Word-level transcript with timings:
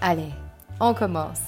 Allez, 0.00 0.30
on 0.78 0.94
commence. 0.94 1.40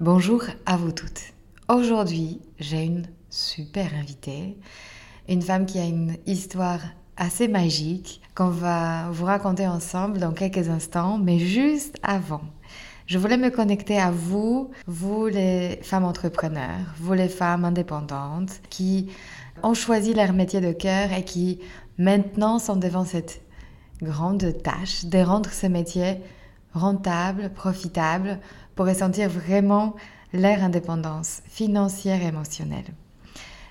Bonjour 0.00 0.42
à 0.66 0.76
vous 0.76 0.90
toutes. 0.90 1.34
Aujourd'hui, 1.68 2.40
j'ai 2.58 2.82
une 2.82 3.06
super 3.30 3.94
invitée, 3.94 4.58
une 5.28 5.40
femme 5.40 5.66
qui 5.66 5.78
a 5.78 5.84
une 5.84 6.16
histoire 6.26 6.80
assez 7.16 7.46
magique 7.46 8.20
qu'on 8.34 8.48
va 8.48 9.08
vous 9.12 9.24
raconter 9.24 9.68
ensemble 9.68 10.18
dans 10.18 10.32
quelques 10.32 10.68
instants, 10.68 11.18
mais 11.18 11.38
juste 11.38 11.96
avant. 12.02 12.42
Je 13.06 13.18
voulais 13.18 13.36
me 13.36 13.50
connecter 13.50 14.00
à 14.00 14.10
vous, 14.10 14.72
vous 14.88 15.26
les 15.26 15.78
femmes 15.82 16.04
entrepreneurs, 16.04 16.92
vous 16.96 17.12
les 17.12 17.28
femmes 17.28 17.64
indépendantes 17.64 18.60
qui 18.68 19.12
ont 19.62 19.74
choisi 19.74 20.12
leur 20.12 20.32
métier 20.32 20.60
de 20.60 20.72
cœur 20.72 21.12
et 21.12 21.24
qui 21.24 21.60
maintenant 21.98 22.58
sont 22.58 22.76
devant 22.76 23.04
cette 23.04 23.47
grande 24.02 24.54
tâche 24.62 25.04
de 25.04 25.18
rendre 25.18 25.50
ce 25.50 25.66
métier 25.66 26.16
rentable, 26.74 27.50
profitable, 27.54 28.38
pour 28.74 28.86
ressentir 28.86 29.28
vraiment 29.28 29.96
leur 30.32 30.62
indépendance 30.62 31.42
financière 31.46 32.22
et 32.22 32.26
émotionnelle. 32.26 32.84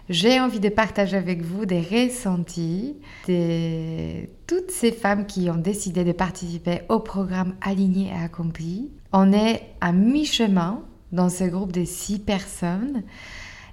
J'ai 0.10 0.40
envie 0.40 0.62
de 0.62 0.70
partager 0.70 1.18
avec 1.18 1.42
vous 1.42 1.66
des 1.66 1.82
ressentis 1.82 2.96
de 3.28 4.26
toutes 4.48 4.72
ces 4.72 4.94
femmes 4.94 5.26
qui 5.26 5.50
ont 5.50 5.58
décidé 5.58 6.06
de 6.06 6.14
participer 6.14 6.82
au 6.88 7.00
programme 7.00 7.56
Aligné 7.60 8.08
et 8.08 8.24
Accompli. 8.24 8.90
On 9.12 9.34
est 9.34 9.64
à 9.82 9.92
mi-chemin 9.92 10.82
dans 11.12 11.30
ce 11.30 11.44
groupe 11.44 11.74
de 11.74 11.84
six 11.84 12.20
personnes 12.20 13.04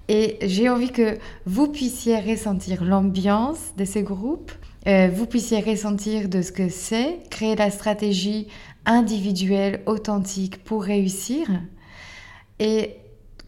et 0.08 0.38
j'ai 0.42 0.68
envie 0.68 0.90
que 0.90 1.18
vous 1.46 1.68
puissiez 1.68 2.18
ressentir 2.18 2.84
l'ambiance 2.84 3.72
de 3.76 3.84
ce 3.84 4.00
groupe, 4.00 4.50
euh, 4.86 5.08
vous 5.12 5.26
puissiez 5.26 5.60
ressentir 5.60 6.28
de 6.28 6.42
ce 6.42 6.52
que 6.52 6.68
c'est, 6.68 7.20
créer 7.30 7.56
la 7.56 7.70
stratégie 7.70 8.48
individuelle, 8.84 9.82
authentique 9.86 10.62
pour 10.62 10.84
réussir 10.84 11.48
et 12.58 12.96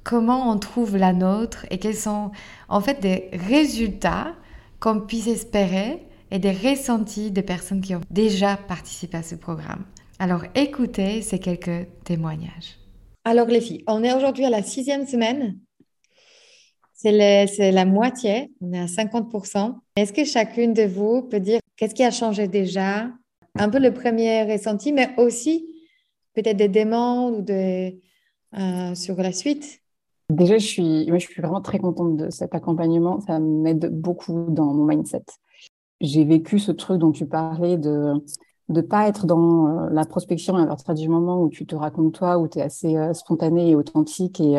comment 0.03 0.51
on 0.51 0.59
trouve 0.59 0.97
la 0.97 1.13
nôtre 1.13 1.67
et 1.71 1.79
quels 1.79 1.97
sont 1.97 2.31
en 2.69 2.81
fait 2.81 3.01
des 3.01 3.29
résultats 3.33 4.35
qu'on 4.81 5.01
puisse 5.01 5.27
espérer 5.27 6.03
et 6.31 6.39
des 6.39 6.53
ressentis 6.53 7.31
des 7.31 7.43
personnes 7.43 7.81
qui 7.81 7.95
ont 7.95 8.01
déjà 8.11 8.57
participé 8.57 9.19
à 9.19 9.23
ce 9.23 9.35
programme. 9.35 9.85
Alors 10.19 10.43
écoutez 10.55 11.23
ces 11.23 11.39
quelques 11.39 11.89
témoignages. 12.05 12.79
Alors 13.25 13.49
les 13.49 13.61
filles, 13.61 13.85
on 13.87 14.03
est 14.03 14.15
aujourd'hui 14.15 14.45
à 14.45 14.51
la 14.51 14.63
sixième 14.63 15.07
semaine 15.07 15.59
c'est 16.97 17.73
la 17.73 17.85
moitié, 17.85 18.51
on 18.61 18.73
est 18.73 18.81
à 18.81 18.87
50%. 18.87 19.75
Est-ce 19.97 20.13
que 20.13 20.25
chacune 20.25 20.73
de 20.73 20.85
vous 20.85 21.23
peut 21.23 21.41
dire 21.41 21.61
qu'est-ce 21.77 21.95
qui 21.95 22.03
a 22.03 22.11
changé 22.11 22.49
déjà? 22.49 23.11
Un 23.59 23.69
peu 23.69 23.79
le 23.79 23.93
premier 23.93 24.43
ressenti, 24.51 24.93
mais 24.93 25.11
aussi 25.19 25.67
peut-être 26.35 26.57
des 26.57 26.69
demandes 26.69 27.37
ou 27.37 27.43
des, 27.43 28.01
euh, 28.59 28.95
sur 28.95 29.17
la 29.17 29.33
suite 29.33 29.81
Déjà, 30.29 30.59
je 30.59 30.67
suis, 30.67 31.07
moi, 31.07 31.19
je 31.19 31.27
suis 31.27 31.41
vraiment 31.41 31.61
très 31.61 31.79
contente 31.79 32.17
de 32.17 32.31
cet 32.31 32.55
accompagnement. 32.55 33.21
Ça 33.21 33.39
m'aide 33.39 33.89
beaucoup 33.93 34.47
dans 34.51 34.75
mon 34.75 34.85
mindset. 34.85 35.25
J'ai 36.01 36.25
vécu 36.25 36.59
ce 36.59 36.73
truc 36.73 36.99
dont 36.99 37.13
tu 37.13 37.27
parlais 37.27 37.77
de 37.77 38.13
ne 38.69 38.81
pas 38.81 39.09
être 39.09 39.27
dans 39.27 39.69
euh, 39.69 39.91
la 39.91 40.05
prospection 40.05 40.57
à 40.57 40.67
partir 40.67 40.95
du 40.95 41.09
moment 41.09 41.41
où 41.41 41.49
tu 41.49 41.67
te 41.67 41.77
racontes 41.77 42.15
toi, 42.15 42.39
où 42.39 42.49
tu 42.49 42.59
es 42.59 42.63
assez 42.63 42.97
euh, 42.97 43.13
spontané 43.13 43.71
et 43.71 43.77
authentique 43.77 44.41
et, 44.41 44.59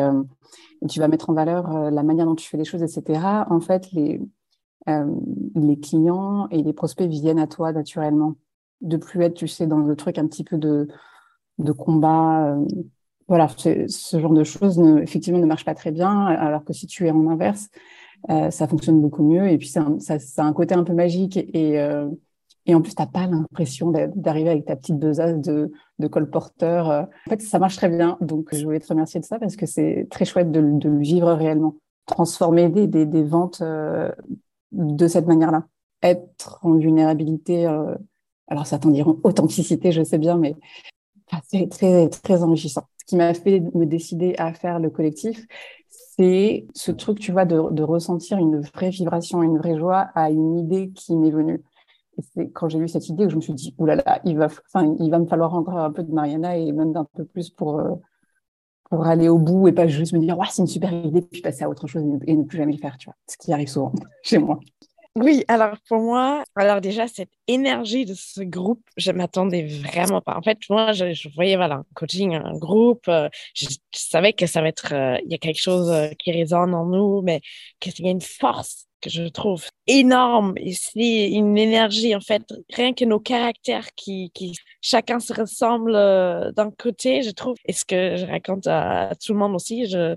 tu 0.86 1.00
vas 1.00 1.08
mettre 1.08 1.30
en 1.30 1.34
valeur 1.34 1.74
euh, 1.74 1.90
la 1.90 2.02
manière 2.02 2.26
dont 2.26 2.34
tu 2.34 2.48
fais 2.48 2.56
les 2.56 2.64
choses, 2.64 2.82
etc. 2.82 3.20
En 3.50 3.60
fait, 3.60 3.90
les, 3.92 4.20
euh, 4.88 5.06
les 5.54 5.78
clients 5.78 6.48
et 6.50 6.62
les 6.62 6.72
prospects 6.72 7.08
viennent 7.08 7.38
à 7.38 7.46
toi 7.46 7.72
naturellement. 7.72 8.36
De 8.80 8.96
plus 8.96 9.22
être, 9.22 9.34
tu 9.34 9.48
sais, 9.48 9.66
dans 9.66 9.78
le 9.78 9.96
truc 9.96 10.18
un 10.18 10.26
petit 10.26 10.44
peu 10.44 10.56
de, 10.56 10.86
de 11.58 11.72
combat. 11.72 12.52
Euh, 12.52 12.64
voilà, 13.26 13.48
ce 13.48 14.20
genre 14.20 14.32
de 14.32 14.44
choses, 14.44 14.78
ne, 14.78 15.02
effectivement, 15.02 15.40
ne 15.40 15.46
marche 15.46 15.64
pas 15.64 15.74
très 15.74 15.90
bien. 15.90 16.26
Alors 16.26 16.64
que 16.64 16.72
si 16.72 16.86
tu 16.86 17.06
es 17.06 17.10
en 17.10 17.26
inverse, 17.28 17.68
ça 18.26 18.66
fonctionne 18.66 19.02
beaucoup 19.02 19.22
mieux. 19.22 19.50
Et 19.50 19.58
puis, 19.58 19.68
ça, 19.68 19.86
ça, 19.98 20.42
a 20.42 20.46
un 20.46 20.52
côté 20.54 20.74
un 20.74 20.82
peu 20.82 20.94
magique 20.94 21.36
et, 21.36 21.78
et 22.68 22.74
en 22.74 22.82
plus, 22.82 22.94
tu 22.94 23.00
n'as 23.00 23.06
pas 23.06 23.26
l'impression 23.26 23.90
d'arriver 23.90 24.50
avec 24.50 24.66
ta 24.66 24.76
petite 24.76 24.98
besace 24.98 25.38
de, 25.38 25.72
colporteur. 26.08 27.08
En 27.26 27.30
fait, 27.30 27.40
ça 27.40 27.58
marche 27.58 27.76
très 27.76 27.88
bien. 27.88 28.18
Donc, 28.20 28.54
je 28.54 28.62
voulais 28.62 28.78
te 28.78 28.86
remercier 28.86 29.18
de 29.18 29.24
ça 29.24 29.38
parce 29.38 29.56
que 29.56 29.64
c'est 29.64 30.06
très 30.10 30.26
chouette 30.26 30.52
de, 30.52 30.60
le 30.60 30.98
vivre 30.98 31.32
réellement. 31.32 31.76
Transformer 32.04 32.68
des, 32.68 33.22
ventes 33.22 33.62
euh, 33.62 34.12
de 34.72 35.08
cette 35.08 35.26
manière-là. 35.26 35.66
Être 36.02 36.60
en 36.62 36.74
vulnérabilité, 36.74 37.66
euh, 37.66 37.94
alors 38.48 38.66
certains 38.66 38.90
diront 38.90 39.18
authenticité, 39.24 39.90
je 39.90 40.02
sais 40.02 40.18
bien, 40.18 40.36
mais 40.36 40.54
c'est 41.48 41.70
très, 41.70 42.42
enrichissant. 42.42 42.84
Ce 42.98 43.06
qui 43.06 43.16
m'a 43.16 43.32
fait 43.32 43.60
me 43.74 43.86
décider 43.86 44.34
à 44.36 44.52
faire 44.52 44.78
le 44.78 44.90
collectif, 44.90 45.46
c'est 45.88 46.66
ce 46.74 46.92
truc, 46.92 47.18
tu 47.18 47.32
vois, 47.32 47.46
de 47.46 47.82
ressentir 47.82 48.36
une 48.36 48.60
vraie 48.60 48.90
vibration, 48.90 49.42
une 49.42 49.56
vraie 49.56 49.78
joie 49.78 50.10
à 50.14 50.30
une 50.30 50.58
idée 50.58 50.90
qui 50.90 51.16
m'est 51.16 51.30
venue 51.30 51.62
c'est 52.34 52.50
quand 52.50 52.68
j'ai 52.68 52.78
eu 52.78 52.88
cette 52.88 53.08
idée 53.08 53.24
que 53.24 53.30
je 53.30 53.36
me 53.36 53.40
suis 53.40 53.54
dit, 53.54 53.74
oulala, 53.78 54.20
il, 54.24 54.36
va, 54.36 54.48
il 54.98 55.10
va 55.10 55.18
me 55.18 55.26
falloir 55.26 55.54
encore 55.54 55.78
un 55.78 55.92
peu 55.92 56.02
de 56.02 56.12
Mariana 56.12 56.56
et 56.56 56.72
même 56.72 56.96
un 56.96 57.04
peu 57.04 57.24
plus 57.24 57.50
pour, 57.50 57.78
euh, 57.78 57.94
pour 58.90 59.06
aller 59.06 59.28
au 59.28 59.38
bout 59.38 59.68
et 59.68 59.72
pas 59.72 59.86
juste 59.86 60.12
me 60.12 60.18
dire, 60.18 60.36
c'est 60.50 60.62
une 60.62 60.68
super 60.68 60.92
idée, 60.92 61.22
puis 61.22 61.40
passer 61.40 61.64
à 61.64 61.68
autre 61.68 61.86
chose 61.86 62.02
et 62.26 62.36
ne, 62.36 62.44
plus 62.44 62.58
jamais 62.58 62.72
le 62.72 62.78
faire, 62.78 62.96
tu 62.98 63.06
vois. 63.06 63.16
Ce 63.26 63.36
qui 63.36 63.52
arrive 63.52 63.68
souvent 63.68 63.92
chez 64.22 64.38
moi. 64.38 64.58
Oui, 65.16 65.44
alors 65.48 65.76
pour 65.88 66.00
moi, 66.00 66.44
alors 66.54 66.80
déjà, 66.80 67.08
cette 67.08 67.32
énergie 67.48 68.04
de 68.04 68.14
ce 68.14 68.40
groupe, 68.42 68.82
je 68.96 69.10
m'attendais 69.10 69.66
vraiment 69.66 70.20
pas. 70.20 70.36
En 70.36 70.42
fait, 70.42 70.58
moi, 70.70 70.92
je, 70.92 71.34
voyais, 71.34 71.56
voilà, 71.56 71.76
un 71.76 71.84
coaching, 71.94 72.34
un 72.34 72.56
groupe, 72.56 73.08
euh, 73.08 73.28
je, 73.52 73.66
savais 73.92 74.32
que 74.32 74.46
ça 74.46 74.60
va 74.60 74.68
être, 74.68 74.94
euh, 74.94 75.18
il 75.24 75.32
y 75.32 75.34
a 75.34 75.38
quelque 75.38 75.60
chose 75.60 75.92
qui 76.20 76.30
résonne 76.30 76.72
en 76.72 76.86
nous, 76.86 77.22
mais 77.22 77.40
qu'il 77.80 78.04
y 78.04 78.08
a 78.08 78.12
une 78.12 78.20
force 78.20 78.87
que 79.00 79.10
je 79.10 79.24
trouve 79.24 79.64
énorme 79.86 80.54
ici, 80.58 81.26
une 81.28 81.56
énergie 81.56 82.14
en 82.14 82.20
fait, 82.20 82.42
rien 82.72 82.92
que 82.92 83.04
nos 83.04 83.20
caractères 83.20 83.94
qui, 83.94 84.30
qui 84.34 84.54
chacun 84.80 85.20
se 85.20 85.32
ressemble 85.32 85.94
euh, 85.94 86.52
d'un 86.52 86.70
côté, 86.70 87.22
je 87.22 87.30
trouve, 87.30 87.56
et 87.64 87.72
ce 87.72 87.84
que 87.84 88.16
je 88.16 88.26
raconte 88.26 88.66
à, 88.66 89.12
tout 89.24 89.32
le 89.32 89.38
monde 89.38 89.54
aussi, 89.54 89.86
je, 89.86 90.16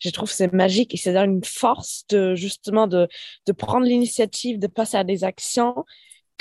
je 0.00 0.10
trouve 0.10 0.30
c'est 0.30 0.52
magique 0.52 0.94
et 0.94 0.96
c'est 0.96 1.16
une 1.16 1.44
force 1.44 2.04
de 2.08 2.34
justement 2.34 2.86
de, 2.86 3.08
de 3.46 3.52
prendre 3.52 3.86
l'initiative, 3.86 4.58
de 4.58 4.66
passer 4.66 4.96
à 4.96 5.04
des 5.04 5.24
actions 5.24 5.84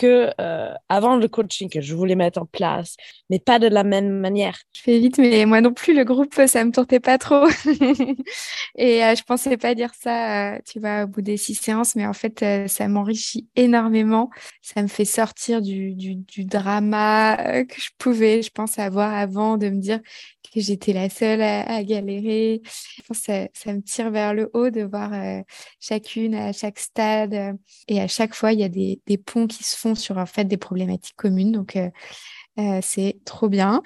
euh, 0.08 0.74
avant 0.90 1.16
le 1.16 1.28
coaching 1.28 1.70
que 1.70 1.82
je 1.82 1.96
voulais 1.96 2.16
mettre 2.16 2.42
en 2.42 2.46
place, 2.46 2.96
mais 3.30 3.40
pas 3.40 3.60
de 3.60 3.68
la 3.68 3.84
même 3.84 4.10
manière. 4.10 4.58
Je 4.74 4.82
fais 4.82 5.00
vite, 5.00 5.18
mais 5.18 5.46
moi 5.46 5.62
non 5.62 5.74
plus, 5.74 5.94
le 5.94 6.04
groupe, 6.04 6.34
ça 6.48 6.66
me 6.66 6.72
tentait 6.72 7.00
pas 7.00 7.18
trop. 7.18 7.48
et 8.76 9.04
euh, 9.04 9.16
je 9.16 9.24
pensais 9.24 9.58
pas 9.58 9.76
dire 9.76 9.92
ça, 10.00 10.56
euh, 10.56 10.60
tu 10.66 10.80
vois, 10.80 11.04
au 11.04 11.08
bout 11.08 11.22
des 11.22 11.38
six 11.38 11.56
séances, 11.56 11.96
mais 11.96 12.06
en 12.06 12.14
fait, 12.14 12.44
ça 12.68 12.88
m'enrichit 12.88 13.48
énormément. 13.56 14.30
Ça 14.62 14.82
me 14.82 14.88
fait 14.88 15.06
sortir 15.06 15.62
du, 15.62 15.94
du, 15.94 16.46
drama 16.46 17.64
que 17.66 17.76
je 17.80 17.90
pouvais, 17.98 18.42
je 18.42 18.50
pense, 18.50 18.80
avoir 18.80 19.14
avant 19.14 19.58
de 19.58 19.70
me 19.70 19.80
dire 19.80 20.00
que 20.54 20.60
j'étais 20.60 20.94
la 20.94 21.10
seule 21.10 21.42
à, 21.42 21.84
galérer. 21.84 22.62
Je 22.64 23.14
ça, 23.14 23.74
me 23.74 23.82
tire 23.82 24.12
vers 24.12 24.34
le 24.34 24.50
haut 24.54 24.70
de 24.70 24.82
voir 24.82 25.12
chacune 25.80 26.36
à 26.36 26.52
chaque 26.52 26.80
stade. 26.80 27.58
et 27.88 28.02
à 28.02 28.08
chaque 28.08 28.34
fois, 28.34 28.52
il 28.54 28.60
y 28.60 28.64
a 28.64 28.70
des 28.70 29.18
ponts 29.18 29.48
qui 29.48 29.64
se 29.64 29.78
font 29.78 29.91
sur 29.96 30.18
en 30.18 30.26
fait 30.26 30.46
des 30.46 30.58
problématiques 30.58 31.16
communes. 31.16 31.52
Donc, 31.52 31.78
c'est 32.82 33.20
trop 33.26 33.50
bien. 33.50 33.82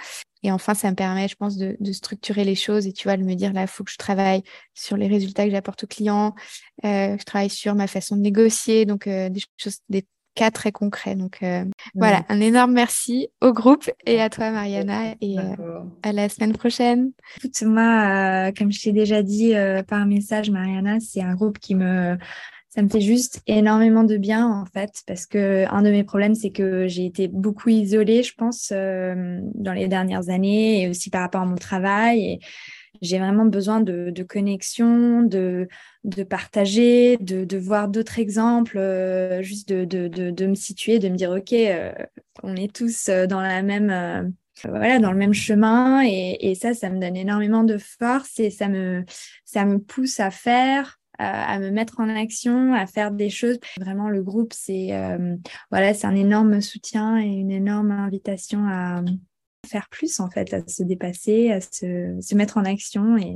Et 0.46 0.52
enfin, 0.52 0.76
ça 0.76 0.92
me 0.92 0.96
permet, 0.96 1.28
je 1.28 1.36
pense, 1.36 1.58
de, 1.58 1.76
structurer 1.92 2.44
les 2.44 2.54
choses 2.54 2.86
et 2.86 2.94
tu 2.94 3.08
vois, 3.08 3.18
de 3.18 3.24
me 3.24 3.34
dire 3.34 3.52
là, 3.52 3.62
il 3.62 3.68
faut 3.68 3.84
que 3.84 3.90
je 3.90 3.98
travaille 3.98 4.44
sur 4.76 4.96
les 4.96 5.08
résultats 5.08 5.44
que 5.44 5.50
j'apporte 5.50 5.86
aux 5.86 5.88
clients, 5.88 6.36
euh, 6.84 7.18
je 7.18 7.24
travaille 7.24 7.50
sur 7.50 7.74
ma 7.74 7.88
façon 7.88 8.16
de 8.16 8.22
négocier, 8.22 8.86
donc 8.86 9.08
euh, 9.08 9.30
des 9.30 9.42
choses, 9.58 9.80
des 9.90 10.06
cas 10.36 10.52
très 10.52 10.72
concrets. 10.72 11.16
Donc 11.16 11.40
euh, 11.42 11.66
voilà, 11.96 12.26
un 12.30 12.40
énorme 12.42 12.74
merci 12.74 13.30
au 13.42 13.54
groupe 13.54 13.90
et 14.06 14.22
à 14.22 14.30
toi, 14.30 14.52
Mariana, 14.52 15.16
et 15.20 15.38
à 16.04 16.12
la 16.12 16.30
semaine 16.30 16.54
prochaine. 16.54 17.10
Écoute, 17.38 17.60
moi, 17.64 18.52
comme 18.56 18.72
je 18.72 18.84
t'ai 18.84 18.92
déjà 18.92 19.24
dit 19.24 19.56
par 19.88 20.06
message, 20.06 20.52
Mariana, 20.52 21.00
c'est 21.00 21.22
un 21.22 21.34
groupe 21.34 21.58
qui 21.58 21.74
me 21.74 22.20
ça 22.76 22.82
me 22.82 22.90
fait 22.90 23.02
juste 23.02 23.42
énormément 23.48 24.04
de 24.04 24.18
bien 24.18 24.46
en 24.46 24.66
fait 24.66 25.02
parce 25.08 25.26
que 25.26 25.66
un 25.70 25.82
de 25.82 25.90
mes 25.90 26.04
problèmes 26.04 26.36
c'est 26.36 26.50
que 26.50 26.88
j'ai 26.88 27.06
été 27.06 27.30
beaucoup 27.30 27.70
isolée 27.70 28.22
je 28.22 28.34
pense 28.36 28.74
euh, 28.74 29.40
dans 29.54 29.72
les 29.72 29.88
dernières 29.88 30.30
années 30.30 30.82
et 30.82 30.90
aussi 30.90 31.10
par 31.10 31.22
rapport 31.22 31.42
à 31.42 31.46
mon 31.46 31.56
travail. 31.56 32.20
Et 32.20 32.40
j'ai 33.02 33.20
vraiment 33.20 33.46
besoin 33.46 33.82
de, 33.82 34.12
connexion, 34.24 35.22
de, 35.22 35.68
de 36.04 36.24
partager, 36.24 37.18
de, 37.18 37.58
voir 37.58 37.88
d'autres 37.90 38.20
exemples, 38.20 38.78
euh, 38.78 39.42
juste 39.42 39.70
de, 39.70 39.86
de, 40.08 40.46
me 40.46 40.56
situer, 40.56 41.00
de 41.00 41.10
me 41.10 41.16
dire 41.16 41.32
ok, 41.32 41.54
euh, 41.54 41.92
on 42.44 42.56
est 42.56 42.74
tous 42.74 43.10
dans 43.10 43.42
la 43.42 43.62
même 43.62 44.34
voilà, 44.64 45.00
dans 45.00 45.12
le 45.12 45.18
même 45.18 45.34
chemin. 45.34 46.04
Et, 46.06 46.38
et, 46.50 46.56
ça, 46.56 46.74
ça 46.74 46.90
me 46.90 47.00
donne 47.00 47.18
énormément 47.18 47.64
de 47.64 47.78
force 47.78 48.40
et 48.40 48.50
ça 48.50 48.70
me, 48.70 49.04
ça 49.44 49.66
me 49.66 49.80
pousse 49.80 50.20
à 50.20 50.32
faire, 50.32 51.00
à, 51.18 51.60
me 51.60 51.70
mettre 51.72 52.00
en 52.00 52.10
action, 52.10 52.74
à 52.74 52.86
faire 52.88 53.12
des 53.12 53.30
choses. 53.30 53.60
Vraiment, 53.80 54.10
le 54.10 54.24
groupe, 54.24 54.54
c'est 54.54 54.94
euh, 54.94 55.36
voilà, 55.72 55.94
c'est 55.94 56.08
un 56.08 56.16
énorme 56.16 56.62
soutien 56.62 57.18
et 57.18 57.28
une 57.28 57.52
énorme 57.52 57.92
invitation 57.92 58.66
à, 58.68 59.02
faire 59.66 59.88
plus 59.90 60.20
en 60.20 60.30
fait, 60.30 60.54
à 60.54 60.66
se 60.68 60.84
dépasser, 60.84 61.52
à 61.52 61.60
se, 61.60 62.18
se 62.22 62.36
mettre 62.36 62.58
en 62.58 62.66
action. 62.66 63.18
Et... 63.18 63.36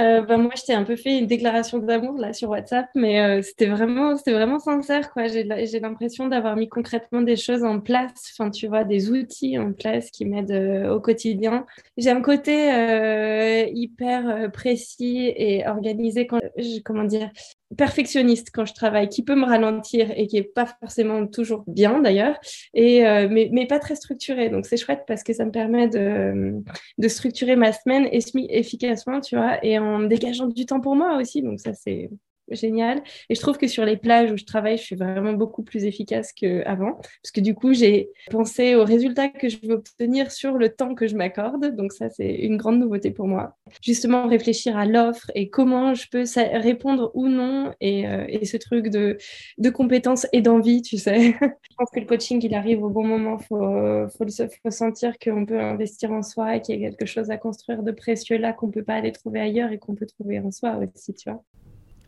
Euh, 0.00 0.22
bah, 0.22 0.36
moi, 0.36 0.52
je 0.56 0.62
t'ai 0.62 0.74
un 0.74 0.84
peu 0.84 0.96
fait 0.96 1.18
une 1.18 1.26
déclaration 1.26 1.78
d'amour 1.78 2.18
là 2.18 2.32
sur 2.32 2.50
WhatsApp, 2.50 2.86
mais 2.94 3.20
euh, 3.20 3.42
c'était 3.42 3.66
vraiment, 3.66 4.14
vraiment 4.14 4.58
sincère 4.58 5.12
quoi. 5.12 5.26
J'ai, 5.26 5.46
j'ai 5.66 5.80
l'impression 5.80 6.28
d'avoir 6.28 6.56
mis 6.56 6.68
concrètement 6.68 7.22
des 7.22 7.36
choses 7.36 7.64
en 7.64 7.80
place, 7.80 8.32
enfin 8.32 8.50
tu 8.50 8.68
vois, 8.68 8.84
des 8.84 9.10
outils 9.10 9.58
en 9.58 9.72
place 9.72 10.10
qui 10.10 10.24
m'aident 10.24 10.50
euh, 10.52 10.94
au 10.94 11.00
quotidien. 11.00 11.66
J'ai 11.96 12.10
un 12.10 12.22
côté 12.22 12.72
euh, 12.72 13.66
hyper 13.72 14.50
précis 14.52 15.32
et 15.36 15.66
organisé 15.66 16.26
quand, 16.26 16.40
comment 16.84 17.04
dire, 17.04 17.30
perfectionniste 17.76 18.50
quand 18.52 18.64
je 18.64 18.74
travaille, 18.74 19.08
qui 19.08 19.22
peut 19.22 19.34
me 19.34 19.44
ralentir 19.44 20.10
et 20.16 20.26
qui 20.26 20.36
est 20.36 20.42
pas 20.42 20.66
forcément 20.80 21.26
toujours 21.26 21.64
bien 21.66 22.00
d'ailleurs, 22.00 22.38
et 22.74 23.06
euh, 23.06 23.28
mais, 23.30 23.48
mais, 23.52 23.66
pas 23.66 23.78
très 23.78 23.96
structuré. 23.96 24.48
Donc 24.48 24.66
c'est 24.66 24.76
chouette 24.76 25.04
parce 25.06 25.22
que 25.22 25.32
ça 25.32 25.44
me 25.44 25.50
permet 25.50 25.88
de, 25.88 26.54
de 26.98 27.08
structurer 27.08 27.56
ma 27.56 27.72
semaine 27.72 28.08
efficacement, 28.10 29.20
tu 29.20 29.36
vois, 29.36 29.64
et 29.64 29.78
en 29.78 30.00
dégageant 30.00 30.46
du 30.46 30.66
temps 30.66 30.80
pour 30.80 30.96
moi 30.96 31.16
aussi. 31.18 31.42
Donc 31.42 31.60
ça 31.60 31.72
c'est 31.74 32.10
génial. 32.54 33.02
Et 33.28 33.34
je 33.34 33.40
trouve 33.40 33.58
que 33.58 33.66
sur 33.66 33.84
les 33.84 33.96
plages 33.96 34.30
où 34.32 34.36
je 34.36 34.44
travaille, 34.44 34.76
je 34.76 34.82
suis 34.82 34.96
vraiment 34.96 35.32
beaucoup 35.32 35.62
plus 35.62 35.84
efficace 35.84 36.32
qu'avant. 36.32 36.94
Parce 36.94 37.30
que 37.32 37.40
du 37.40 37.54
coup, 37.54 37.72
j'ai 37.72 38.10
pensé 38.30 38.74
aux 38.74 38.84
résultats 38.84 39.28
que 39.28 39.48
je 39.48 39.58
veux 39.62 39.74
obtenir 39.74 40.32
sur 40.32 40.54
le 40.54 40.70
temps 40.70 40.94
que 40.94 41.06
je 41.06 41.16
m'accorde. 41.16 41.74
Donc 41.76 41.92
ça, 41.92 42.10
c'est 42.10 42.32
une 42.32 42.56
grande 42.56 42.78
nouveauté 42.78 43.10
pour 43.10 43.26
moi. 43.26 43.56
Justement, 43.82 44.26
réfléchir 44.26 44.76
à 44.76 44.86
l'offre 44.86 45.30
et 45.34 45.50
comment 45.50 45.94
je 45.94 46.08
peux 46.10 46.24
répondre 46.36 47.10
ou 47.14 47.28
non. 47.28 47.72
Et, 47.80 48.08
euh, 48.08 48.24
et 48.28 48.44
ce 48.44 48.56
truc 48.56 48.88
de, 48.88 49.18
de 49.58 49.70
compétences 49.70 50.26
et 50.32 50.42
d'envie, 50.42 50.82
tu 50.82 50.98
sais. 50.98 51.34
je 51.40 51.74
pense 51.76 51.90
que 51.90 52.00
le 52.00 52.06
coaching, 52.06 52.40
il 52.42 52.54
arrive 52.54 52.82
au 52.82 52.90
bon 52.90 53.06
moment. 53.06 53.38
Il 53.40 53.44
faut, 53.46 54.08
faut, 54.18 54.44
faut 54.62 54.70
sentir 54.70 55.18
qu'on 55.18 55.46
peut 55.46 55.60
investir 55.60 56.12
en 56.12 56.22
soi 56.22 56.56
et 56.56 56.62
qu'il 56.62 56.80
y 56.80 56.84
a 56.84 56.90
quelque 56.90 57.06
chose 57.06 57.30
à 57.30 57.36
construire 57.36 57.82
de 57.82 57.92
précieux 57.92 58.38
là 58.38 58.52
qu'on 58.52 58.66
ne 58.66 58.72
peut 58.72 58.82
pas 58.82 58.94
aller 58.94 59.12
trouver 59.12 59.40
ailleurs 59.40 59.72
et 59.72 59.78
qu'on 59.78 59.94
peut 59.94 60.06
trouver 60.06 60.40
en 60.40 60.50
soi 60.50 60.78
aussi, 60.94 61.14
tu 61.14 61.30
vois. 61.30 61.42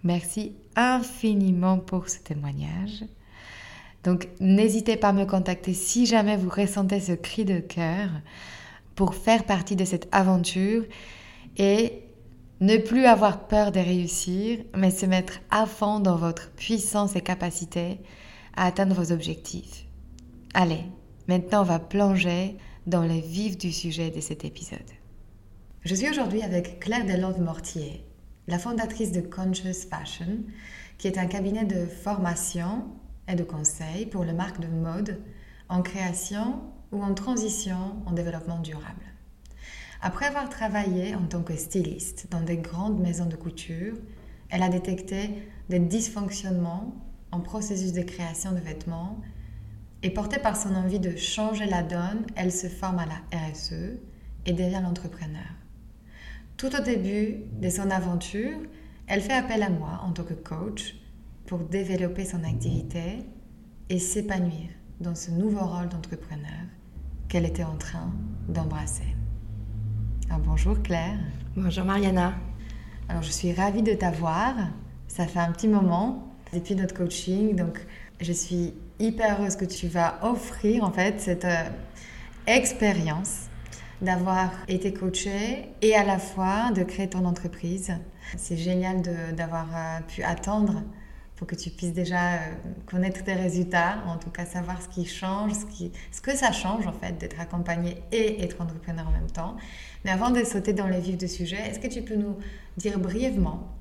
Merci 0.05 0.55
infiniment 0.77 1.79
pour 1.79 2.09
ce 2.09 2.19
témoignage. 2.19 3.05
Donc 4.05 4.29
n'hésitez 4.41 4.97
pas 4.97 5.11
à 5.11 5.13
me 5.13 5.25
contacter 5.25 5.75
si 5.75 6.07
jamais 6.07 6.37
vous 6.37 6.51
ressentez 6.51 7.01
ce 7.01 7.13
cri 7.13 7.45
de 7.45 7.61
cœur 7.61 8.11
pour 8.97 9.15
faire 9.15 9.45
partie 9.45 9.77
de 9.77 9.85
cette 9.85 10.09
aventure 10.13 10.85
et 11.57 12.03
ne 12.61 12.77
plus 12.77 13.07
avoir 13.07 13.49
peur 13.49 13.73
de 13.73 13.81
réussir, 13.81 14.59
mais 14.77 14.91
se 14.91 15.07
mettre 15.07 15.41
à 15.51 15.67
fond 15.67 16.01
dans 16.01 16.17
votre 16.17 16.51
puissance 16.53 17.17
et 17.17 17.21
capacité 17.21 17.99
à 18.57 18.67
atteindre 18.67 18.95
vos 18.95 19.13
objectifs. 19.13 19.87
Allez, 20.55 20.85
maintenant 21.29 21.63
on 21.63 21.65
va 21.65 21.79
plonger 21.79 22.57
dans 22.87 23.03
le 23.03 23.19
vif 23.19 23.57
du 23.57 23.73
sujet 23.73 24.11
de 24.11 24.21
cet 24.21 24.45
épisode. 24.45 24.79
Je 25.85 25.95
suis 25.95 26.09
aujourd'hui 26.09 26.43
avec 26.43 26.79
Claire 26.81 27.07
Delande-Mortier, 27.07 28.05
la 28.49 28.59
fondatrice 28.59 29.13
de 29.13 29.21
Conscious 29.21 29.87
Fashion, 29.89 30.39
qui 30.99 31.07
est 31.07 31.19
un 31.19 31.27
cabinet 31.27 31.65
de 31.65 31.87
formation 31.87 32.85
et 33.29 33.35
de 33.35 33.45
conseil 33.45 34.07
pour 34.07 34.25
les 34.25 34.33
marques 34.33 34.61
de 34.61 34.67
mode 34.67 35.21
en 35.69 35.83
création 35.83 36.61
ou 36.91 37.03
en 37.03 37.15
transition 37.15 38.03
en 38.07 38.13
développement 38.13 38.59
durable. 38.59 39.05
Après 40.01 40.27
avoir 40.27 40.49
travaillé 40.49 41.15
en 41.15 41.27
tant 41.27 41.43
que 41.43 41.57
styliste 41.57 42.27
dans 42.31 42.43
des 42.43 42.57
grandes 42.57 43.01
maisons 43.01 43.27
de 43.27 43.37
couture, 43.37 43.95
elle 44.51 44.63
a 44.63 44.69
détecté 44.69 45.31
des 45.71 45.79
dysfonctionnements 45.79 46.95
en 47.31 47.41
processus 47.41 47.93
de 47.93 48.03
création 48.03 48.53
de 48.53 48.59
vêtements 48.59 49.21
et 50.03 50.11
portée 50.11 50.39
par 50.39 50.57
son 50.57 50.75
envie 50.75 50.99
de 50.99 51.17
changer 51.17 51.67
la 51.67 51.83
donne, 51.83 52.27
elle 52.35 52.53
se 52.53 52.67
forme 52.67 52.99
à 52.99 53.07
la 53.07 53.39
RSE 53.39 53.97
et 54.45 54.53
devient 54.53 54.81
l'entrepreneur. 54.83 55.62
Tout 56.63 56.77
au 56.77 56.81
début 56.81 57.39
de 57.61 57.69
son 57.69 57.91
aventure, 57.91 58.57
elle 59.09 59.21
fait 59.21 59.33
appel 59.33 59.65
à 59.65 59.69
moi 59.69 60.01
en 60.05 60.13
tant 60.13 60.23
que 60.23 60.33
coach 60.33 60.95
pour 61.45 61.59
développer 61.59 62.25
son 62.25 62.45
activité 62.45 63.27
et 63.91 63.99
s'épanouir 63.99 64.69
dans 65.01 65.17
ce 65.17 65.33
nouveau 65.33 65.67
rôle 65.67 65.89
d'entrepreneur 65.89 66.63
qu'elle 67.29 67.47
était 67.47 67.65
en 67.65 67.75
train 67.75 68.13
d'embrasser. 68.49 69.17
bonjour 70.47 70.81
Claire. 70.83 71.19
Bonjour 71.57 71.85
Mariana. 71.85 72.35
Alors 73.09 73.25
je 73.25 73.33
suis 73.33 73.53
ravie 73.53 73.83
de 73.83 73.95
t'avoir. 73.95 74.55
Ça 75.09 75.27
fait 75.27 75.41
un 75.41 75.51
petit 75.51 75.67
moment 75.67 76.33
depuis 76.55 76.77
notre 76.77 76.95
coaching, 76.95 77.57
donc 77.57 77.85
je 78.21 78.33
suis 78.33 78.73
hyper 79.01 79.41
heureuse 79.41 79.57
que 79.57 79.65
tu 79.65 79.89
vas 79.89 80.21
offrir 80.23 80.85
en 80.85 80.93
fait 80.93 81.21
cette 81.21 81.45
euh, 81.45 81.65
expérience 82.47 83.49
d'avoir 84.03 84.51
été 84.69 84.93
coaché 84.93 85.69
et 85.81 85.95
à 85.95 86.05
la 86.05 86.19
fois 86.19 86.73
de 86.73 86.83
créer 86.83 87.09
ton 87.09 87.25
entreprise. 87.25 87.93
C'est 88.37 88.57
génial 88.57 89.03
d'avoir 89.35 89.69
euh, 89.75 90.01
pu 90.07 90.23
attendre 90.23 90.83
pour 91.37 91.47
que 91.47 91.55
tu 91.55 91.71
puisses 91.71 91.93
déjà 91.93 92.35
euh, 92.35 92.39
connaître 92.87 93.25
tes 93.25 93.35
résultats, 93.35 93.99
en 94.07 94.17
tout 94.17 94.31
cas 94.31 94.45
savoir 94.45 94.81
ce 94.83 94.89
qui 94.89 95.07
change, 95.07 95.53
ce, 95.53 95.65
qui, 95.67 95.93
ce 96.11 96.21
que 96.21 96.37
ça 96.37 96.53
change 96.53 96.87
en 96.87 96.93
fait 96.93 97.19
d'être 97.19 97.41
accompagné 97.41 97.97
et 98.13 98.43
être 98.43 98.61
entrepreneur 98.61 99.07
en 99.09 99.13
même 99.13 99.31
temps. 99.31 99.57
Mais 100.05 100.11
avant 100.11 100.31
de 100.31 100.45
sauter 100.45 100.73
dans 100.73 100.87
les 100.87 101.01
vifs 101.01 101.19
du 101.19 101.29
sujet, 101.29 101.59
est-ce 101.69 101.81
que 101.81 101.89
tu 101.89 102.03
peux 102.03 102.17
nous 102.17 102.37
dire 102.77 102.99
brièvement 102.99 103.73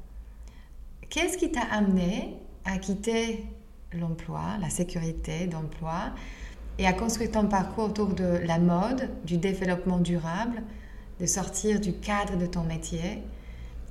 qu'est-ce 1.09 1.37
qui 1.37 1.51
t'a 1.51 1.61
amené 1.71 2.37
à 2.65 2.77
quitter 2.77 3.45
l'emploi, 3.93 4.41
la 4.59 4.69
sécurité 4.69 5.45
d'emploi? 5.45 6.13
Et 6.77 6.87
à 6.87 6.93
construire 6.93 7.31
ton 7.31 7.47
parcours 7.47 7.85
autour 7.85 8.13
de 8.13 8.39
la 8.45 8.59
mode, 8.59 9.09
du 9.25 9.37
développement 9.37 9.99
durable, 9.99 10.61
de 11.19 11.25
sortir 11.25 11.79
du 11.79 11.93
cadre 11.93 12.37
de 12.37 12.45
ton 12.45 12.63
métier 12.63 13.23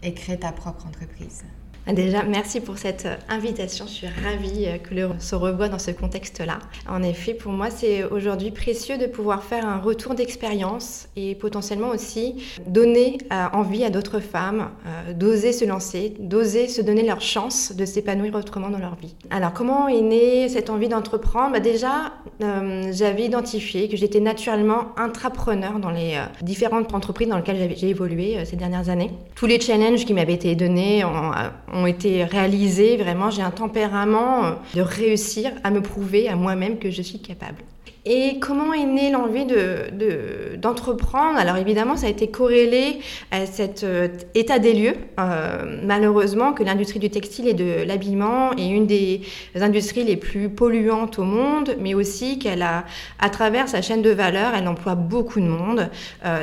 et 0.02 0.14
créer 0.14 0.38
ta 0.38 0.52
propre 0.52 0.86
entreprise. 0.86 1.44
Déjà, 1.86 2.22
merci 2.22 2.60
pour 2.60 2.78
cette 2.78 3.06
euh, 3.06 3.16
invitation. 3.28 3.86
Je 3.86 3.92
suis 3.92 4.06
ravie 4.06 4.66
euh, 4.66 4.78
que 4.78 4.94
le 4.94 5.08
se 5.18 5.34
revoie 5.34 5.68
dans 5.68 5.78
ce 5.78 5.90
contexte-là. 5.90 6.58
En 6.88 7.02
effet, 7.02 7.34
pour 7.34 7.52
moi, 7.52 7.70
c'est 7.70 8.04
aujourd'hui 8.04 8.50
précieux 8.50 8.96
de 8.96 9.06
pouvoir 9.06 9.42
faire 9.42 9.66
un 9.66 9.78
retour 9.78 10.14
d'expérience 10.14 11.08
et 11.16 11.34
potentiellement 11.34 11.88
aussi 11.88 12.44
donner 12.66 13.18
euh, 13.32 13.46
envie 13.52 13.84
à 13.84 13.90
d'autres 13.90 14.20
femmes 14.20 14.70
d'oser 15.14 15.52
se 15.52 15.64
lancer, 15.64 16.14
d'oser 16.20 16.68
se 16.68 16.82
donner 16.82 17.02
leur 17.02 17.20
chance 17.20 17.72
de 17.74 17.84
s'épanouir 17.84 18.34
autrement 18.34 18.68
dans 18.68 18.78
leur 18.78 18.96
vie. 18.96 19.14
Alors, 19.30 19.52
comment 19.52 19.88
est 19.88 20.00
née 20.00 20.48
cette 20.48 20.70
envie 20.70 20.88
d'entreprendre? 20.88 21.52
Bah, 21.52 21.60
Déjà, 21.60 22.12
j'avais 22.40 23.24
identifié 23.24 23.88
que 23.88 23.96
j'étais 23.96 24.20
naturellement 24.20 24.88
intrapreneur 24.96 25.78
dans 25.78 25.90
les 25.90 26.18
différentes 26.42 26.94
entreprises 26.94 27.28
dans 27.28 27.36
lesquelles 27.36 27.74
j'ai 27.76 27.88
évolué 27.88 28.44
ces 28.44 28.56
dernières 28.56 28.88
années. 28.88 29.10
Tous 29.34 29.46
les 29.46 29.60
challenges 29.60 30.04
qui 30.04 30.14
m'avaient 30.14 30.34
été 30.34 30.54
donnés 30.54 31.04
ont 31.04 31.32
ont 31.72 31.86
été 31.86 32.24
réalisées. 32.24 32.96
Vraiment, 32.96 33.30
j'ai 33.30 33.42
un 33.42 33.50
tempérament 33.50 34.44
euh, 34.44 34.50
de 34.74 34.80
réussir 34.80 35.52
à 35.64 35.70
me 35.70 35.80
prouver 35.80 36.28
à 36.28 36.36
moi-même 36.36 36.78
que 36.78 36.90
je 36.90 37.02
suis 37.02 37.20
capable. 37.20 37.58
Et 38.06 38.38
comment 38.40 38.72
est 38.72 38.86
née 38.86 39.10
l'envie 39.10 39.44
de, 39.44 40.56
d'entreprendre? 40.56 41.38
Alors 41.38 41.56
évidemment, 41.56 41.96
ça 41.96 42.06
a 42.06 42.08
été 42.08 42.28
corrélé 42.28 43.00
à 43.30 43.44
cet 43.44 43.84
euh, 43.84 44.08
état 44.34 44.58
des 44.58 44.72
lieux. 44.72 44.94
Euh, 45.18 45.80
malheureusement, 45.84 46.54
que 46.54 46.62
l'industrie 46.62 46.98
du 46.98 47.10
textile 47.10 47.46
et 47.46 47.52
de 47.52 47.84
l'habillement 47.86 48.52
est 48.56 48.68
une 48.68 48.86
des 48.86 49.20
industries 49.54 50.04
les 50.04 50.16
plus 50.16 50.48
polluantes 50.48 51.18
au 51.18 51.24
monde, 51.24 51.76
mais 51.78 51.92
aussi 51.92 52.38
qu'elle 52.38 52.62
a, 52.62 52.84
à 53.18 53.28
travers 53.28 53.68
sa 53.68 53.82
chaîne 53.82 54.00
de 54.00 54.10
valeur, 54.10 54.54
elle 54.56 54.66
emploie 54.66 54.94
beaucoup 54.94 55.40
de 55.40 55.46
monde. 55.46 55.90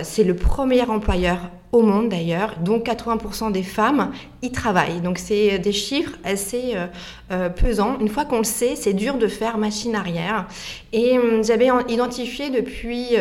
C'est 0.03 0.23
le 0.23 0.35
premier 0.35 0.83
employeur 0.83 1.39
au 1.71 1.81
monde 1.81 2.09
d'ailleurs, 2.09 2.55
dont 2.61 2.79
80% 2.79 3.51
des 3.51 3.63
femmes 3.63 4.11
y 4.41 4.51
travaillent. 4.51 5.01
Donc 5.01 5.17
c'est 5.17 5.59
des 5.59 5.71
chiffres 5.71 6.17
assez 6.23 6.73
euh, 6.75 6.87
euh, 7.31 7.49
pesants. 7.49 7.97
Une 7.99 8.09
fois 8.09 8.25
qu'on 8.25 8.39
le 8.39 8.43
sait, 8.43 8.75
c'est 8.75 8.93
dur 8.93 9.17
de 9.17 9.27
faire 9.27 9.57
machine 9.57 9.95
arrière. 9.95 10.47
Et 10.93 11.17
hum, 11.17 11.43
j'avais 11.43 11.69
identifié 11.89 12.49
depuis 12.49 13.15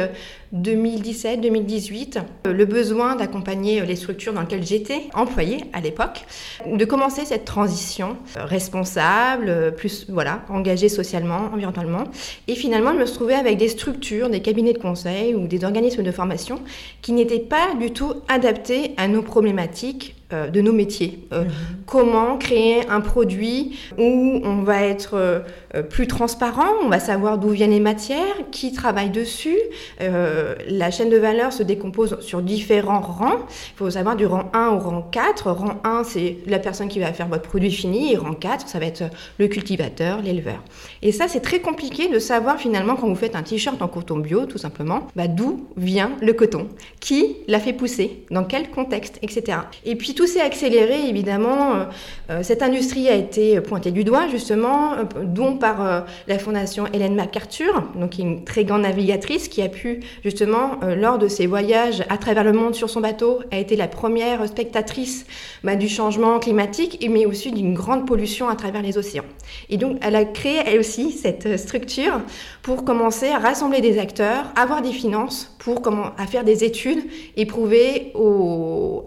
2017-2018 0.54 2.18
euh, 2.46 2.52
le 2.52 2.64
besoin 2.64 3.16
d'accompagner 3.16 3.84
les 3.84 3.96
structures 3.96 4.32
dans 4.32 4.42
lesquelles 4.42 4.66
j'étais 4.66 5.02
employée 5.14 5.64
à 5.72 5.80
l'époque, 5.80 6.24
de 6.66 6.84
commencer 6.84 7.24
cette 7.24 7.44
transition 7.44 8.16
responsable, 8.36 9.74
plus 9.76 10.06
voilà, 10.08 10.42
engagée 10.48 10.88
socialement, 10.88 11.50
environnementalement. 11.52 12.04
Et 12.48 12.54
finalement, 12.54 12.92
je 12.92 12.98
me 12.98 13.04
trouvais 13.04 13.34
avec 13.34 13.56
des 13.58 13.68
structures, 13.68 14.30
des 14.30 14.40
cabinets 14.40 14.72
de 14.72 14.78
conseil 14.78 15.34
ou 15.34 15.46
des 15.46 15.64
organismes 15.64 16.02
de 16.02 16.10
formation 16.10 16.60
qui 17.02 17.12
n'étaient 17.12 17.38
pas 17.38 17.74
du 17.78 17.92
tout 17.92 18.14
adaptés 18.28 18.94
à 18.96 19.08
nos 19.08 19.22
problématiques 19.22 20.15
euh, 20.32 20.48
de 20.48 20.60
nos 20.60 20.72
métiers. 20.72 21.20
Euh, 21.32 21.44
mhm. 21.44 21.50
Comment 21.86 22.36
créer 22.36 22.84
un 22.88 23.00
produit 23.00 23.78
où 23.96 24.40
on 24.42 24.62
va 24.62 24.82
être 24.82 25.14
euh, 25.14 25.40
plus 25.88 26.08
transparent, 26.08 26.66
on 26.82 26.88
va 26.88 26.98
savoir 26.98 27.38
d'où 27.38 27.50
viennent 27.50 27.70
les 27.70 27.78
matières, 27.78 28.34
qui 28.50 28.72
travaille 28.72 29.10
dessus. 29.10 29.56
la 30.00 30.90
chaîne 30.90 31.10
de 31.10 31.16
valeur 31.16 31.52
se 31.52 31.62
décompose 31.62 32.18
sur 32.22 32.42
différents 32.42 33.00
rangs. 33.00 33.46
Il 33.74 33.76
faut 33.76 33.90
savoir 33.90 34.16
du 34.16 34.26
rang 34.26 34.50
1 34.52 34.70
au 34.70 34.78
rang 34.80 35.02
4. 35.02 35.52
Rang 35.52 35.76
1, 35.84 36.02
c'est 36.02 36.38
la 36.48 36.58
personne 36.58 36.88
qui 36.88 36.98
va 36.98 37.12
faire 37.12 37.28
votre 37.28 37.42
produit 37.48 37.70
fini. 37.70 38.12
Et 38.12 38.16
rang 38.16 38.34
4, 38.34 38.68
ça 38.68 38.80
va 38.80 38.86
être 38.86 39.04
le 39.38 39.46
cultivateur, 39.46 40.22
l'éleveur. 40.22 40.60
Et 41.06 41.12
ça, 41.12 41.28
c'est 41.28 41.38
très 41.38 41.60
compliqué 41.60 42.08
de 42.08 42.18
savoir 42.18 42.58
finalement 42.58 42.96
quand 42.96 43.06
vous 43.06 43.14
faites 43.14 43.36
un 43.36 43.44
t-shirt 43.44 43.80
en 43.80 43.86
coton 43.86 44.18
bio, 44.18 44.44
tout 44.44 44.58
simplement, 44.58 45.06
bah, 45.14 45.28
d'où 45.28 45.68
vient 45.76 46.10
le 46.20 46.32
coton, 46.32 46.66
qui 46.98 47.36
l'a 47.46 47.60
fait 47.60 47.72
pousser, 47.72 48.24
dans 48.32 48.42
quel 48.42 48.70
contexte, 48.70 49.20
etc. 49.22 49.58
Et 49.84 49.94
puis 49.94 50.14
tout 50.14 50.26
s'est 50.26 50.40
accéléré, 50.40 51.08
évidemment. 51.08 51.76
Euh, 51.76 51.84
euh, 52.30 52.42
cette 52.42 52.60
industrie 52.60 53.08
a 53.08 53.14
été 53.14 53.60
pointée 53.60 53.92
du 53.92 54.02
doigt, 54.02 54.26
justement, 54.26 54.94
euh, 54.94 55.04
dont 55.22 55.56
par 55.56 56.06
la 56.26 56.38
fondation 56.40 56.86
Hélène 56.92 57.14
MacArthur, 57.14 57.84
donc 57.94 58.18
une 58.18 58.42
très 58.42 58.64
grande 58.64 58.82
navigatrice 58.82 59.46
qui 59.46 59.62
a 59.62 59.68
pu, 59.68 60.00
justement, 60.24 60.80
lors 60.82 61.18
de 61.18 61.28
ses 61.28 61.46
voyages 61.46 62.02
à 62.08 62.18
travers 62.18 62.42
le 62.42 62.52
monde 62.52 62.74
sur 62.74 62.90
son 62.90 63.00
bateau, 63.00 63.42
a 63.52 63.58
été 63.58 63.76
la 63.76 63.86
première 63.86 64.48
spectatrice 64.48 65.24
bah, 65.62 65.76
du 65.76 65.88
changement 65.88 66.40
climatique, 66.40 67.06
mais 67.08 67.26
aussi 67.26 67.52
d'une 67.52 67.74
grande 67.74 68.08
pollution 68.08 68.48
à 68.48 68.56
travers 68.56 68.82
les 68.82 68.98
océans. 68.98 69.24
Et 69.70 69.76
donc, 69.76 69.98
elle 70.02 70.16
a 70.16 70.24
créé, 70.24 70.60
elle 70.66 70.80
aussi, 70.80 70.95
cette 71.12 71.58
structure 71.58 72.20
pour 72.62 72.84
commencer 72.84 73.28
à 73.28 73.38
rassembler 73.38 73.80
des 73.80 73.98
acteurs, 73.98 74.52
avoir 74.56 74.82
des 74.82 74.92
finances 74.92 75.54
pour 75.58 75.82
comment, 75.82 76.10
à 76.18 76.26
faire 76.26 76.44
des 76.44 76.64
études 76.64 77.04
et 77.36 77.46
prouver 77.46 78.12
aux, 78.14 79.02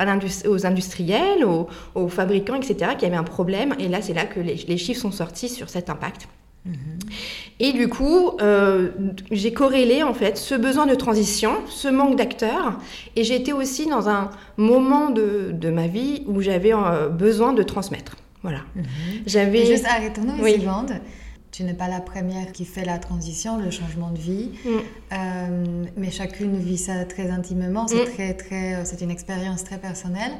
aux 0.47 0.65
industriels, 0.65 1.45
aux, 1.45 2.07
fabricants, 2.07 2.55
etc., 2.55 2.91
qu'il 2.97 3.03
y 3.03 3.11
avait 3.11 3.17
un 3.17 3.23
problème. 3.23 3.75
Et 3.79 3.87
là, 3.87 4.01
c'est 4.01 4.13
là 4.13 4.25
que 4.25 4.39
les, 4.39 4.77
chiffres 4.77 5.01
sont 5.01 5.11
sortis 5.11 5.49
sur 5.49 5.69
cet 5.69 5.89
impact. 5.89 6.27
Mhm. 6.65 6.73
Et 7.61 7.71
du 7.71 7.87
coup, 7.87 8.31
euh, 8.41 8.89
j'ai 9.31 9.53
corrélé 9.53 10.03
en 10.03 10.13
fait 10.13 10.37
ce 10.37 10.55
besoin 10.55 10.85
de 10.85 10.95
transition, 10.95 11.51
ce 11.67 11.87
manque 11.87 12.17
d'acteurs, 12.17 12.79
et 13.15 13.23
j'étais 13.23 13.53
aussi 13.53 13.87
dans 13.87 14.09
un 14.09 14.29
moment 14.57 15.09
de, 15.09 15.51
de 15.53 15.69
ma 15.69 15.87
vie 15.87 16.23
où 16.27 16.41
j'avais 16.41 16.73
euh, 16.73 17.07
besoin 17.07 17.53
de 17.53 17.63
transmettre. 17.63 18.15
Voilà. 18.41 18.59
Mhm. 18.75 18.83
J'avais. 19.25 19.65
Juste 19.65 19.85
arrêtons-nous 19.85 20.45
une 20.45 20.61
seconde 20.61 20.93
tu 21.51 21.63
n'es 21.63 21.73
pas 21.73 21.87
la 21.87 21.99
première 21.99 22.51
qui 22.51 22.65
fait 22.65 22.85
la 22.85 22.99
transition, 22.99 23.57
le 23.57 23.71
changement 23.71 24.11
de 24.11 24.19
vie, 24.19 24.51
mm. 24.63 24.69
euh, 25.13 25.85
mais 25.97 26.11
chacune 26.11 26.57
vit 26.57 26.77
ça 26.77 27.05
très 27.05 27.29
intimement. 27.29 27.87
C'est 27.87 28.03
mm. 28.03 28.13
très, 28.13 28.33
très, 28.33 28.75
euh, 28.75 28.81
c'est 28.85 29.01
une 29.01 29.11
expérience 29.11 29.63
très 29.63 29.77
personnelle. 29.77 30.31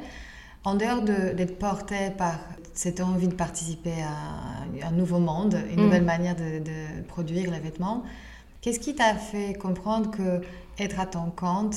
En 0.62 0.74
dehors 0.74 1.02
d'être 1.02 1.58
portée 1.58 2.10
par 2.16 2.38
cette 2.74 3.00
envie 3.00 3.28
de 3.28 3.34
participer 3.34 4.02
à 4.02 4.86
un 4.86 4.92
nouveau 4.92 5.18
monde, 5.18 5.58
une 5.70 5.80
mm. 5.80 5.84
nouvelle 5.84 6.04
manière 6.04 6.36
de, 6.36 7.02
produire 7.08 7.50
les 7.50 7.58
vêtements, 7.58 8.04
qu'est-ce 8.60 8.78
qui 8.78 8.94
t'a 8.94 9.14
fait 9.14 9.54
comprendre 9.54 10.10
que 10.10 10.40
être 10.78 11.00
à 11.00 11.06
ton 11.06 11.30
compte 11.30 11.76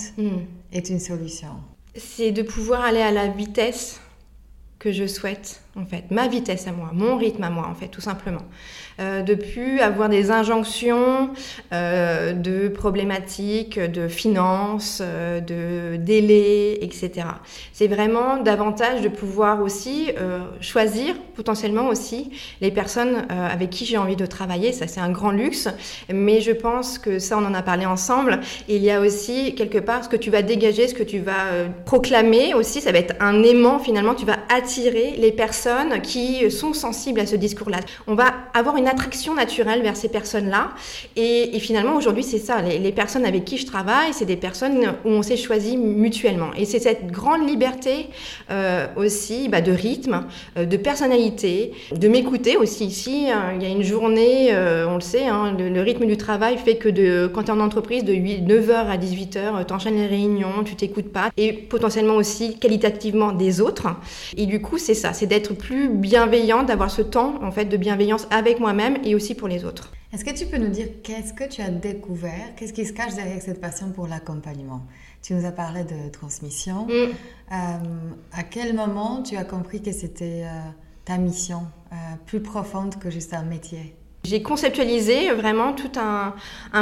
est 0.72 0.90
une 0.90 1.00
solution? 1.00 1.56
C'est 1.96 2.32
de 2.32 2.42
pouvoir 2.42 2.82
aller 2.82 3.02
à 3.02 3.12
la 3.12 3.28
vitesse 3.28 4.00
que 4.80 4.92
je 4.92 5.08
souhaite 5.08 5.62
en 5.75 5.86
fait, 5.86 6.03
ma 6.12 6.27
vitesse 6.27 6.68
à 6.68 6.72
moi, 6.72 6.92
mon 6.94 7.18
rythme 7.18 7.44
à 7.44 7.50
moi, 7.50 7.68
en 7.68 7.74
fait, 7.74 7.88
tout 7.88 8.01
simplement. 8.01 8.44
Euh, 9.00 9.24
de 9.24 9.34
plus 9.34 9.80
avoir 9.80 10.08
des 10.08 10.30
injonctions 10.30 11.32
euh, 11.74 12.34
de 12.34 12.68
problématiques, 12.68 13.80
de 13.80 14.08
finances, 14.08 15.01
euh, 15.01 15.39
de 15.39 15.98
délais, 15.98 16.77
etc. 16.84 17.25
C'est 17.72 17.88
vraiment 17.88 18.38
davantage 18.38 19.01
de 19.01 19.08
pouvoir 19.08 19.63
aussi 19.63 20.12
euh, 20.20 20.42
choisir 20.62 21.15
potentiellement 21.36 21.88
aussi 21.88 22.30
les 22.62 22.70
personnes 22.70 23.25
avec 23.30 23.72
qui 23.72 23.86
j'ai 23.86 23.98
envie 23.98 24.15
de 24.15 24.27
travailler. 24.27 24.72
Ça, 24.72 24.86
c'est 24.86 25.00
un 25.00 25.10
grand 25.10 25.32
luxe, 25.32 25.68
mais 26.13 26.42
je 26.42 26.51
pense 26.51 27.00
que 27.00 27.18
ça, 27.18 27.39
on 27.39 27.46
en 27.46 27.56
a 27.56 27.63
parlé 27.63 27.88
ensemble. 27.88 28.39
Il 28.68 28.84
y 28.84 28.92
a 28.92 29.01
aussi 29.01 29.56
quelque 29.56 29.80
part 29.80 30.03
ce 30.03 30.10
que 30.10 30.15
tu 30.15 30.30
vas 30.30 30.44
dégager, 30.44 30.88
ce 30.88 30.94
que 30.94 31.01
tu 31.01 31.18
vas 31.18 31.48
proclamer 31.86 32.53
aussi. 32.53 32.82
Ça 32.82 32.92
va 32.92 33.00
être 33.00 33.15
un 33.20 33.42
aimant 33.42 33.80
finalement. 33.80 34.13
Tu 34.13 34.25
vas 34.25 34.38
attirer 34.56 35.15
les 35.18 35.32
personnes 35.32 35.62
qui 36.01 36.50
sont 36.51 36.74
sensibles 36.74 37.20
à 37.20 37.25
ce 37.25 37.36
discours-là. 37.36 37.79
On 38.08 38.15
va 38.15 38.34
avoir 38.53 38.77
une 38.77 38.88
attraction 38.88 39.34
naturelle 39.34 39.82
vers 39.82 39.96
ces 39.96 40.10
personnes-là. 40.10 40.72
Et, 41.15 41.60
finalement, 41.60 41.96
aujourd'hui, 41.96 42.24
c'est 42.24 42.39
ça. 42.39 42.62
Les, 42.62 42.91
personnes 42.91 43.25
avec 43.25 43.46
qui 43.46 43.58
je 43.58 43.65
travaille, 43.65 44.13
c'est 44.13 44.25
des 44.25 44.36
personnes 44.36 44.93
où 45.03 45.10
on 45.10 45.24
s'est 45.24 45.38
choisi 45.38 45.77
mutuellement. 45.77 46.51
Et 46.55 46.65
c'est 46.65 46.79
cette 46.79 47.08
grande 47.08 47.48
liberté 47.48 48.10
euh, 48.51 48.88
aussi 48.96 49.50
bah, 49.50 49.62
de 49.62 49.72
rythme, 49.72 50.25
euh, 50.58 50.65
de 50.65 50.77
personnalité, 50.77 51.74
de 51.91 52.08
m'écouter 52.08 52.58
aussi. 52.58 52.86
Ici, 52.86 53.27
hein, 53.32 53.53
il 53.55 53.63
y 53.63 53.65
a 53.65 53.70
une 53.70 53.84
journée, 53.84 54.53
euh, 54.53 54.86
on 54.88 54.96
le 54.96 55.01
sait, 55.01 55.25
hein, 55.25 55.55
le, 55.58 55.82
rythme 55.82 56.05
du 56.05 56.17
travail 56.17 56.58
fait 56.58 56.75
que 56.75 56.89
de, 56.89 57.29
quand 57.34 57.43
tu 57.43 57.48
es 57.50 57.51
en 57.51 57.60
entreprise, 57.60 58.03
de 58.03 58.13
8, 58.13 58.41
9h 58.41 58.74
à 58.74 58.98
18h, 58.98 59.65
tu 59.65 59.74
enchaînes 59.74 59.96
les 59.96 60.08
réunions, 60.08 60.63
tu 60.63 60.75
t'écoutes 60.75 61.12
pas. 61.12 61.29
Et 61.38 61.53
potentiellement 61.53 62.15
aussi 62.15 62.58
qualitativement 62.60 63.32
des 63.32 63.62
autres. 63.62 63.88
Et 64.38 64.46
du 64.46 64.62
coup, 64.62 64.77
c'est 64.77 64.93
ça, 64.93 65.13
c'est 65.13 65.25
d'être 65.25 65.52
plus 65.53 65.89
bienveillante, 65.89 66.67
d'avoir 66.67 66.91
ce 66.91 67.01
temps 67.01 67.41
en 67.43 67.51
fait 67.51 67.65
de 67.65 67.77
bienveillance 67.77 68.27
avec 68.29 68.60
moi-même 68.60 68.98
et 69.03 69.15
aussi 69.15 69.36
pour 69.36 69.48
les 69.48 69.65
autres. 69.65 69.91
Est-ce 70.13 70.24
que 70.24 70.29
tu 70.31 70.45
peux 70.45 70.57
nous 70.57 70.69
dire 70.69 70.88
qu'est-ce 71.01 71.33
que 71.33 71.43
tu 71.43 71.62
as 71.62 71.69
découvert 71.69 72.53
Qu'est-ce 72.55 72.72
qui 72.72 72.86
se 72.86 72.93
cache 72.93 73.15
derrière 73.15 73.41
cette 73.41 73.60
passion 73.60 73.89
pour 73.89 74.07
l'accompagnement? 74.07 74.83
Tu 75.24 75.33
nous 75.33 75.43
as 75.45 75.51
parlé 75.51 75.83
de 75.83 76.10
transmission. 76.12 76.86
Mm. 76.86 76.91
Euh, 76.91 77.55
à 78.31 78.43
quel 78.43 78.75
moment 78.75 79.24
tu 79.24 79.38
as 79.38 79.43
compris 79.43 79.81
que 79.81 79.91
c'était 79.91 80.43
euh, 80.43 80.69
ta 81.03 81.17
mission 81.17 81.63
euh, 81.91 81.95
plus 82.27 82.41
profonde 82.41 83.00
que 83.00 83.10
juste 83.10 83.33
un 83.33 83.41
métier? 83.41 83.95
J'ai 84.25 84.42
conceptualisé 84.42 85.32
vraiment 85.32 85.74
tout 85.74 85.92
un, 86.00 86.34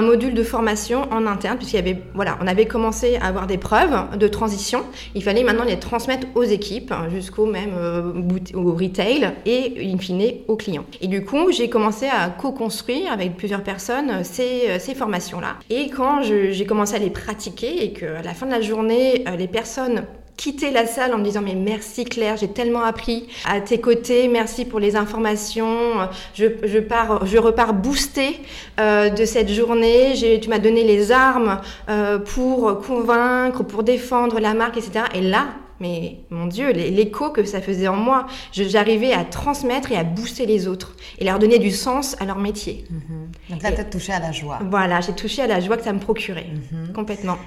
module 0.01 0.33
de 0.33 0.43
formation 0.43 1.11
en 1.11 1.25
interne, 1.25 1.57
puisqu'il 1.57 1.77
y 1.77 1.79
avait, 1.79 2.01
voilà, 2.13 2.37
on 2.41 2.47
avait 2.47 2.65
commencé 2.65 3.17
à 3.17 3.25
avoir 3.25 3.47
des 3.47 3.57
preuves 3.57 4.17
de 4.17 4.27
transition. 4.27 4.83
Il 5.15 5.23
fallait 5.23 5.43
maintenant 5.43 5.63
les 5.63 5.79
transmettre 5.79 6.27
aux 6.35 6.43
équipes, 6.43 6.93
jusqu'au 7.11 7.47
même 7.47 7.73
euh, 7.75 8.13
au 8.53 8.73
retail 8.73 9.31
et 9.45 9.91
in 9.91 9.97
fine 9.97 10.21
aux 10.47 10.55
clients. 10.55 10.85
Et 11.01 11.07
du 11.07 11.25
coup, 11.25 11.51
j'ai 11.51 11.69
commencé 11.69 12.05
à 12.05 12.29
co-construire 12.29 13.11
avec 13.11 13.35
plusieurs 13.35 13.63
personnes 13.63 14.23
ces, 14.23 14.79
ces 14.79 14.93
formations-là. 14.93 15.57
Et 15.69 15.89
quand 15.89 16.21
j'ai 16.21 16.65
commencé 16.65 16.95
à 16.95 16.99
les 16.99 17.09
pratiquer 17.09 17.83
et 17.83 17.93
qu'à 17.93 18.21
la 18.21 18.33
fin 18.33 18.45
de 18.45 18.51
la 18.51 18.61
journée, 18.61 19.25
euh, 19.27 19.35
les 19.35 19.47
personnes 19.47 20.03
quitter 20.41 20.71
la 20.71 20.87
salle 20.87 21.13
en 21.13 21.19
me 21.19 21.23
disant 21.23 21.43
mais 21.43 21.53
merci 21.53 22.03
Claire, 22.03 22.35
j'ai 22.35 22.47
tellement 22.47 22.81
appris 22.81 23.27
à 23.45 23.61
tes 23.61 23.79
côtés, 23.79 24.27
merci 24.27 24.65
pour 24.65 24.79
les 24.79 24.95
informations, 24.95 26.09
je, 26.33 26.45
je 26.63 26.79
pars, 26.79 27.27
je 27.27 27.37
repars 27.37 27.75
boostée 27.75 28.39
euh, 28.79 29.09
de 29.09 29.23
cette 29.23 29.49
journée, 29.49 30.15
tu 30.41 30.49
m'as 30.49 30.57
donné 30.57 30.83
les 30.83 31.11
armes 31.11 31.61
euh, 31.89 32.17
pour 32.17 32.81
convaincre, 32.81 33.61
pour 33.61 33.83
défendre 33.83 34.39
la 34.39 34.55
marque, 34.55 34.77
etc. 34.77 35.05
Et 35.13 35.21
là, 35.21 35.49
mais 35.79 36.17
mon 36.31 36.47
Dieu, 36.47 36.71
l'écho 36.71 37.29
que 37.29 37.43
ça 37.43 37.61
faisait 37.61 37.87
en 37.87 37.95
moi, 37.95 38.25
j'arrivais 38.51 39.13
à 39.13 39.23
transmettre 39.23 39.91
et 39.91 39.95
à 39.95 40.03
booster 40.03 40.47
les 40.47 40.67
autres 40.67 40.95
et 41.19 41.23
leur 41.23 41.37
donner 41.37 41.59
du 41.59 41.69
sens 41.69 42.15
à 42.19 42.25
leur 42.25 42.39
métier. 42.39 42.85
Mm-hmm. 42.91 43.51
Donc 43.51 43.61
là, 43.61 43.71
tu 43.73 43.81
as 43.81 43.85
touché 43.85 44.11
à 44.11 44.19
la 44.19 44.31
joie. 44.31 44.57
Voilà, 44.71 45.01
j'ai 45.01 45.13
touché 45.13 45.43
à 45.43 45.47
la 45.47 45.59
joie 45.59 45.77
que 45.77 45.83
ça 45.83 45.93
me 45.93 45.99
procurait, 45.99 46.49
mm-hmm. 46.49 46.93
complètement. 46.93 47.37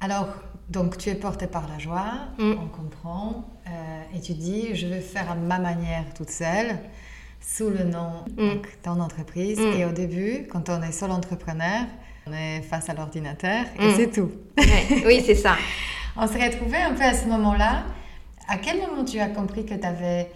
Alors, 0.00 0.28
donc 0.70 0.96
tu 0.96 1.10
es 1.10 1.14
porté 1.14 1.46
par 1.46 1.68
la 1.68 1.78
joie, 1.78 2.12
mm. 2.38 2.52
on 2.52 2.68
comprend, 2.68 3.44
euh, 3.66 4.16
et 4.16 4.20
tu 4.20 4.32
dis 4.32 4.74
je 4.74 4.86
vais 4.86 5.00
faire 5.00 5.30
à 5.30 5.34
ma 5.34 5.58
manière 5.58 6.04
toute 6.14 6.30
seule, 6.30 6.78
sous 7.40 7.70
le 7.70 7.84
nom 7.84 8.24
mm. 8.36 8.36
de 8.36 8.60
ton 8.82 9.00
entreprise. 9.00 9.58
Mm. 9.58 9.72
Et 9.78 9.84
au 9.84 9.92
début, 9.92 10.46
quand 10.48 10.68
on 10.68 10.80
est 10.82 10.92
seul 10.92 11.10
entrepreneur, 11.10 11.86
On 12.26 12.32
est 12.32 12.60
face 12.62 12.88
à 12.88 12.94
l'ordinateur 12.94 13.64
et 13.78 13.94
c'est 13.96 14.10
tout. 14.10 14.30
Ouais, 14.58 15.02
oui, 15.06 15.22
c'est 15.24 15.34
ça. 15.34 15.56
On 16.16 16.26
s'est 16.26 16.44
retrouvés 16.44 16.76
un 16.76 16.92
peu 16.92 17.02
à 17.02 17.14
ce 17.14 17.26
moment-là. 17.26 17.84
À 18.46 18.58
quel 18.58 18.78
moment 18.78 19.04
tu 19.04 19.18
as 19.18 19.28
compris 19.28 19.64
que 19.64 19.74
tu 19.74 19.86
avais 19.86 20.30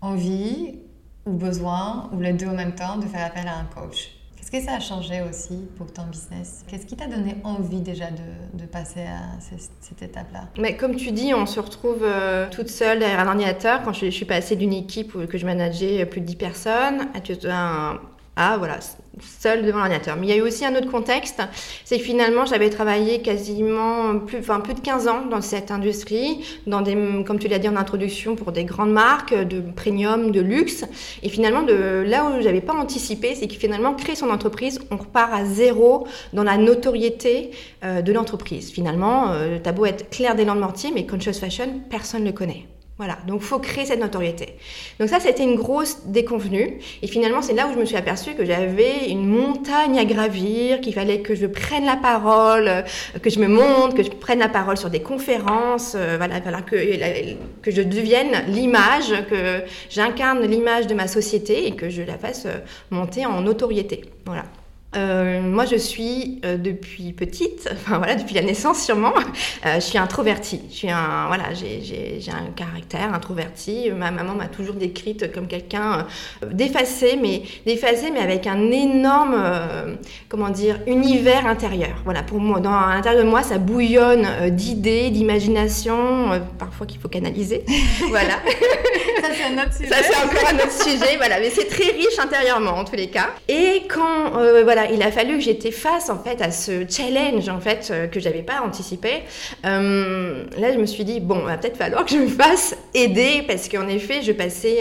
envie 0.00 0.78
ou 1.26 1.32
besoin, 1.32 2.08
ou 2.12 2.20
les 2.20 2.32
deux 2.32 2.46
en 2.46 2.54
même 2.54 2.74
temps, 2.74 2.96
de 2.96 3.06
faire 3.06 3.26
appel 3.26 3.46
à 3.46 3.58
un 3.58 3.64
coach? 3.64 4.15
Que 4.60 4.64
ça 4.66 4.74
a 4.74 4.80
changé 4.80 5.22
aussi 5.28 5.64
pour 5.76 5.92
ton 5.92 6.04
business? 6.04 6.64
Qu'est-ce 6.68 6.86
qui 6.86 6.96
t'a 6.96 7.06
donné 7.06 7.36
envie 7.44 7.80
déjà 7.80 8.06
de, 8.10 8.64
passer 8.66 9.00
à 9.02 9.40
ce- 9.40 9.62
cette 9.80 10.02
étape-là? 10.02 10.48
Mais 10.58 10.76
comme 10.76 10.96
tu 10.96 11.12
dis, 11.12 11.32
on 11.34 11.46
se 11.46 11.60
retrouve 11.60 12.02
euh, 12.02 12.48
toute 12.50 12.68
seule 12.68 12.98
derrière 12.98 13.20
un 13.20 13.28
ordinateur. 13.28 13.82
Quand 13.82 13.92
je, 13.92 14.10
suis 14.10 14.24
passée 14.24 14.56
d'une 14.56 14.72
équipe 14.72 15.12
que 15.28 15.38
je 15.38 15.46
manageais 15.46 16.04
plus 16.06 16.20
de 16.20 16.26
10 16.26 16.36
personnes 16.36 17.08
à, 17.14 17.90
un- 17.92 18.00
à, 18.36 18.58
voilà, 18.58 18.78
seule 19.20 19.64
devant 19.64 19.78
l'ordinateur. 19.78 20.16
Mais 20.16 20.26
il 20.26 20.30
y 20.30 20.32
a 20.32 20.36
eu 20.36 20.42
aussi 20.42 20.64
un 20.64 20.74
autre 20.76 20.90
contexte, 20.90 21.42
c'est 21.84 21.98
que 21.98 22.04
finalement 22.04 22.44
j'avais 22.44 22.70
travaillé 22.70 23.22
quasiment 23.22 24.18
plus, 24.18 24.38
enfin, 24.38 24.60
plus 24.60 24.74
de 24.74 24.80
15 24.80 25.08
ans 25.08 25.26
dans 25.30 25.40
cette 25.40 25.70
industrie, 25.70 26.44
dans 26.66 26.82
des, 26.82 26.94
comme 27.26 27.38
tu 27.38 27.48
l'as 27.48 27.58
dit 27.58 27.68
en 27.68 27.76
introduction, 27.76 28.36
pour 28.36 28.52
des 28.52 28.64
grandes 28.64 28.92
marques 28.92 29.34
de 29.34 29.60
premium, 29.74 30.30
de 30.30 30.40
luxe. 30.40 30.84
Et 31.22 31.28
finalement, 31.28 31.62
de 31.62 32.04
là 32.06 32.26
où 32.26 32.42
j'avais 32.42 32.60
pas 32.60 32.74
anticipé, 32.74 33.34
c'est 33.34 33.48
que 33.48 33.54
finalement, 33.54 33.94
créer 33.94 34.16
son 34.16 34.30
entreprise, 34.30 34.80
on 34.90 34.96
repart 34.96 35.32
à 35.32 35.44
zéro 35.44 36.06
dans 36.32 36.44
la 36.44 36.56
notoriété 36.56 37.50
euh, 37.84 38.02
de 38.02 38.12
l'entreprise. 38.12 38.70
Finalement, 38.70 39.32
euh, 39.32 39.58
t'as 39.62 39.72
beau 39.72 39.86
être 39.86 40.10
Claire 40.10 40.34
Deslandes-Mortier, 40.34 40.90
mais 40.94 41.06
Conscious 41.06 41.38
Fashion, 41.40 41.80
personne 41.90 42.22
ne 42.22 42.26
le 42.26 42.32
connaît. 42.32 42.66
Voilà, 42.98 43.18
donc 43.26 43.42
faut 43.42 43.58
créer 43.58 43.84
cette 43.84 44.00
notoriété. 44.00 44.54
Donc 44.98 45.10
ça, 45.10 45.20
c'était 45.20 45.42
une 45.42 45.56
grosse 45.56 46.06
déconvenue. 46.06 46.78
Et 47.02 47.06
finalement, 47.06 47.42
c'est 47.42 47.52
là 47.52 47.68
où 47.68 47.74
je 47.74 47.78
me 47.78 47.84
suis 47.84 47.96
aperçue 47.96 48.34
que 48.34 48.46
j'avais 48.46 49.10
une 49.10 49.26
montagne 49.26 49.98
à 49.98 50.06
gravir, 50.06 50.80
qu'il 50.80 50.94
fallait 50.94 51.20
que 51.20 51.34
je 51.34 51.44
prenne 51.44 51.84
la 51.84 51.96
parole, 51.96 52.68
euh, 52.68 52.82
que 53.22 53.28
je 53.28 53.38
me 53.38 53.48
montre, 53.48 53.94
que 53.94 54.02
je 54.02 54.08
prenne 54.08 54.38
la 54.38 54.48
parole 54.48 54.78
sur 54.78 54.88
des 54.88 55.00
conférences, 55.00 55.92
euh, 55.94 56.16
voilà, 56.16 56.40
voilà 56.40 56.62
que, 56.62 56.76
que 57.60 57.70
je 57.70 57.82
devienne 57.82 58.44
l'image, 58.48 59.12
que 59.28 59.62
j'incarne 59.90 60.40
l'image 60.46 60.86
de 60.86 60.94
ma 60.94 61.06
société 61.06 61.66
et 61.66 61.76
que 61.76 61.90
je 61.90 62.00
la 62.00 62.16
fasse 62.16 62.46
euh, 62.46 62.60
monter 62.90 63.26
en 63.26 63.42
notoriété. 63.42 64.06
Voilà. 64.24 64.44
Euh, 64.96 65.42
moi, 65.42 65.64
je 65.66 65.76
suis 65.76 66.40
euh, 66.44 66.56
depuis 66.56 67.12
petite, 67.12 67.68
enfin 67.72 67.98
voilà, 67.98 68.14
depuis 68.14 68.34
la 68.34 68.42
naissance 68.42 68.82
sûrement, 68.82 69.12
euh, 69.66 69.74
je 69.74 69.80
suis 69.80 69.98
introvertie. 69.98 70.62
Je 70.70 70.74
suis 70.74 70.90
un, 70.90 71.26
voilà, 71.26 71.52
j'ai, 71.54 72.20
un 72.30 72.50
caractère 72.52 73.12
introverti. 73.14 73.90
Ma 73.90 74.10
maman 74.10 74.34
m'a 74.34 74.48
toujours 74.48 74.74
décrite 74.74 75.32
comme 75.32 75.46
quelqu'un 75.46 76.06
d'effacé, 76.50 77.18
mais 77.20 77.42
d'effacé, 77.66 78.10
mais 78.10 78.20
avec 78.20 78.46
un 78.46 78.70
énorme, 78.70 79.36
comment 80.28 80.50
dire, 80.50 80.80
univers 80.86 81.46
intérieur. 81.46 82.00
Voilà, 82.04 82.22
pour 82.22 82.40
moi, 82.40 82.60
dans 82.60 82.70
l'intérieur 82.70 83.24
de 83.24 83.28
moi, 83.28 83.42
ça 83.42 83.58
bouillonne 83.58 84.50
d'idées, 84.50 85.10
d'imagination, 85.10 86.40
parfois 86.58 86.86
qu'il 86.86 87.00
faut 87.00 87.08
canaliser. 87.08 87.64
voilà. 88.08 88.34
Ça, 89.26 89.32
c'est 89.34 89.54
un 89.54 89.62
autre 89.62 89.74
sujet. 89.74 89.88
Ça, 89.88 89.96
c'est 90.02 90.16
encore 90.16 90.48
un 90.48 90.56
autre 90.56 90.82
sujet, 90.82 91.16
voilà. 91.16 91.40
Mais 91.40 91.50
c'est 91.50 91.66
très 91.66 91.90
riche 91.92 92.18
intérieurement, 92.18 92.72
en 92.72 92.84
tous 92.84 92.96
les 92.96 93.08
cas. 93.08 93.30
Et 93.48 93.82
quand, 93.88 94.36
euh, 94.38 94.62
voilà, 94.62 94.90
il 94.90 95.02
a 95.02 95.10
fallu 95.10 95.38
que 95.38 95.44
j'étais 95.44 95.70
face, 95.70 96.10
en 96.10 96.18
fait, 96.22 96.40
à 96.42 96.50
ce 96.50 96.84
challenge, 96.88 97.48
en 97.48 97.60
fait, 97.60 97.88
euh, 97.90 98.06
que 98.06 98.20
j'avais 98.20 98.42
pas 98.42 98.62
anticipé, 98.64 99.22
euh, 99.64 100.44
là, 100.58 100.72
je 100.72 100.78
me 100.78 100.86
suis 100.86 101.04
dit, 101.04 101.20
bon, 101.20 101.40
va 101.40 101.56
peut-être 101.56 101.76
falloir 101.76 102.04
que 102.04 102.12
je 102.12 102.18
me 102.18 102.28
fasse 102.28 102.76
aider, 102.94 103.44
parce 103.46 103.68
qu'en 103.68 103.88
effet, 103.88 104.22
je 104.22 104.32
passais 104.32 104.78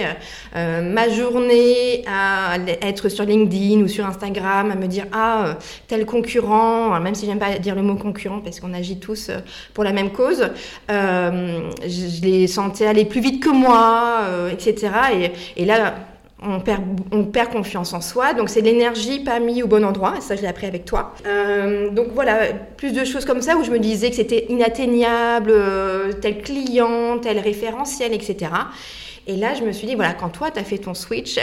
euh, 0.56 0.82
ma 0.82 1.10
journée 1.10 2.04
à 2.08 2.58
être 2.82 3.10
sur 3.10 3.26
LinkedIn 3.26 3.82
ou 3.82 3.88
sur 3.88 4.06
Instagram, 4.06 4.72
à 4.72 4.76
me 4.76 4.88
dire, 4.88 5.06
ah, 5.14 5.58
tel 5.88 6.06
concurrent, 6.06 7.00
même 7.00 7.16
si 7.16 7.26
j'aime 7.26 7.40
pas 7.40 7.58
dire 7.58 7.76
le 7.76 7.82
mot 7.82 7.96
concurrent, 7.96 8.40
parce 8.40 8.60
qu'on 8.60 8.74
agit 8.74 9.00
tous 9.00 9.32
pour 9.74 9.84
la 9.84 9.92
même 9.92 10.12
cause, 10.12 10.50
je 10.90 12.22
les 12.22 12.48
sentais 12.48 12.86
aller 12.86 13.06
plus 13.06 13.22
vite 13.22 13.44
que 13.44 13.50
moi, 13.50 14.22
euh, 14.36 14.50
etc. 14.50 14.92
Et, 15.56 15.66
là, 15.66 15.96
on 16.42 16.60
perd, 16.60 16.82
on 17.12 17.24
perd 17.24 17.52
confiance 17.52 17.94
en 17.94 18.02
soi. 18.02 18.34
Donc, 18.34 18.50
c'est 18.50 18.62
l'énergie 18.62 19.20
pas 19.20 19.40
mise 19.40 19.64
au 19.64 19.68
bon 19.68 19.84
endroit. 19.84 20.16
Ça, 20.22 20.36
je 20.36 20.42
l'ai 20.42 20.48
appris 20.48 20.68
avec 20.68 20.86
toi. 20.86 21.14
Euh, 21.26 21.90
donc, 21.90 22.08
voilà, 22.14 22.48
plus 22.78 22.92
de 22.92 23.04
choses 23.06 23.26
comme 23.26 23.42
ça 23.42 23.58
où 23.58 23.64
je 23.64 23.72
me 23.72 23.80
disais 23.80 24.10
que 24.10 24.16
c'était 24.16 24.46
inatteignable, 24.50 25.52
euh, 25.52 26.12
tel 26.14 26.42
client, 26.42 27.18
tel 27.20 27.40
référentiel, 27.40 28.14
etc. 28.14 28.52
Et 29.28 29.38
là, 29.38 29.56
je 29.56 29.64
me 29.64 29.72
suis 29.72 29.88
dit, 29.88 29.96
voilà, 29.96 30.14
quand 30.14 30.30
toi, 30.30 30.52
tu 30.52 30.60
as 30.60 30.64
fait 30.64 30.78
ton 30.78 30.94
switch, 30.94 31.40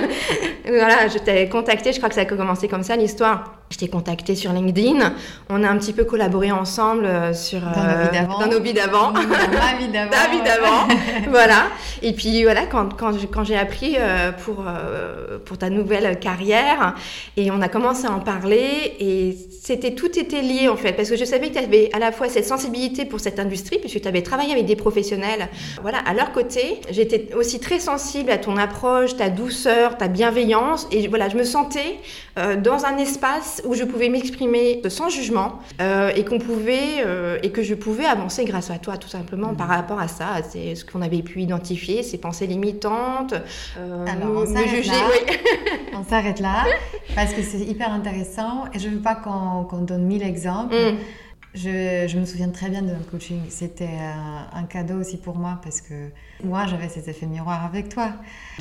voilà, 0.66 1.06
je 1.06 1.18
t'avais 1.18 1.48
contacté, 1.48 1.92
je 1.92 1.98
crois 1.98 2.08
que 2.08 2.16
ça 2.16 2.22
a 2.22 2.24
commencé 2.24 2.66
comme 2.66 2.82
ça 2.82 2.96
l'histoire. 2.96 3.61
Je 3.72 3.78
t'ai 3.78 3.88
contacté 3.88 4.34
sur 4.34 4.52
LinkedIn. 4.52 5.14
On 5.48 5.64
a 5.64 5.68
un 5.70 5.78
petit 5.78 5.94
peu 5.94 6.04
collaboré 6.04 6.52
ensemble 6.52 7.06
euh, 7.06 7.32
sur 7.32 7.60
Dans 7.62 7.70
nos 7.70 8.02
vies 8.02 8.12
d'avant. 8.12 8.38
dans 8.38 8.46
nos 8.46 8.60
vies 8.60 8.74
d'avant. 8.74 9.12
Dans 9.12 9.22
ma 9.22 9.78
vie 9.78 9.88
d'avant. 9.88 10.10
Ta 10.10 10.28
vie 10.28 10.42
d'avant. 10.42 10.88
voilà. 11.30 11.68
Et 12.02 12.12
puis 12.12 12.42
voilà, 12.42 12.66
quand, 12.66 12.94
quand, 12.94 13.44
j'ai 13.44 13.56
appris 13.56 13.94
euh, 13.98 14.30
pour, 14.32 14.64
euh, 14.66 15.38
pour 15.42 15.56
ta 15.56 15.70
nouvelle 15.70 16.18
carrière, 16.18 16.94
et 17.38 17.50
on 17.50 17.62
a 17.62 17.68
commencé 17.68 18.06
à 18.06 18.12
en 18.12 18.20
parler, 18.20 18.94
et 19.00 19.38
c'était 19.62 19.94
tout 19.94 20.18
était 20.18 20.42
lié 20.42 20.68
en 20.68 20.76
fait, 20.76 20.92
parce 20.92 21.08
que 21.08 21.16
je 21.16 21.24
savais 21.24 21.48
que 21.48 21.54
tu 21.54 21.64
avais 21.64 21.88
à 21.94 21.98
la 21.98 22.12
fois 22.12 22.28
cette 22.28 22.44
sensibilité 22.44 23.06
pour 23.06 23.20
cette 23.20 23.38
industrie, 23.38 23.78
puisque 23.78 24.02
tu 24.02 24.08
avais 24.08 24.22
travaillé 24.22 24.52
avec 24.52 24.66
des 24.66 24.76
professionnels, 24.76 25.48
voilà, 25.80 25.98
à 25.98 26.12
leur 26.12 26.32
côté. 26.32 26.80
J'étais 26.90 27.32
aussi 27.34 27.58
très 27.58 27.78
sensible 27.78 28.30
à 28.32 28.36
ton 28.36 28.58
approche, 28.58 29.16
ta 29.16 29.30
douceur, 29.30 29.96
ta 29.96 30.08
bienveillance, 30.08 30.88
et 30.90 31.08
voilà, 31.08 31.30
je 31.30 31.36
me 31.36 31.44
sentais 31.44 31.98
euh, 32.38 32.56
dans 32.56 32.84
un 32.84 32.98
espace 32.98 33.61
où 33.64 33.74
je 33.74 33.84
pouvais 33.84 34.08
m'exprimer 34.08 34.82
sans 34.88 35.08
jugement 35.08 35.60
euh, 35.80 36.10
et 36.14 36.24
qu'on 36.24 36.38
pouvait 36.38 37.04
euh, 37.04 37.38
et 37.42 37.50
que 37.50 37.62
je 37.62 37.74
pouvais 37.74 38.04
avancer 38.04 38.44
grâce 38.44 38.70
à 38.70 38.78
toi 38.78 38.96
tout 38.96 39.08
simplement 39.08 39.54
par 39.54 39.68
rapport 39.68 40.00
à 40.00 40.08
ça, 40.08 40.36
c'est 40.48 40.74
ce 40.74 40.84
qu'on 40.84 41.02
avait 41.02 41.22
pu 41.22 41.40
identifier, 41.40 42.02
ces 42.02 42.18
pensées 42.18 42.46
limitantes, 42.46 43.34
euh, 43.78 44.06
Alors, 44.06 44.44
on 44.46 44.50
me, 44.50 44.66
juger. 44.68 44.90
là. 44.90 45.08
oui. 45.10 45.36
On 45.94 46.04
s'arrête 46.04 46.40
là 46.40 46.64
parce 47.14 47.32
que 47.32 47.42
c'est 47.42 47.58
hyper 47.58 47.92
intéressant 47.92 48.64
et 48.72 48.78
je 48.78 48.88
ne 48.88 48.94
veux 48.94 49.00
pas 49.00 49.14
qu'on 49.14 49.64
qu'on 49.64 49.82
donne 49.82 50.04
mille 50.04 50.22
exemples. 50.22 50.74
Mm. 50.74 50.96
Je, 51.54 52.06
je 52.08 52.18
me 52.18 52.24
souviens 52.24 52.48
très 52.48 52.70
bien 52.70 52.80
de 52.82 52.88
notre 52.88 53.10
coaching. 53.10 53.40
C'était 53.50 53.84
euh, 53.84 54.42
un 54.54 54.62
cadeau 54.64 54.94
aussi 55.00 55.18
pour 55.18 55.36
moi 55.36 55.60
parce 55.62 55.82
que 55.82 56.08
moi, 56.42 56.66
j'avais 56.66 56.88
cet 56.88 57.08
effet 57.08 57.26
miroir 57.26 57.64
avec 57.64 57.90
toi. 57.90 58.12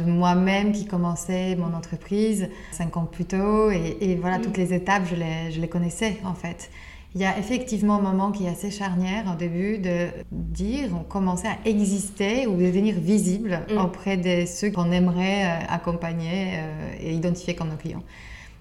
Moi-même 0.05 0.73
qui 0.73 0.85
commençais 0.85 1.55
mon 1.55 1.73
entreprise 1.73 2.49
cinq 2.71 2.97
ans 2.97 3.05
plus 3.05 3.25
tôt 3.25 3.71
et, 3.71 3.97
et 4.01 4.15
voilà, 4.15 4.39
toutes 4.39 4.57
les 4.57 4.73
étapes, 4.73 5.03
je 5.09 5.15
les, 5.15 5.51
je 5.51 5.61
les 5.61 5.69
connaissais 5.69 6.17
en 6.25 6.33
fait. 6.33 6.69
Il 7.15 7.19
y 7.19 7.25
a 7.25 7.37
effectivement 7.37 7.95
un 7.95 8.01
moment 8.01 8.31
qui 8.31 8.45
est 8.45 8.49
assez 8.49 8.71
charnière 8.71 9.25
au 9.33 9.35
début 9.37 9.77
de 9.79 10.07
dire, 10.31 10.89
on 10.93 11.03
commençait 11.03 11.49
à 11.49 11.57
exister 11.65 12.47
ou 12.47 12.55
devenir 12.55 12.95
visible 12.99 13.59
Mm. 13.69 13.77
auprès 13.79 14.15
de 14.17 14.45
ceux 14.45 14.71
qu'on 14.71 14.91
aimerait 14.91 15.45
euh, 15.45 15.59
accompagner 15.69 16.53
euh, 16.55 16.93
et 17.01 17.13
identifier 17.13 17.53
comme 17.55 17.69
nos 17.69 17.75
clients. 17.75 18.03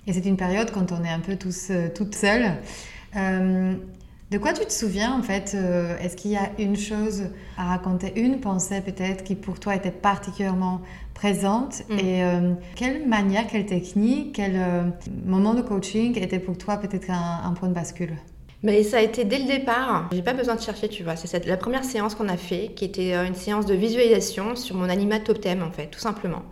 Et 0.07 0.13
c'est 0.13 0.25
une 0.25 0.37
période 0.37 0.71
quand 0.73 0.93
on 0.93 1.05
est 1.05 1.11
un 1.11 1.21
peu 1.21 1.37
tous, 1.37 1.71
toutes 1.95 2.15
seules. 2.15 2.55
Euh, 3.17 3.75
de 4.31 4.39
quoi 4.39 4.53
tu 4.53 4.65
te 4.65 4.73
souviens 4.73 5.13
en 5.13 5.23
fait 5.23 5.53
euh, 5.55 5.99
Est-ce 5.99 6.17
qu'il 6.17 6.31
y 6.31 6.37
a 6.37 6.51
une 6.59 6.77
chose 6.77 7.25
à 7.57 7.65
raconter, 7.65 8.13
une 8.17 8.41
pensée 8.41 8.81
peut-être 8.81 9.25
qui 9.25 9.35
pour 9.35 9.59
toi 9.59 9.75
était 9.75 9.91
particulièrement 9.91 10.81
présente 11.15 11.83
Mm. 11.89 11.99
Et 11.99 12.25
euh, 12.25 12.53
quelle 12.77 13.07
manière, 13.07 13.47
quelle 13.47 13.67
technique, 13.67 14.35
quel 14.35 14.53
euh, 14.57 14.83
moment 15.25 15.55
de 15.55 15.63
coaching 15.63 16.19
était 16.19 16.39
pour 16.39 16.57
toi 16.57 16.77
peut-être 16.77 17.11
un, 17.11 17.43
un 17.45 17.53
point 17.53 17.69
de 17.69 17.75
bascule? 17.75 18.17
Mais 18.63 18.83
ça 18.83 18.99
a 18.99 19.01
été 19.01 19.25
dès 19.25 19.39
le 19.39 19.47
départ. 19.47 20.09
J'ai 20.13 20.23
pas 20.23 20.35
besoin 20.35 20.55
de 20.55 20.61
chercher, 20.61 20.89
tu 20.89 21.03
vois. 21.03 21.17
C'est 21.17 21.47
la 21.47 21.57
première 21.57 21.85
séance 21.85 22.15
qu'on 22.15 22.29
a 22.29 22.37
fait, 22.37 22.73
qui 22.77 22.85
était 22.85 23.15
une 23.15 23.35
séance 23.35 23.65
de 23.65 23.75
visualisation 23.75 24.55
sur 24.55 24.77
mon 24.77 24.91
animal 24.91 25.23
totem, 25.23 25.63
en 25.63 25.71
fait, 25.71 25.87
tout 25.87 25.99
simplement. 25.99 26.43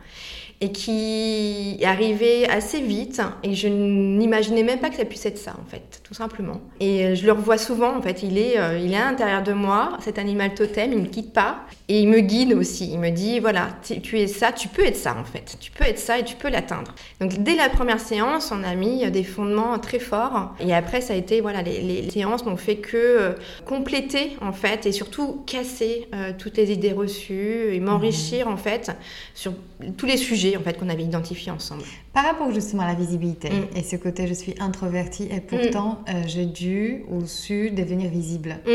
Et 0.61 0.73
qui 0.73 1.79
est 1.81 1.85
arrivée 1.85 2.49
assez 2.49 2.81
vite. 2.81 3.23
Et 3.43 3.55
je 3.55 3.69
n'imaginais 3.69 4.63
même 4.63 4.81
pas 4.81 4.91
que 4.91 4.97
ça 4.97 5.05
puisse 5.05 5.25
être 5.27 5.39
ça, 5.39 5.53
en 5.53 5.71
fait, 5.71 6.01
tout 6.03 6.15
simplement. 6.15 6.61
Et 6.81 7.05
euh, 7.05 7.15
je 7.15 7.25
le 7.27 7.33
revois 7.33 7.59
souvent, 7.59 7.97
en 7.97 8.03
fait. 8.03 8.23
Il 8.23 8.39
est, 8.39 8.59
euh, 8.59 8.79
il 8.79 8.93
est 8.93 8.97
à 8.97 9.11
l'intérieur 9.11 9.43
de 9.43 9.53
moi, 9.53 9.97
cet 10.01 10.19
animal 10.19 10.55
totem, 10.55 10.93
il 10.93 10.99
me 10.99 11.07
quitte 11.07 11.33
pas. 11.33 11.61
Et 11.91 12.01
il 12.01 12.09
me 12.09 12.21
guide 12.21 12.53
aussi. 12.53 12.91
Il 12.93 12.99
me 12.99 13.11
dit, 13.11 13.41
voilà, 13.41 13.69
tu 13.83 14.19
es 14.19 14.27
ça, 14.27 14.53
tu 14.53 14.69
peux 14.69 14.85
être 14.85 14.97
ça, 14.97 15.17
en 15.19 15.25
fait. 15.25 15.57
Tu 15.59 15.71
peux 15.71 15.85
être 15.85 15.99
ça 15.99 16.19
et 16.19 16.25
tu 16.25 16.37
peux 16.37 16.51
l'atteindre. 16.51 16.95
Donc, 17.21 17.43
dès 17.43 17.55
la 17.55 17.69
première 17.69 18.01
séance, 18.01 18.53
on 18.53 18.63
a 18.63 18.75
mis 18.75 19.11
des 19.11 19.25
fondements 19.25 19.79
très 19.79 19.99
forts. 19.99 20.55
Et 20.61 20.75
après, 20.75 21.01
ça 21.01 21.15
a 21.15 21.17
été, 21.17 21.41
voilà, 21.41 21.63
les, 21.63 22.11
séances 22.11 22.45
n'ont 22.45 22.57
fait 22.57 22.77
que 22.77 22.97
euh, 22.97 23.33
compléter, 23.65 24.37
en 24.41 24.53
fait, 24.53 24.87
et 24.87 24.93
surtout 24.93 25.43
casser 25.47 26.09
euh, 26.15 26.33
toutes 26.37 26.57
les 26.57 26.73
idées 26.73 26.93
reçues 26.93 27.73
et 27.73 27.81
m'enrichir, 27.81 28.49
en 28.49 28.57
fait, 28.57 28.91
sur 29.35 29.53
tous 29.97 30.07
les 30.07 30.17
sujets, 30.17 30.48
en 30.57 30.61
fait, 30.63 30.79
qu'on 30.79 30.89
avait 30.89 31.03
identifiés 31.05 31.53
ensemble. 31.53 31.83
Par 32.13 32.25
rapport 32.25 32.53
justement 32.53 32.83
à 32.83 32.87
la 32.87 32.95
visibilité 32.95 33.49
Mm. 33.51 33.77
et 33.79 33.83
ce 33.83 33.97
côté 33.97 34.27
je 34.27 34.35
suis 34.35 34.55
introvertie 34.61 35.29
et 35.31 35.41
pourtant 35.41 36.01
euh, 36.09 36.23
j'ai 36.27 36.47
dû 36.47 37.05
ou 37.11 37.27
su 37.27 37.71
devenir 37.71 38.11
visible. 38.11 38.59
Mm. 38.67 38.71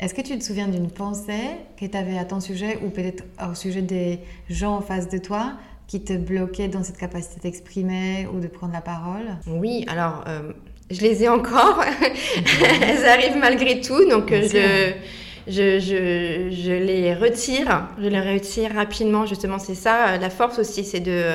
Est-ce 0.00 0.14
que 0.14 0.20
tu 0.22 0.38
te 0.38 0.44
souviens 0.44 0.68
d'une 0.68 0.90
pensée 0.90 1.32
que 1.78 1.84
tu 1.86 1.96
avais 1.96 2.16
à 2.18 2.24
ton 2.24 2.40
sujet 2.40 2.78
ou 2.84 2.90
peut-être 2.90 3.24
au 3.50 3.54
sujet 3.54 3.82
des 3.82 4.20
gens 4.48 4.76
en 4.76 4.80
face 4.80 5.08
de 5.08 5.18
toi 5.18 5.52
qui 5.88 6.02
te 6.02 6.12
bloquaient 6.12 6.68
dans 6.68 6.84
cette 6.84 6.98
capacité 6.98 7.40
d'exprimer 7.42 8.28
ou 8.32 8.38
de 8.40 8.46
prendre 8.46 8.72
la 8.72 8.80
parole? 8.80 9.26
Oui, 9.46 9.84
alors, 9.88 10.22
euh, 10.28 10.52
Je 10.90 11.00
les 11.00 11.24
ai 11.24 11.28
encore. 11.28 11.82
Elles 12.82 13.04
arrivent 13.06 13.38
malgré 13.38 13.80
tout, 13.80 14.08
donc 14.08 14.30
je, 14.30 14.92
je, 15.48 16.72
les 16.72 17.14
retire. 17.14 17.88
Je 18.00 18.08
les 18.08 18.20
retire 18.20 18.74
rapidement, 18.74 19.26
justement, 19.26 19.58
c'est 19.58 19.74
ça. 19.74 20.16
La 20.18 20.30
force 20.30 20.58
aussi, 20.58 20.84
c'est 20.84 21.00
de, 21.00 21.34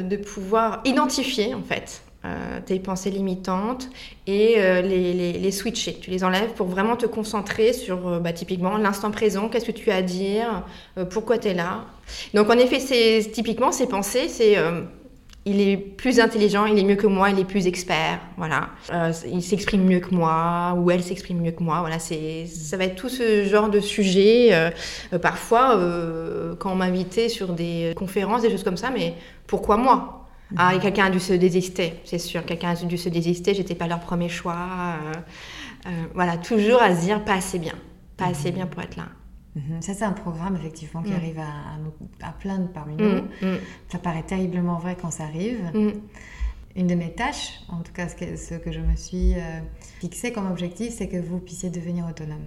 de 0.00 0.16
pouvoir 0.16 0.80
identifier, 0.84 1.54
en 1.54 1.62
fait, 1.62 2.02
euh, 2.24 2.60
tes 2.64 2.78
pensées 2.78 3.10
limitantes 3.10 3.88
et 4.28 4.54
euh, 4.58 4.80
les, 4.80 5.50
switcher. 5.50 5.94
Tu 6.00 6.12
les 6.12 6.22
enlèves 6.22 6.50
pour 6.50 6.68
vraiment 6.68 6.94
te 6.94 7.04
concentrer 7.04 7.72
sur 7.72 8.06
euh, 8.06 8.20
bah, 8.20 8.32
typiquement 8.32 8.76
l'instant 8.76 9.10
présent, 9.10 9.48
qu'est-ce 9.48 9.64
que 9.64 9.72
tu 9.72 9.90
as 9.90 9.96
à 9.96 10.02
dire, 10.02 10.62
pourquoi 11.10 11.38
tu 11.38 11.48
es 11.48 11.54
là. 11.54 11.84
Donc 12.32 12.48
en 12.48 12.58
effet, 12.58 12.78
c'est 12.78 13.28
typiquement 13.32 13.72
ces 13.72 13.88
pensées, 13.88 14.28
c'est 14.28 14.56
il 15.44 15.60
est 15.60 15.76
plus 15.76 16.20
intelligent, 16.20 16.66
il 16.66 16.78
est 16.78 16.84
mieux 16.84 16.96
que 16.96 17.06
moi, 17.06 17.30
il 17.30 17.38
est 17.38 17.44
plus 17.44 17.66
expert, 17.66 18.20
voilà. 18.36 18.68
il 19.26 19.42
s'exprime 19.42 19.84
mieux 19.84 20.00
que 20.00 20.14
moi 20.14 20.74
ou 20.78 20.90
elle 20.90 21.02
s'exprime 21.02 21.40
mieux 21.40 21.50
que 21.50 21.62
moi, 21.62 21.80
voilà. 21.80 21.98
C'est 21.98 22.46
ça 22.46 22.76
va 22.76 22.84
être 22.84 22.96
tout 22.96 23.08
ce 23.08 23.44
genre 23.44 23.68
de 23.68 23.80
sujet. 23.80 24.72
parfois, 25.20 25.78
quand 26.58 26.72
on 26.72 26.76
m'invitait 26.76 27.28
sur 27.28 27.54
des 27.54 27.92
conférences, 27.96 28.42
des 28.42 28.50
choses 28.50 28.64
comme 28.64 28.76
ça, 28.76 28.90
mais 28.90 29.14
pourquoi 29.46 29.76
moi? 29.76 30.22
Ah, 30.56 30.74
quelqu'un 30.80 31.06
a 31.06 31.10
dû 31.10 31.20
se 31.20 31.32
désister, 31.32 31.94
c'est 32.04 32.18
sûr. 32.18 32.44
Quelqu'un 32.44 32.70
a 32.70 32.74
dû 32.74 32.98
se 32.98 33.08
désister, 33.08 33.54
j'étais 33.54 33.74
pas 33.74 33.86
leur 33.86 34.00
premier 34.00 34.28
choix. 34.28 34.54
Euh, 34.54 35.12
euh, 35.86 35.90
voilà, 36.14 36.36
toujours 36.36 36.82
à 36.82 36.94
se 36.94 37.00
dire 37.02 37.24
pas 37.24 37.34
assez 37.34 37.58
bien, 37.58 37.74
pas 38.16 38.26
assez 38.26 38.50
mhm. 38.50 38.56
bien 38.56 38.66
pour 38.66 38.82
être 38.82 38.96
là. 38.96 39.06
Mhm. 39.54 39.82
Ça, 39.82 39.94
c'est 39.94 40.04
un 40.04 40.12
programme 40.12 40.56
effectivement 40.56 41.02
qui 41.02 41.10
mm. 41.10 41.16
arrive 41.16 41.38
à, 41.38 42.26
à, 42.26 42.32
plein 42.32 42.58
de 42.58 42.68
parmi 42.68 42.94
mm, 42.94 42.98
nous. 42.98 43.48
Mm. 43.48 43.58
Ça 43.90 43.98
paraît 43.98 44.22
terriblement 44.22 44.78
vrai 44.78 44.96
quand 45.00 45.10
ça 45.10 45.24
arrive. 45.24 45.60
Une 46.74 46.86
de 46.86 46.94
mes 46.94 47.12
tâches, 47.12 47.60
en 47.68 47.82
tout 47.82 47.92
cas 47.92 48.08
ce 48.08 48.16
que, 48.16 48.34
ce 48.34 48.54
que 48.54 48.72
je 48.72 48.80
me 48.80 48.96
suis 48.96 49.34
euh, 49.34 49.60
fixé 50.00 50.32
comme 50.32 50.50
objectif, 50.50 50.94
c'est 50.94 51.06
que 51.06 51.18
vous 51.18 51.38
puissiez 51.38 51.68
devenir 51.68 52.06
autonome, 52.06 52.46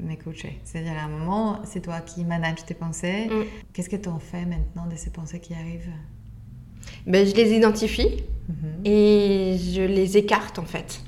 mes 0.00 0.16
coachés. 0.16 0.58
C'est-à-dire 0.64 0.98
à 0.98 1.04
un 1.04 1.08
moment, 1.08 1.60
c'est 1.64 1.80
toi 1.80 2.00
qui 2.00 2.24
manages 2.24 2.64
tes 2.66 2.74
pensées. 2.74 3.28
Qu'est-ce 3.72 3.88
que 3.88 3.94
tu 3.94 4.08
en 4.08 4.18
fais 4.18 4.44
maintenant 4.44 4.86
de 4.90 4.96
ces 4.96 5.10
pensées 5.10 5.38
qui 5.38 5.54
arrivent? 5.54 5.92
Ben, 7.06 7.24
je 7.24 7.34
les 7.34 7.52
identifie 7.52 8.24
mhm. 8.48 8.84
et 8.84 9.56
je 9.56 9.82
les 9.82 10.16
écarte 10.16 10.58
en 10.58 10.64
fait. 10.64 11.00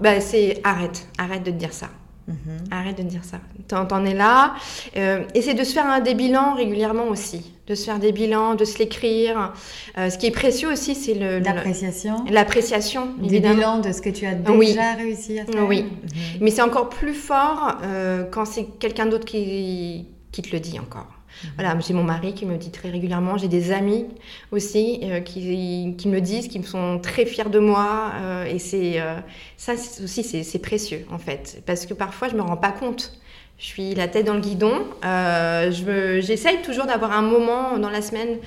Ben, 0.00 0.20
c'est 0.20 0.60
arrête, 0.64 1.06
arrête 1.18 1.42
de 1.42 1.50
dire 1.50 1.74
ça. 1.74 1.90
Mhm. 2.28 2.64
Arrête 2.70 2.98
de 2.98 3.02
dire 3.02 3.24
ça. 3.24 3.38
T'en 3.68 4.04
es 4.04 4.14
là. 4.14 4.54
Euh, 4.96 5.24
essaie 5.34 5.54
de 5.54 5.64
se 5.64 5.72
faire 5.72 5.86
un, 5.86 6.00
des 6.00 6.14
bilans 6.14 6.54
régulièrement 6.54 7.08
aussi. 7.08 7.52
De 7.66 7.74
se 7.74 7.84
faire 7.84 7.98
des 7.98 8.12
bilans, 8.12 8.54
de 8.54 8.64
se 8.64 8.78
l'écrire. 8.78 9.52
Euh, 9.96 10.10
ce 10.10 10.18
qui 10.18 10.26
est 10.26 10.30
précieux 10.30 10.70
aussi, 10.70 10.94
c'est 10.94 11.14
le... 11.14 11.38
L'appréciation. 11.40 12.24
L'appréciation, 12.30 13.08
Des 13.18 13.40
bilans 13.40 13.78
de 13.78 13.92
ce 13.92 14.00
que 14.02 14.10
tu 14.10 14.26
as 14.26 14.34
déjà 14.34 14.92
réussi 14.94 15.38
à 15.40 15.46
faire. 15.46 15.66
Oui. 15.66 15.82
Mhm. 15.82 16.20
Mais 16.40 16.50
c'est 16.50 16.62
encore 16.62 16.90
plus 16.90 17.14
fort 17.14 17.78
euh, 17.82 18.24
quand 18.30 18.44
c'est 18.44 18.64
quelqu'un 18.78 19.06
d'autre 19.06 19.24
qui, 19.24 20.06
qui 20.30 20.42
te 20.42 20.52
le 20.52 20.60
dit 20.60 20.78
encore. 20.78 21.17
Voilà, 21.56 21.78
j'ai 21.80 21.94
mon 21.94 22.04
mari 22.04 22.34
qui 22.34 22.46
me 22.46 22.56
dit 22.56 22.70
très 22.70 22.90
régulièrement, 22.90 23.36
j'ai 23.36 23.48
des 23.48 23.72
amis 23.72 24.06
aussi 24.52 25.00
euh, 25.04 25.20
qui, 25.20 25.94
qui, 25.96 26.08
me 26.08 26.20
disent, 26.20 26.48
qui 26.48 26.62
sont 26.62 26.98
très 26.98 27.26
fiers 27.26 27.50
de 27.50 27.58
moi. 27.58 28.12
Euh, 28.20 28.44
et 28.44 28.58
c'est 28.58 29.00
euh, 29.00 29.16
ça 29.56 29.74
aussi, 29.74 30.24
c'est 30.24 30.58
précieux 30.58 31.04
en 31.10 31.18
fait, 31.18 31.62
parce 31.66 31.86
que 31.86 31.94
parfois 31.94 32.28
je 32.28 32.36
me 32.36 32.42
rends 32.42 32.56
pas 32.56 32.72
compte. 32.72 33.18
Je 33.58 33.64
suis 33.64 33.94
la 33.94 34.06
tête 34.06 34.26
dans 34.26 34.34
le 34.34 34.40
guidon. 34.40 34.84
J'essaye 35.02 36.62
toujours 36.62 36.86
d'avoir 36.86 37.12
un 37.12 37.22
moment 37.22 37.78
dans 37.78 37.90
la 37.90 38.02
semaine 38.02 38.38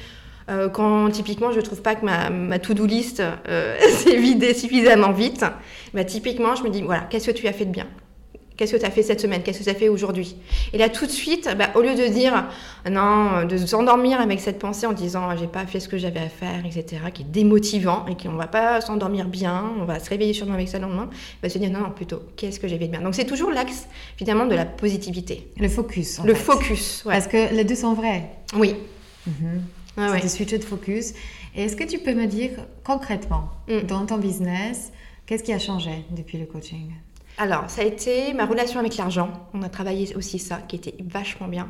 quand 0.74 1.10
typiquement 1.10 1.52
je 1.52 1.60
trouve 1.60 1.82
pas 1.82 1.96
que 1.96 2.06
ma, 2.06 2.30
ma 2.30 2.60
to-do 2.60 2.86
list 2.86 3.22
s'est 3.90 4.18
vidée 4.18 4.54
suffisamment 4.54 5.12
vite, 5.12 5.46
bah, 5.94 6.06
typiquement 6.06 6.56
je 6.56 6.64
me 6.64 6.70
dis 6.70 6.82
voilà, 6.82 7.02
qu'est-ce 7.10 7.30
que 7.30 7.36
tu 7.36 7.48
as 7.48 7.54
fait 7.54 7.66
de 7.66 7.72
bien? 7.72 7.88
Qu'est-ce 8.58 8.74
que 8.74 8.78
tu 8.78 8.86
as 8.86 8.92
fait 8.92 9.04
cette 9.04 9.22
semaine? 9.22 9.42
Qu'est-ce 9.44 9.60
que 9.60 9.64
tu 9.64 9.70
as 9.70 9.76
fait 9.76 9.90
aujourd'hui? 9.90 10.36
Et 10.74 10.78
là, 10.78 10.90
tout 10.90 11.06
de 11.06 11.12
suite, 11.12 11.50
bah, 11.58 11.70
au 11.76 11.82
lieu 11.82 11.96
de 11.96 12.08
dire 12.08 12.48
non, 12.90 13.46
de 13.46 13.58
s'endormir 13.58 14.22
avec 14.22 14.40
cette 14.40 14.60
pensée 14.60 14.86
en 14.86 14.94
disant 14.94 15.36
j'ai 15.36 15.48
pas 15.48 15.66
fait 15.66 15.80
ce 15.80 15.88
que 15.88 15.98
j'avais 15.98 16.20
à 16.20 16.30
faire, 16.30 16.66
etc., 16.66 17.02
qui 17.14 17.24
est 17.24 17.32
démotivant 17.32 18.06
et 18.08 18.16
qu'on 18.16 18.36
va 18.36 18.48
pas 18.48 18.82
s'endormir 18.82 19.26
bien, 19.26 19.72
on 19.80 19.86
va 19.86 20.00
se 20.00 20.10
réveiller 20.10 20.34
sûrement 20.34 20.54
avec 20.54 20.68
ça 20.68 20.78
le 20.80 20.86
lendemain, 20.86 21.10
va 21.42 21.50
se 21.50 21.58
dire 21.58 21.72
non, 21.72 21.80
non 21.80 21.92
plutôt 21.92 22.22
qu'est-ce 22.36 22.60
que 22.60 22.68
j'ai 22.68 22.78
fait 22.78 22.86
de 22.88 22.92
bien? 22.92 23.02
Donc 23.02 23.16
c'est 23.16 23.26
toujours 23.26 23.52
l'axe 23.52 23.88
finalement 24.18 24.46
de 24.46 24.56
la 24.56 24.66
positivité. 24.66 25.48
Le 25.58 25.70
focus. 25.70 26.20
le 26.24 26.36
focus, 26.36 27.04
Parce 27.06 27.28
que 27.28 27.54
les 27.54 27.64
deux 27.64 27.76
sont 27.76 27.94
vrais. 27.94 28.30
Oui. 28.56 28.76
Mm 29.28 29.32
-hmm. 29.98 30.20
c'est 30.22 30.30
switcher 30.30 30.60
de 30.60 30.64
focus. 30.64 31.14
Et 31.56 31.64
est-ce 31.64 31.76
que 31.76 31.84
tu 31.84 32.00
peux 32.00 32.14
me 32.14 32.28
dire 32.28 32.52
concrètement, 32.84 33.50
mm. 33.68 33.82
dans 33.88 34.06
ton 34.06 34.18
business, 34.18 34.92
qu'est-ce 35.26 35.44
qui 35.44 35.54
a 35.54 35.60
changé 35.60 36.06
depuis 36.12 36.38
le 36.38 36.46
coaching? 36.46 36.88
Alors, 37.38 37.70
ça 37.70 37.82
a 37.82 37.86
été 37.86 38.34
ma 38.34 38.46
relation 38.46 38.80
avec 38.80 38.98
l'argent. 38.98 39.32
On 39.54 39.64
a 39.64 39.70
travaillé 39.70 40.16
aussi 40.16 40.38
ça, 40.38 40.60
qui 40.68 40.76
était 40.76 40.94
vachement 41.04 41.48
bien. 41.48 41.68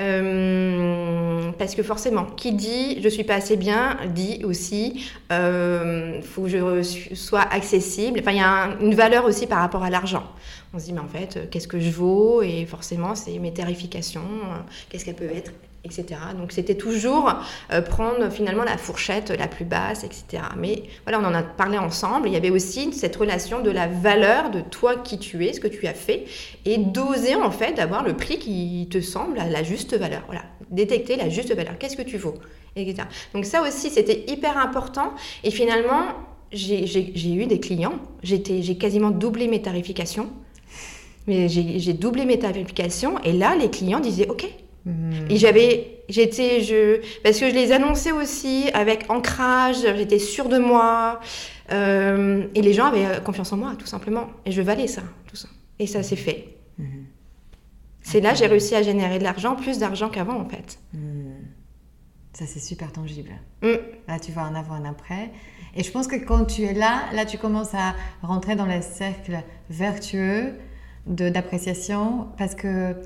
Euh, 0.00 1.50
parce 1.58 1.74
que 1.74 1.82
forcément, 1.82 2.24
qui 2.24 2.52
dit 2.52 3.02
je 3.02 3.08
suis 3.08 3.24
pas 3.24 3.34
assez 3.34 3.56
bien, 3.56 3.96
dit 4.14 4.42
aussi 4.44 5.10
euh, 5.32 6.20
faut 6.22 6.42
que 6.42 6.48
je 6.48 7.14
sois 7.14 7.40
accessible. 7.40 8.20
Enfin, 8.20 8.32
il 8.32 8.38
y 8.38 8.40
a 8.40 8.76
une 8.80 8.94
valeur 8.94 9.24
aussi 9.24 9.46
par 9.46 9.58
rapport 9.58 9.82
à 9.82 9.90
l'argent. 9.90 10.24
On 10.74 10.78
se 10.78 10.84
dit 10.84 10.92
mais 10.92 11.00
en 11.00 11.08
fait, 11.08 11.36
euh, 11.36 11.46
qu'est-ce 11.50 11.68
que 11.68 11.80
je 11.80 11.90
vaux? 11.90 12.42
Et 12.42 12.64
forcément, 12.66 13.14
c'est 13.14 13.38
mes 13.38 13.52
tarifications. 13.52 14.20
Euh, 14.20 14.58
qu'est-ce 14.88 15.04
qu'elles 15.04 15.16
peuvent 15.16 15.36
être 15.36 15.52
etc. 15.84 16.20
Donc 16.38 16.52
c'était 16.52 16.76
toujours 16.76 17.32
euh, 17.72 17.82
prendre 17.82 18.30
finalement 18.30 18.64
la 18.64 18.76
fourchette 18.76 19.30
la 19.30 19.48
plus 19.48 19.64
basse, 19.64 20.04
etc. 20.04 20.42
Mais 20.56 20.84
voilà, 21.04 21.20
on 21.20 21.24
en 21.24 21.34
a 21.34 21.42
parlé 21.42 21.78
ensemble. 21.78 22.28
Il 22.28 22.34
y 22.34 22.36
avait 22.36 22.50
aussi 22.50 22.92
cette 22.92 23.16
relation 23.16 23.60
de 23.62 23.70
la 23.70 23.88
valeur 23.88 24.50
de 24.50 24.60
toi 24.60 24.96
qui 24.96 25.18
tu 25.18 25.44
es, 25.46 25.52
ce 25.52 25.60
que 25.60 25.68
tu 25.68 25.86
as 25.86 25.94
fait, 25.94 26.24
et 26.64 26.78
d'oser 26.78 27.34
en 27.34 27.50
fait 27.50 27.74
d'avoir 27.74 28.02
le 28.04 28.14
prix 28.14 28.38
qui 28.38 28.88
te 28.90 29.00
semble 29.00 29.38
à 29.38 29.48
la 29.48 29.62
juste 29.62 29.96
valeur. 29.96 30.22
Voilà, 30.26 30.42
détecter 30.70 31.16
la 31.16 31.28
juste 31.28 31.54
valeur. 31.54 31.76
Qu'est-ce 31.78 31.96
que 31.96 32.02
tu 32.02 32.16
vaux, 32.16 32.34
etc. 32.76 33.08
Donc 33.34 33.44
ça 33.44 33.62
aussi 33.62 33.90
c'était 33.90 34.24
hyper 34.28 34.56
important. 34.58 35.12
Et 35.42 35.50
finalement, 35.50 36.04
j'ai 36.52 37.34
eu 37.34 37.46
des 37.46 37.60
clients. 37.60 37.98
J'ai 38.22 38.76
quasiment 38.76 39.10
doublé 39.10 39.48
mes 39.48 39.62
tarifications. 39.62 40.30
Mais 41.28 41.48
j'ai 41.48 41.92
doublé 41.92 42.24
mes 42.24 42.38
tarifications 42.38 43.18
et 43.22 43.32
là, 43.32 43.54
les 43.54 43.70
clients 43.70 44.00
disaient 44.00 44.28
OK, 44.28 44.44
et 45.28 45.36
j'avais, 45.36 46.02
j'étais, 46.08 46.60
je, 46.60 47.00
parce 47.22 47.38
que 47.38 47.48
je 47.48 47.54
les 47.54 47.70
annonçais 47.70 48.12
aussi 48.12 48.68
avec 48.74 49.08
ancrage, 49.10 49.76
j'étais 49.96 50.18
sûre 50.18 50.48
de 50.48 50.58
moi, 50.58 51.20
euh, 51.70 52.46
et 52.54 52.62
les 52.62 52.72
gens 52.72 52.86
avaient 52.86 53.22
confiance 53.22 53.52
en 53.52 53.56
moi, 53.56 53.74
tout 53.78 53.86
simplement. 53.86 54.28
Et 54.44 54.50
je 54.50 54.60
valais 54.60 54.88
ça, 54.88 55.02
tout 55.28 55.36
ça. 55.36 55.48
Et 55.78 55.86
ça 55.86 56.02
s'est 56.02 56.16
fait. 56.16 56.56
Mhm. 56.78 57.06
C'est 58.02 58.20
là 58.20 58.34
j'ai 58.34 58.46
réussi 58.46 58.74
à 58.74 58.82
générer 58.82 59.18
de 59.18 59.24
l'argent, 59.24 59.54
plus 59.54 59.78
d'argent 59.78 60.08
qu'avant 60.08 60.38
en 60.40 60.48
fait. 60.48 60.78
Mhm. 60.92 61.34
Ça 62.32 62.46
c'est 62.46 62.60
super 62.60 62.90
tangible. 62.90 63.30
Mm. 63.62 63.74
Là 64.08 64.18
tu 64.18 64.32
vois 64.32 64.42
un 64.42 64.54
avant, 64.54 64.74
un 64.74 64.84
après. 64.84 65.30
Et 65.76 65.82
je 65.82 65.90
pense 65.90 66.08
que 66.08 66.16
quand 66.16 66.44
tu 66.44 66.62
es 66.62 66.72
là, 66.72 67.04
là 67.12 67.24
tu 67.24 67.38
commences 67.38 67.74
à 67.74 67.94
rentrer 68.22 68.56
dans 68.56 68.66
les 68.66 68.82
cercles 68.82 69.38
vertueux 69.70 70.54
d'appréciation 71.06 72.28
parce 72.38 72.54
que 72.54 72.96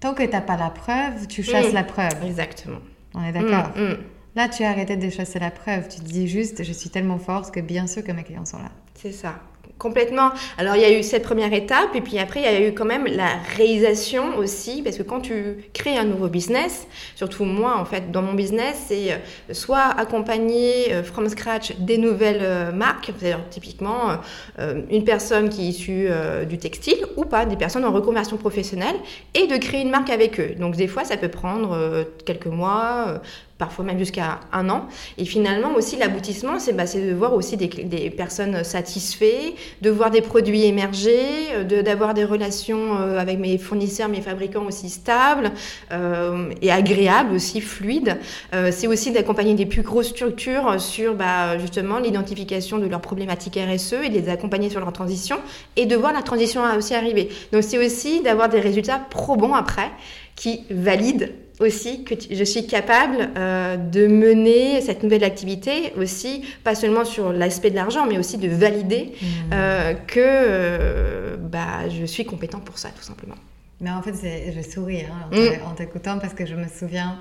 Tant 0.00 0.14
que 0.14 0.22
tu 0.22 0.30
n'as 0.30 0.40
pas 0.40 0.56
la 0.56 0.70
preuve, 0.70 1.26
tu 1.26 1.42
chasses 1.42 1.72
mm. 1.72 1.74
la 1.74 1.84
preuve. 1.84 2.24
Exactement. 2.24 2.78
On 3.14 3.24
est 3.24 3.32
d'accord 3.32 3.72
mm, 3.76 3.82
mm. 3.82 3.96
Là, 4.36 4.48
tu 4.48 4.62
as 4.62 4.70
arrêté 4.70 4.96
de 4.96 5.10
chasser 5.10 5.38
la 5.38 5.50
preuve. 5.50 5.88
Tu 5.88 5.98
te 6.00 6.04
dis 6.04 6.28
juste, 6.28 6.62
je 6.62 6.72
suis 6.72 6.90
tellement 6.90 7.18
forte 7.18 7.52
que 7.52 7.60
bien 7.60 7.86
sûr 7.86 8.04
que 8.04 8.12
mes 8.12 8.22
clients 8.22 8.44
sont 8.44 8.58
là. 8.58 8.70
C'est 8.94 9.12
ça. 9.12 9.40
Complètement. 9.78 10.30
Alors, 10.56 10.74
il 10.74 10.82
y 10.82 10.84
a 10.84 10.98
eu 10.98 11.04
cette 11.04 11.22
première 11.22 11.52
étape, 11.52 11.94
et 11.94 12.00
puis 12.00 12.18
après, 12.18 12.40
il 12.40 12.44
y 12.44 12.48
a 12.48 12.68
eu 12.68 12.74
quand 12.74 12.84
même 12.84 13.06
la 13.06 13.36
réalisation 13.56 14.36
aussi, 14.36 14.82
parce 14.82 14.98
que 14.98 15.04
quand 15.04 15.20
tu 15.20 15.58
crées 15.72 15.96
un 15.96 16.04
nouveau 16.04 16.26
business, 16.26 16.88
surtout 17.14 17.44
moi, 17.44 17.78
en 17.78 17.84
fait, 17.84 18.10
dans 18.10 18.22
mon 18.22 18.34
business, 18.34 18.86
c'est 18.88 19.12
euh, 19.12 19.16
soit 19.52 19.84
accompagner 19.96 20.92
euh, 20.92 21.04
from 21.04 21.28
scratch 21.28 21.76
des 21.78 21.96
nouvelles 21.96 22.42
euh, 22.42 22.72
marques, 22.72 23.12
c'est-à-dire 23.16 23.44
typiquement 23.50 24.18
une 24.90 25.04
personne 25.04 25.48
qui 25.48 25.66
est 25.66 25.68
issue 25.68 26.08
du 26.48 26.58
textile, 26.58 26.98
ou 27.16 27.24
pas, 27.24 27.46
des 27.46 27.56
personnes 27.56 27.84
en 27.84 27.92
reconversion 27.92 28.36
professionnelle, 28.36 28.96
et 29.34 29.46
de 29.46 29.56
créer 29.56 29.82
une 29.82 29.90
marque 29.90 30.10
avec 30.10 30.40
eux. 30.40 30.54
Donc, 30.58 30.74
des 30.76 30.88
fois, 30.88 31.04
ça 31.04 31.16
peut 31.16 31.28
prendre 31.28 32.04
quelques 32.24 32.46
mois, 32.46 33.20
parfois 33.58 33.84
même 33.84 33.98
jusqu'à 33.98 34.40
un 34.52 34.70
an. 34.70 34.86
Et 35.18 35.24
finalement 35.24 35.74
aussi 35.74 35.96
l'aboutissement, 35.96 36.58
c'est 36.58 36.72
bah, 36.72 36.84
de 36.84 37.12
voir 37.12 37.34
aussi 37.34 37.56
des, 37.56 38.10
personnes 38.10 38.62
satisfaites, 38.64 39.54
de 39.82 39.90
voir 39.90 40.10
des 40.10 40.22
produits 40.22 40.64
émerger, 40.64 41.18
euh, 41.52 41.82
d'avoir 41.82 42.14
des 42.14 42.24
relations 42.24 42.96
euh, 42.96 43.18
avec 43.18 43.38
mes 43.38 43.58
fournisseurs, 43.58 44.08
mes 44.08 44.20
fabricants 44.20 44.64
aussi 44.66 44.88
stables 44.88 45.50
euh, 45.92 46.50
et 46.62 46.70
agréables, 46.70 47.34
aussi 47.34 47.60
fluides. 47.60 48.16
Euh, 48.54 48.70
c'est 48.72 48.86
aussi 48.86 49.10
d'accompagner 49.10 49.54
des 49.54 49.66
plus 49.66 49.82
grosses 49.82 50.08
structures 50.08 50.80
sur 50.80 51.14
bah, 51.14 51.58
justement 51.58 51.98
l'identification 51.98 52.78
de 52.78 52.86
leurs 52.86 53.00
problématiques 53.00 53.58
RSE 53.58 53.94
et 54.04 54.08
de 54.08 54.14
les 54.14 54.28
accompagner 54.28 54.70
sur 54.70 54.80
leur 54.80 54.92
transition 54.92 55.38
et 55.76 55.86
de 55.86 55.96
voir 55.96 56.12
la 56.12 56.22
transition 56.22 56.62
aussi 56.76 56.94
arriver. 56.94 57.28
Donc 57.52 57.64
c'est 57.64 57.84
aussi 57.84 58.22
d'avoir 58.22 58.48
des 58.48 58.60
résultats 58.60 58.98
probants 58.98 59.54
après 59.54 59.90
qui 60.36 60.64
valident 60.70 61.30
aussi 61.60 62.04
que 62.04 62.14
je 62.30 62.44
suis 62.44 62.66
capable 62.66 63.30
euh, 63.36 63.76
de 63.76 64.06
mener 64.06 64.80
cette 64.80 65.02
nouvelle 65.02 65.24
activité 65.24 65.92
aussi, 65.96 66.42
pas 66.64 66.74
seulement 66.74 67.04
sur 67.04 67.32
l'aspect 67.32 67.70
de 67.70 67.76
l'argent, 67.76 68.06
mais 68.06 68.18
aussi 68.18 68.38
de 68.38 68.48
valider 68.48 69.12
Mmh. 69.20 69.26
euh, 69.52 69.94
que 69.94 70.20
euh, 70.20 71.36
bah, 71.38 71.88
je 71.88 72.04
suis 72.04 72.24
compétent 72.24 72.60
pour 72.60 72.78
ça, 72.78 72.90
tout 72.90 73.02
simplement. 73.02 73.34
Mais 73.80 73.90
en 73.90 74.02
fait, 74.02 74.12
je 74.56 74.62
souris 74.68 75.02
hein, 75.02 75.26
en 75.26 75.28
Mm. 75.28 75.38
t- 75.50 75.60
en 75.66 75.74
t'écoutant 75.74 76.18
parce 76.18 76.34
que 76.34 76.44
je 76.46 76.54
me 76.54 76.66
souviens 76.68 77.20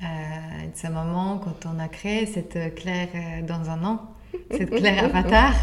de 0.00 0.76
ce 0.78 0.88
moment 0.88 1.38
quand 1.42 1.68
on 1.72 1.78
a 1.78 1.88
créé 1.88 2.26
cette 2.26 2.74
Claire 2.74 3.08
dans 3.46 3.70
un 3.70 3.84
an, 3.84 4.02
cette 4.50 4.70
Claire 4.70 5.04
avatar 5.14 5.54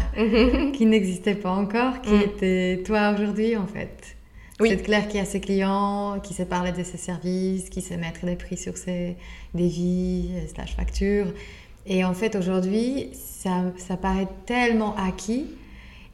qui 0.72 0.86
n'existait 0.86 1.34
pas 1.34 1.50
encore, 1.50 2.00
qui 2.00 2.14
était 2.14 2.82
toi 2.84 3.12
aujourd'hui 3.14 3.56
en 3.56 3.66
fait. 3.66 4.16
Oui. 4.60 4.68
Cette 4.70 4.82
Claire 4.84 5.08
qui 5.08 5.18
a 5.18 5.24
ses 5.24 5.40
clients, 5.40 6.20
qui 6.22 6.34
sait 6.34 6.44
parler 6.44 6.72
de 6.72 6.82
ses 6.82 6.98
services, 6.98 7.70
qui 7.70 7.80
sait 7.80 7.96
mettre 7.96 8.26
des 8.26 8.36
prix 8.36 8.56
sur 8.56 8.76
ses 8.76 9.16
devis, 9.54 10.30
euh, 10.34 10.46
slash 10.54 10.76
factures. 10.76 11.32
Et 11.86 12.04
en 12.04 12.14
fait, 12.14 12.36
aujourd'hui, 12.36 13.10
ça, 13.12 13.64
ça 13.76 13.96
paraît 13.96 14.28
tellement 14.46 14.94
acquis. 14.96 15.46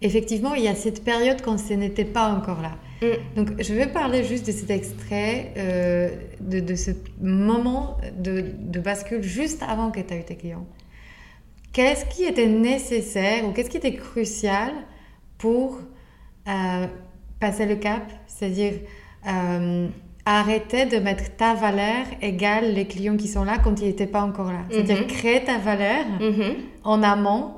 Effectivement, 0.01 0.55
il 0.55 0.63
y 0.63 0.69
a 0.69 0.75
cette 0.75 1.03
période 1.05 1.43
quand 1.43 1.59
ce 1.59 1.75
n'était 1.75 2.05
pas 2.05 2.33
encore 2.33 2.63
là. 2.63 2.77
Mm. 3.03 3.37
Donc, 3.37 3.63
je 3.63 3.75
vais 3.75 3.87
parler 3.87 4.25
juste 4.25 4.47
de 4.47 4.53
cet 4.53 4.71
extrait, 4.71 5.53
euh, 5.57 6.11
de, 6.41 6.61
de 6.61 6.75
ce 6.75 6.93
moment 7.21 7.99
de, 8.17 8.45
de 8.59 8.81
bascule 8.81 9.23
juste 9.23 9.63
avant 9.63 9.91
que 9.91 10.01
tu 10.01 10.15
aies 10.15 10.21
eu 10.21 10.25
tes 10.25 10.37
clients. 10.37 10.67
Qu'est-ce 11.73 12.07
qui 12.07 12.25
était 12.25 12.47
nécessaire 12.47 13.47
ou 13.47 13.53
qu'est-ce 13.53 13.71
qui 13.71 13.77
était 13.77 13.95
crucial 13.95 14.73
pour 15.37 15.81
euh, 16.49 16.87
passer 17.41 17.67
le 17.67 17.77
cap 17.77 18.03
C'est-à-dire 18.27 18.75
euh, 19.27 19.89
arrêter 20.25 20.87
de 20.87 20.99
mettre 20.99 21.37
ta 21.37 21.55
valeur 21.55 22.05
égale 22.23 22.75
les 22.75 22.87
clients 22.87 23.17
qui 23.17 23.29
sont 23.29 23.45
là 23.45 23.57
quand 23.63 23.81
ils 23.81 23.87
n'étaient 23.87 24.07
pas 24.07 24.23
encore 24.23 24.53
là. 24.53 24.61
C'est-à-dire 24.71 24.99
Mhm. 25.01 25.07
créer 25.07 25.45
ta 25.45 25.59
valeur 25.59 26.05
Mhm. 26.21 26.55
en 26.85 27.03
amont 27.03 27.55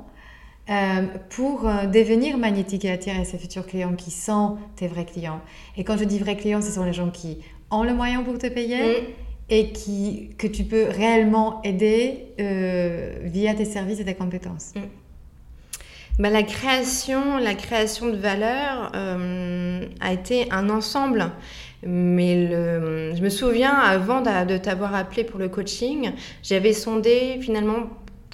euh, 0.69 1.01
pour 1.29 1.67
euh, 1.67 1.85
devenir 1.87 2.37
magnétique 2.37 2.85
et 2.85 2.91
attirer 2.91 3.25
ces 3.25 3.37
futurs 3.37 3.65
clients 3.65 3.93
qui 3.95 4.11
sont 4.11 4.57
tes 4.77 4.87
vrais 4.87 5.05
clients. 5.05 5.41
Et 5.75 5.83
quand 5.83 5.97
je 5.97 6.05
dis 6.05 6.17
vrais 6.19 6.37
clients, 6.37 6.61
ce 6.61 6.71
sont 6.71 6.83
les 6.85 6.93
gens 6.93 7.09
qui 7.09 7.39
ont 7.71 7.83
le 7.83 7.93
moyen 7.93 8.23
pour 8.23 8.37
te 8.37 8.47
payer 8.47 8.77
Mm. 9.01 9.03
et 9.49 9.71
qui, 9.73 10.29
que 10.37 10.47
tu 10.47 10.63
peux 10.63 10.85
réellement 10.85 11.61
aider 11.63 12.27
euh, 12.39 13.17
via 13.23 13.53
tes 13.53 13.65
services 13.65 13.99
et 13.99 14.05
tes 14.05 14.13
compétences. 14.13 14.73
Bah, 16.19 16.29
la 16.29 16.43
création, 16.43 17.37
la 17.37 17.55
création 17.55 18.09
de 18.09 18.17
valeur 18.17 18.91
euh, 18.95 19.85
a 19.99 20.13
été 20.13 20.51
un 20.51 20.69
ensemble. 20.69 21.31
Mais 21.83 22.47
je 23.15 23.21
me 23.21 23.29
souviens, 23.29 23.73
avant 23.73 24.21
de, 24.21 24.57
t'avoir 24.57 24.93
appelé 24.93 25.23
pour 25.23 25.39
le 25.39 25.49
coaching, 25.49 26.11
j'avais 26.43 26.73
sondé 26.73 27.39
finalement 27.41 27.89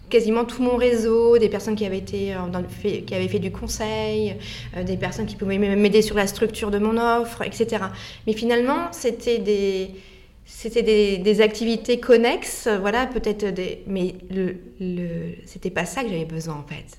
quasiment 0.09 0.45
tout 0.45 0.61
mon 0.61 0.77
réseau, 0.77 1.37
des 1.37 1.49
personnes 1.49 1.75
qui 1.75 1.85
avaient, 1.85 1.97
été, 1.97 2.33
euh, 2.33 2.37
fait, 2.81 3.01
qui 3.01 3.13
avaient 3.13 3.27
fait 3.27 3.39
du 3.39 3.51
conseil, 3.51 4.35
euh, 4.75 4.83
des 4.83 4.97
personnes 4.97 5.25
qui 5.25 5.35
pouvaient 5.35 5.57
m'aider 5.57 6.01
sur 6.01 6.15
la 6.15 6.27
structure 6.27 6.71
de 6.71 6.79
mon 6.79 6.97
offre, 6.97 7.41
etc. 7.41 7.83
Mais 8.25 8.33
finalement, 8.33 8.91
c'était 8.91 9.39
des, 9.39 11.41
activités 11.41 11.99
connexes, 11.99 12.69
voilà, 12.79 13.05
peut-être. 13.05 13.45
Mais 13.87 14.15
le, 14.29 14.55
le, 14.79 15.35
c'était 15.45 15.71
pas 15.71 15.85
ça 15.85 16.03
que 16.03 16.09
j'avais 16.09 16.25
besoin, 16.25 16.55
en 16.55 16.67
fait. 16.67 16.97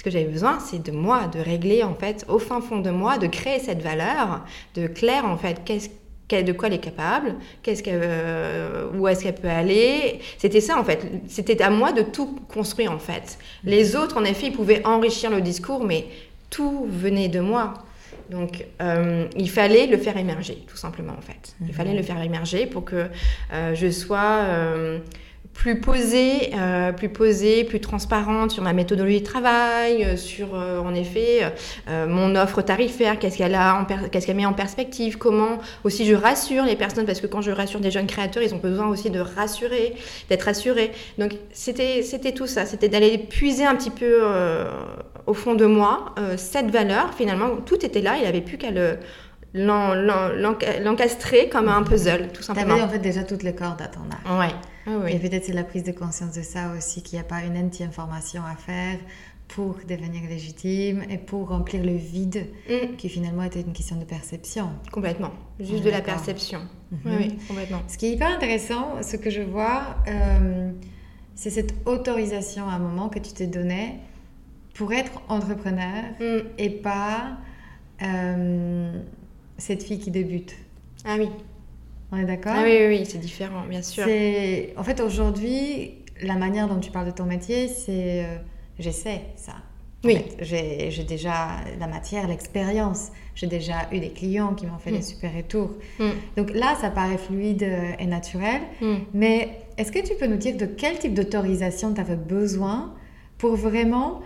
Ce 0.00 0.02
que 0.02 0.08
j'avais 0.08 0.24
besoin, 0.24 0.58
c'est 0.60 0.82
de 0.82 0.92
moi, 0.92 1.26
de 1.26 1.38
régler 1.38 1.82
en 1.82 1.94
fait 1.94 2.24
au 2.26 2.38
fin 2.38 2.62
fond 2.62 2.78
de 2.78 2.88
moi, 2.88 3.18
de 3.18 3.26
créer 3.26 3.58
cette 3.58 3.82
valeur, 3.82 4.46
de 4.74 4.86
clair 4.86 5.26
en 5.26 5.36
fait 5.36 5.60
qu'est-ce 5.62 5.90
de 6.30 6.52
quoi 6.52 6.68
elle 6.68 6.74
est 6.74 6.78
capable, 6.78 7.34
qu'est-ce 7.62 7.82
qu'elle, 7.82 8.00
euh, 8.02 8.88
où 8.94 9.06
est-ce 9.08 9.24
qu'elle 9.24 9.34
peut 9.34 9.50
aller. 9.50 10.20
C'était 10.38 10.62
ça 10.62 10.78
en 10.78 10.84
fait. 10.84 11.06
C'était 11.28 11.60
à 11.60 11.68
moi 11.68 11.92
de 11.92 12.00
tout 12.00 12.34
construire 12.48 12.92
en 12.92 12.98
fait. 12.98 13.38
Les 13.62 13.94
autres, 13.94 14.16
en 14.16 14.24
effet, 14.24 14.46
ils 14.46 14.54
pouvaient 14.54 14.80
enrichir 14.86 15.28
le 15.28 15.42
discours, 15.42 15.84
mais 15.84 16.06
tout 16.48 16.86
venait 16.88 17.28
de 17.28 17.40
moi. 17.40 17.74
Donc, 18.30 18.64
euh, 18.80 19.26
il 19.36 19.50
fallait 19.50 19.86
le 19.86 19.98
faire 19.98 20.16
émerger, 20.16 20.64
tout 20.66 20.78
simplement 20.78 21.12
en 21.18 21.20
fait. 21.20 21.56
Il 21.60 21.74
fallait 21.74 21.94
le 21.94 22.02
faire 22.02 22.22
émerger 22.22 22.64
pour 22.64 22.86
que 22.86 23.10
euh, 23.52 23.74
je 23.74 23.90
sois 23.90 24.46
plus 25.54 25.78
posée, 25.78 26.52
euh, 26.54 26.90
plus 26.92 27.10
posée, 27.10 27.64
plus 27.64 27.80
transparente 27.80 28.50
sur 28.50 28.62
ma 28.62 28.72
méthodologie 28.72 29.20
de 29.20 29.26
travail, 29.26 30.04
euh, 30.04 30.16
sur 30.16 30.54
euh, 30.54 30.78
en 30.80 30.94
effet 30.94 31.40
euh, 31.88 32.06
mon 32.06 32.34
offre 32.34 32.62
tarifaire, 32.62 33.18
qu'est-ce 33.18 33.36
qu'elle 33.36 33.54
a, 33.54 33.86
qu'est-ce 34.10 34.26
qu'elle 34.26 34.36
met 34.36 34.46
en 34.46 34.54
perspective, 34.54 35.18
comment 35.18 35.58
aussi 35.84 36.06
je 36.06 36.14
rassure 36.14 36.64
les 36.64 36.76
personnes 36.76 37.04
parce 37.04 37.20
que 37.20 37.26
quand 37.26 37.42
je 37.42 37.50
rassure 37.50 37.80
des 37.80 37.90
jeunes 37.90 38.06
créateurs, 38.06 38.42
ils 38.42 38.54
ont 38.54 38.58
besoin 38.58 38.86
aussi 38.88 39.10
de 39.10 39.20
rassurer, 39.20 39.94
d'être 40.30 40.44
rassurés. 40.44 40.92
Donc 41.18 41.32
c'était 41.52 42.02
c'était 42.02 42.32
tout 42.32 42.46
ça, 42.46 42.64
c'était 42.64 42.88
d'aller 42.88 43.18
puiser 43.18 43.66
un 43.66 43.74
petit 43.74 43.90
peu 43.90 44.20
euh, 44.22 44.64
au 45.26 45.34
fond 45.34 45.54
de 45.54 45.66
moi 45.66 46.14
euh, 46.18 46.36
cette 46.38 46.70
valeur. 46.70 47.12
Finalement, 47.12 47.56
tout 47.66 47.84
était 47.84 48.00
là, 48.00 48.14
il 48.16 48.22
n'y 48.22 48.26
avait 48.28 48.40
plus 48.40 48.56
qu'à 48.56 48.70
le 48.70 48.96
l'en- 49.52 49.94
l'en- 49.94 50.28
l'enca- 50.28 50.78
l'encastrer 50.82 51.48
comme 51.48 51.68
un 51.68 51.82
puzzle, 51.82 52.28
tout 52.32 52.42
simplement. 52.42 52.74
avais 52.74 52.82
en 52.84 52.88
fait 52.88 53.00
déjà 53.00 53.24
toutes 53.24 53.42
les 53.42 53.52
cordes 53.54 53.82
à 53.82 53.88
ton 53.88 54.00
arc. 54.10 54.38
Ouais. 54.40 54.54
Ah 54.86 54.98
oui. 55.04 55.12
Et 55.12 55.18
peut-être 55.18 55.44
c'est 55.44 55.52
la 55.52 55.64
prise 55.64 55.82
de 55.84 55.92
conscience 55.92 56.34
de 56.34 56.42
ça 56.42 56.72
aussi, 56.76 57.02
qu'il 57.02 57.18
n'y 57.18 57.20
a 57.20 57.24
pas 57.28 57.42
une 57.44 57.56
anti-information 57.56 58.42
à 58.44 58.56
faire 58.56 58.98
pour 59.48 59.78
devenir 59.88 60.22
légitime 60.28 61.02
et 61.10 61.18
pour 61.18 61.48
remplir 61.48 61.82
le 61.82 61.94
vide 61.96 62.46
Mm, 62.68 62.96
qui 62.96 63.08
finalement 63.08 63.42
était 63.42 63.60
une 63.62 63.72
question 63.72 63.96
de 63.96 64.04
perception. 64.04 64.70
complètement. 64.92 65.30
Juste 65.58 65.72
Ouais, 65.74 65.80
de 65.86 65.90
la 65.90 66.00
perception. 66.00 66.60
Mhm. 66.92 66.98
Oui, 67.04 67.12
oui, 67.18 67.38
complètement. 67.48 67.82
Ce 67.88 67.98
qui 67.98 68.06
est 68.06 68.12
hyper 68.12 68.28
intéressant, 68.28 69.02
ce 69.02 69.16
que 69.16 69.28
je 69.30 69.42
vois, 69.42 69.96
euh, 70.08 70.70
c'est 71.34 71.50
cette 71.50 71.74
autorisation 71.86 72.68
à 72.68 72.72
un 72.74 72.78
moment 72.78 73.08
que 73.08 73.18
tu 73.18 73.32
t'es 73.32 73.46
donné 73.48 73.96
pour 74.74 74.92
être 74.92 75.20
entrepreneur 75.28 76.04
Mm. 76.20 76.38
et 76.58 76.70
pas 76.70 77.36
euh, 78.02 78.92
cette 79.58 79.82
fille 79.82 79.98
qui 79.98 80.10
débute. 80.10 80.54
Ah 81.04 81.16
oui. 81.18 81.28
On 82.12 82.16
est 82.16 82.24
d'accord 82.24 82.52
Ah 82.56 82.62
oui, 82.64 82.76
oui, 82.80 82.86
oui, 82.98 83.06
c'est 83.06 83.18
différent, 83.18 83.62
bien 83.68 83.82
sûr. 83.82 84.04
En 84.76 84.82
fait 84.84 85.00
aujourd'hui 85.00 85.94
la 86.22 86.34
manière 86.36 86.68
dont 86.68 86.78
tu 86.80 86.90
parles 86.90 87.06
de 87.06 87.12
ton 87.12 87.24
métier, 87.24 87.66
c'est 87.68 88.24
euh, 88.24 88.36
j'essaie 88.78 89.22
ça. 89.36 89.52
En 90.04 90.08
Oui. 90.08 90.16
fait, 90.38 90.90
j'ai 90.92 91.04
déjà 91.04 91.48
la 91.78 91.86
matière, 91.86 92.26
l'expérience. 92.28 93.08
J'ai 93.34 93.46
déjà 93.46 93.88
eu 93.92 94.00
des 94.00 94.10
clients 94.10 94.54
qui 94.54 94.66
m'ont 94.66 94.78
fait 94.78 94.90
Mm. 94.90 94.96
des 94.96 95.02
super 95.02 95.34
retours. 95.34 95.70
Mm. 95.98 96.08
Donc 96.36 96.50
là, 96.52 96.74
ça 96.80 96.90
paraît 96.90 97.16
fluide 97.16 97.62
euh, 97.62 97.92
et 97.98 98.06
naturel. 98.06 98.60
Mm. 98.82 98.94
Mais 99.14 99.60
est-ce 99.78 99.90
que 99.92 99.98
tu 100.06 100.14
peux 100.14 100.26
nous 100.26 100.36
dire 100.36 100.56
de 100.58 100.66
quel 100.66 100.98
type 100.98 101.14
d'autorisation 101.14 101.94
tu 101.94 102.00
avais 102.02 102.16
besoin 102.16 102.94
pour 103.38 103.56
vraiment 103.56 104.20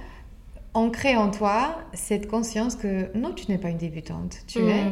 ancrer 0.75 1.16
en 1.16 1.31
toi 1.31 1.77
cette 1.92 2.27
conscience 2.29 2.75
que 2.75 3.16
non, 3.16 3.33
tu 3.33 3.51
n'es 3.53 3.59
pas 3.59 3.68
une 3.70 3.79
débutante, 3.79 4.38
tu 4.49 4.61
Mm. 4.61 4.68
es 4.68 4.83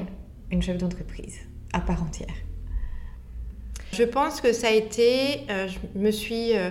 une 0.52 0.62
chef 0.62 0.78
d'entreprise 0.78 1.38
à 1.72 1.80
part 1.80 2.02
entière. 2.04 2.34
Je 3.92 4.04
pense 4.04 4.40
que 4.40 4.52
ça 4.52 4.68
a 4.68 4.70
été, 4.70 5.40
euh, 5.50 5.68
je 5.68 5.98
me 5.98 6.10
suis 6.10 6.56
euh, 6.56 6.70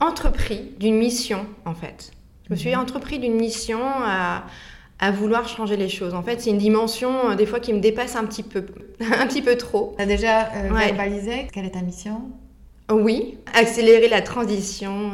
entrepris 0.00 0.72
d'une 0.78 0.96
mission 0.96 1.46
en 1.64 1.74
fait. 1.74 2.10
Je 2.46 2.52
me 2.52 2.56
suis 2.58 2.74
entrepris 2.76 3.18
d'une 3.18 3.34
mission 3.36 3.80
à, 3.82 4.44
à 4.98 5.10
vouloir 5.10 5.48
changer 5.48 5.76
les 5.78 5.88
choses. 5.88 6.12
En 6.12 6.22
fait, 6.22 6.42
c'est 6.42 6.50
une 6.50 6.58
dimension 6.58 7.30
euh, 7.30 7.34
des 7.34 7.46
fois 7.46 7.60
qui 7.60 7.72
me 7.72 7.80
dépasse 7.80 8.14
un 8.16 8.24
petit 8.26 8.42
peu, 8.42 8.66
un 9.00 9.26
petit 9.26 9.40
peu 9.42 9.56
trop. 9.56 9.94
Tu 9.96 10.02
as 10.02 10.06
déjà 10.06 10.50
Ouais. 10.70 10.86
verbalisé 10.86 11.46
quelle 11.52 11.64
est 11.64 11.70
ta 11.70 11.80
mission? 11.82 12.20
Oui, 12.92 13.38
accélérer 13.54 14.08
la 14.08 14.20
transition 14.20 15.12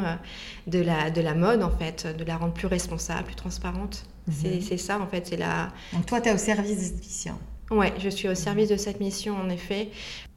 de 0.67 0.79
la, 0.81 1.09
de 1.09 1.21
la 1.21 1.33
mode 1.33 1.63
en 1.63 1.69
fait, 1.71 2.05
de 2.17 2.25
la 2.25 2.35
rendre 2.35 2.51
plus 2.51 2.67
responsable, 2.67 3.23
plus 3.23 3.35
transparente. 3.35 4.03
C'est 4.29 4.59
c'est 4.59 4.75
ça 4.77 4.99
en 4.99 5.07
fait, 5.07 5.27
c'est 5.27 5.37
la, 5.37 5.69
Donc 5.93 6.05
toi, 6.05 6.19
tu 6.19 6.27
es 6.27 6.33
au 6.33 6.37
service 6.37 6.77
de 6.77 6.83
cette 6.83 6.99
mission. 6.99 7.35
Ouais, 7.71 7.93
je 7.99 8.09
suis 8.09 8.27
au 8.27 8.35
service 8.35 8.69
de 8.69 8.75
cette 8.75 8.99
mission 8.99 9.35
en 9.37 9.49
effet. 9.49 9.89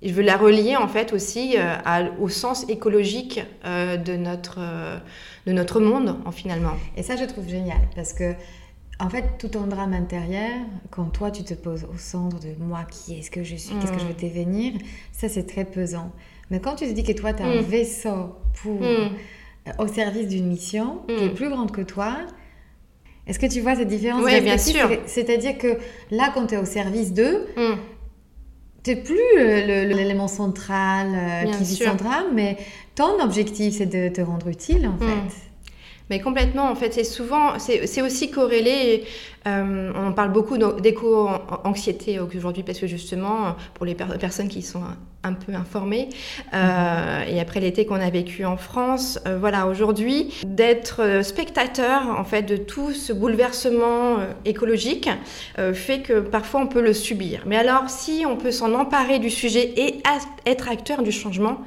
Et 0.02 0.08
je 0.10 0.14
veux 0.14 0.22
la 0.22 0.36
relier 0.36 0.76
en 0.76 0.86
fait 0.88 1.12
aussi 1.12 1.56
euh, 1.56 1.74
à- 1.84 2.04
au 2.20 2.28
sens 2.28 2.64
écologique 2.68 3.40
euh, 3.64 3.96
de 3.96 4.14
notre 4.16 4.58
euh, 4.60 4.98
de 5.46 5.52
notre 5.52 5.80
monde 5.80 6.16
en 6.24 6.30
finalement. 6.30 6.74
Et 6.96 7.02
ça, 7.02 7.16
je 7.16 7.24
trouve 7.24 7.48
génial 7.48 7.78
parce 7.96 8.12
que, 8.12 8.34
en 9.00 9.10
fait, 9.10 9.24
tout 9.38 9.48
ton 9.48 9.66
drame 9.66 9.92
intérieur, 9.92 10.52
quand 10.90 11.06
toi, 11.06 11.30
tu 11.32 11.42
te 11.42 11.54
poses 11.54 11.84
au 11.92 11.98
centre 11.98 12.38
de 12.38 12.54
moi, 12.58 12.84
qui 12.90 13.18
est-ce 13.18 13.30
que 13.30 13.42
je 13.42 13.56
suis, 13.56 13.74
qu'est-ce 13.76 13.92
que 13.92 13.98
je 13.98 14.04
veux 14.06 14.12
Mm. 14.12 14.28
devenir, 14.28 14.72
ça, 15.12 15.28
c'est 15.28 15.46
très 15.46 15.64
pesant. 15.64 16.12
Mais 16.50 16.60
quand 16.60 16.76
tu 16.76 16.86
te 16.86 16.92
dis 16.92 17.02
que 17.02 17.12
toi, 17.12 17.32
tu 17.32 17.42
as 17.42 17.46
un 17.46 17.60
Mm. 17.60 17.64
vaisseau 17.64 18.36
pour, 18.62 18.80
Mm. 18.80 19.10
au 19.80 19.86
service 19.88 20.28
d'une 20.28 20.46
mission 20.46 21.00
qui 21.08 21.24
est 21.24 21.34
plus 21.34 21.48
grande 21.50 21.72
que 21.72 21.80
toi, 21.82 22.16
est-ce 23.26 23.38
que 23.38 23.46
tu 23.46 23.60
vois 23.60 23.74
cette 23.76 23.88
différence 23.88 24.24
bien 24.24 24.58
sûr. 24.58 24.90
C'est-à-dire 25.06 25.56
que 25.58 25.78
là, 26.10 26.30
quand 26.34 26.46
tu 26.48 26.54
es 26.54 26.58
au 26.58 26.64
service 26.64 27.12
d'eux, 27.12 27.46
Mm. 27.56 27.74
tu 28.82 28.90
n'es 28.90 28.96
plus 28.96 29.16
le- 29.36 29.86
le- 29.88 29.94
l'élément 29.96 30.28
central 30.28 31.08
euh, 31.14 31.50
qui 31.52 31.64
vit 31.64 31.76
son 31.76 31.94
drame, 31.94 32.26
mais 32.34 32.56
ton 32.94 33.22
objectif, 33.22 33.74
c'est 33.78 33.86
de 33.86 34.08
te 34.08 34.20
rendre 34.20 34.48
utile, 34.48 34.86
en 34.88 34.92
Mm. 35.04 35.08
fait. 35.08 35.36
Mais 36.10 36.20
complètement, 36.20 36.70
en 36.70 36.74
fait, 36.74 36.92
c'est 36.92 37.04
souvent, 37.04 37.58
c'est 37.58 38.02
aussi 38.02 38.30
corrélé. 38.30 39.04
Euh, 39.46 39.90
on 39.94 40.12
parle 40.12 40.32
beaucoup 40.32 40.58
d'éco-anxiété 40.58 42.20
aujourd'hui 42.20 42.62
parce 42.62 42.78
que 42.78 42.86
justement, 42.86 43.56
pour 43.72 43.86
les 43.86 43.94
personnes 43.94 44.48
qui 44.48 44.60
sont 44.60 44.82
un, 45.22 45.32
peu 45.32 45.54
informées, 45.54 46.10
euh, 46.52 47.22
et 47.26 47.40
après 47.40 47.60
l'été 47.60 47.86
qu'on 47.86 48.00
a 48.00 48.10
vécu 48.10 48.44
en 48.44 48.58
France, 48.58 49.18
euh, 49.26 49.38
voilà, 49.38 49.66
aujourd'hui, 49.66 50.34
d'être 50.46 51.22
spectateur 51.22 52.02
en 52.18 52.24
fait 52.24 52.42
de 52.42 52.58
tout 52.58 52.92
ce 52.92 53.14
bouleversement 53.14 54.18
écologique 54.44 55.08
fait 55.72 56.00
que 56.00 56.20
parfois 56.20 56.60
on 56.60 56.66
peut 56.66 56.82
le 56.82 56.92
subir. 56.92 57.44
Mais 57.46 57.56
alors, 57.56 57.88
si 57.88 58.24
on 58.28 58.36
peut 58.36 58.50
s'en 58.50 58.74
emparer 58.74 59.18
du 59.18 59.30
sujet 59.30 59.72
et 59.76 60.02
être 60.44 60.68
acteur 60.68 61.02
du 61.02 61.12
changement, 61.12 61.62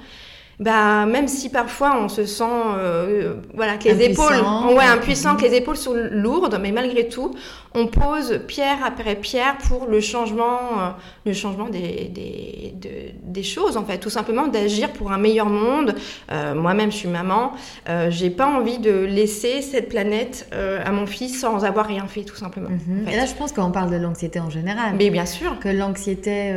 bah, 0.60 1.06
même 1.06 1.28
si 1.28 1.50
parfois 1.50 2.00
on 2.02 2.10
se 2.10 2.26
sent 2.26 2.43
euh, 2.43 3.36
voilà, 3.54 3.78
que 3.78 3.89
les 3.89 4.06
épaules, 4.06 4.34
ouais, 4.74 4.86
impuissant, 4.86 5.36
que 5.36 5.43
les 5.43 5.54
épaules 5.54 5.78
sont 5.78 5.93
lourdes, 5.93 6.58
mais 6.60 6.72
malgré 6.72 7.08
tout, 7.08 7.32
on 7.76 7.86
pose 7.86 8.39
pierre 8.48 8.80
après 8.84 9.15
pierre 9.15 9.58
pour 9.60 9.86
le 9.86 10.00
changement, 10.02 10.60
euh, 10.80 10.89
le 11.28 11.34
changement 11.34 11.70
des, 11.70 12.10
des, 12.12 12.74
des, 13.24 13.43
choses, 13.43 13.78
en 13.78 13.86
fait, 13.86 14.00
tout 14.00 14.10
simplement 14.10 14.48
d'agir 14.48 14.91
pour 14.93 15.12
un 15.12 15.20
meilleur 15.20 15.46
monde. 15.46 15.93
Euh, 16.32 16.56
moi-même, 16.56 16.91
je 16.91 16.98
suis 16.98 17.08
maman, 17.08 17.52
j'ai 18.10 18.32
pas 18.32 18.48
envie 18.48 18.80
de 18.80 18.91
laisser 18.91 19.62
cette 19.62 19.89
planète 19.89 20.52
à 20.52 20.91
mon 20.91 21.06
fils 21.06 21.39
sans 21.39 21.65
avoir 21.65 21.86
rien 21.86 22.08
fait, 22.08 22.24
tout 22.24 22.36
simplement. 22.36 22.70
Mhm. 22.70 23.08
Et 23.08 23.15
là, 23.15 23.28
je 23.28 23.36
pense 23.36 23.52
qu'on 23.52 23.72
parle 23.72 23.91
de 23.91 23.98
l'anxiété 23.98 24.39
en 24.39 24.50
général. 24.50 24.96
Mais 24.98 25.12
bien 25.12 25.28
sûr. 25.28 25.60
Que 25.60 25.70
l'anxiété, 25.70 26.54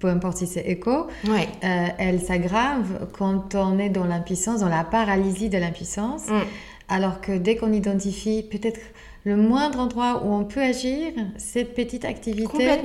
peu 0.00 0.08
importe 0.08 0.38
si 0.38 0.46
c'est 0.46 0.62
éco, 0.62 1.06
ouais. 1.28 1.48
elle 1.62 2.20
s'aggrave 2.20 2.79
quand 3.12 3.54
on 3.54 3.78
est 3.78 3.90
dans 3.90 4.04
l'impuissance, 4.04 4.60
dans 4.60 4.68
la 4.68 4.84
paralysie 4.84 5.48
de 5.48 5.58
l'impuissance. 5.58 6.28
Mm. 6.28 6.40
Alors 6.88 7.20
que 7.20 7.38
dès 7.38 7.56
qu'on 7.56 7.72
identifie 7.72 8.42
peut-être 8.42 8.80
le 9.24 9.36
moindre 9.36 9.80
endroit 9.80 10.22
où 10.24 10.32
on 10.32 10.44
peut 10.44 10.62
agir, 10.62 11.12
cette 11.36 11.74
petite 11.74 12.04
activité 12.04 12.78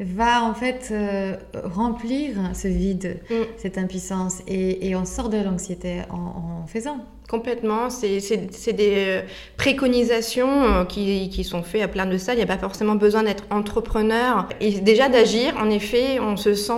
va 0.00 0.42
en 0.42 0.52
fait 0.52 0.88
euh, 0.90 1.36
remplir 1.64 2.34
ce 2.54 2.66
vide, 2.66 3.20
mm. 3.30 3.34
cette 3.56 3.78
impuissance, 3.78 4.42
et, 4.48 4.94
on 4.96 5.04
sort 5.04 5.28
de 5.28 5.38
l'anxiété 5.38 6.02
en, 6.10 6.66
faisant. 6.66 6.98
Complètement, 7.28 7.90
c'est 7.90 8.72
des 8.72 8.94
euh, 8.96 9.22
préconisations 9.56 10.62
euh, 10.62 10.84
qui, 10.84 11.28
qui, 11.28 11.44
sont 11.44 11.62
faites 11.62 11.82
à 11.82 11.88
plein 11.88 12.06
de 12.06 12.18
salles. 12.18 12.36
Il 12.36 12.38
n'y 12.38 12.44
a 12.44 12.46
pas 12.46 12.58
forcément 12.58 12.94
besoin 12.94 13.22
d'être 13.22 13.44
entrepreneur. 13.50 14.48
Et 14.60 14.80
déjà 14.80 15.08
d'agir, 15.08 15.56
en 15.58 15.70
effet, 15.70 16.20
on 16.20 16.36
se 16.36 16.54
sent 16.54 16.72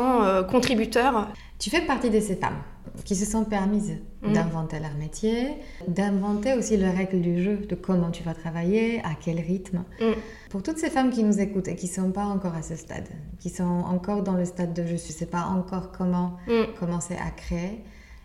contributeur. 0.51 1.29
Tu 1.59 1.71
fais 1.71 1.81
partie 1.81 2.11
de 2.11 2.21
ces 2.21 2.37
femmes 2.37 2.63
qui 3.05 3.17
se 3.17 3.25
sont 3.25 3.45
permises 3.45 3.97
mm. 4.23 4.33
d'inventer 4.33 4.81
leur 4.81 4.95
métier, 4.95 5.49
d'inventer 5.87 6.55
aussi 6.55 6.77
les 6.77 6.89
règles 6.89 7.21
du 7.21 7.43
jeu, 7.43 7.57
de 7.57 7.75
comment 7.75 8.11
tu 8.11 8.23
vas 8.23 8.35
travailler, 8.35 9.01
à 9.01 9.11
quel 9.21 9.41
rythme. 9.41 9.85
Mm. 10.01 10.13
Pour 10.51 10.63
toutes 10.63 10.79
ces 10.79 10.91
femmes 10.91 11.11
qui 11.11 11.23
nous 11.23 11.41
écoutent 11.41 11.69
et 11.69 11.77
qui 11.77 11.87
ne 11.87 11.93
sont 11.93 12.13
pas 12.13 12.25
encore 12.25 12.55
à 12.55 12.63
ce 12.63 12.77
stade, 12.77 13.09
qui 13.41 13.51
sont 13.51 13.65
encore 13.65 14.23
dans 14.23 14.35
le 14.35 14.45
stade 14.45 14.73
de 14.73 14.87
je 14.87 14.93
ne 14.93 14.99
sais 14.99 15.27
pas 15.27 15.43
encore 15.43 15.91
comment 15.91 16.37
mm. 16.47 16.79
commencer 16.79 17.15
à 17.15 17.31
créer, 17.31 17.83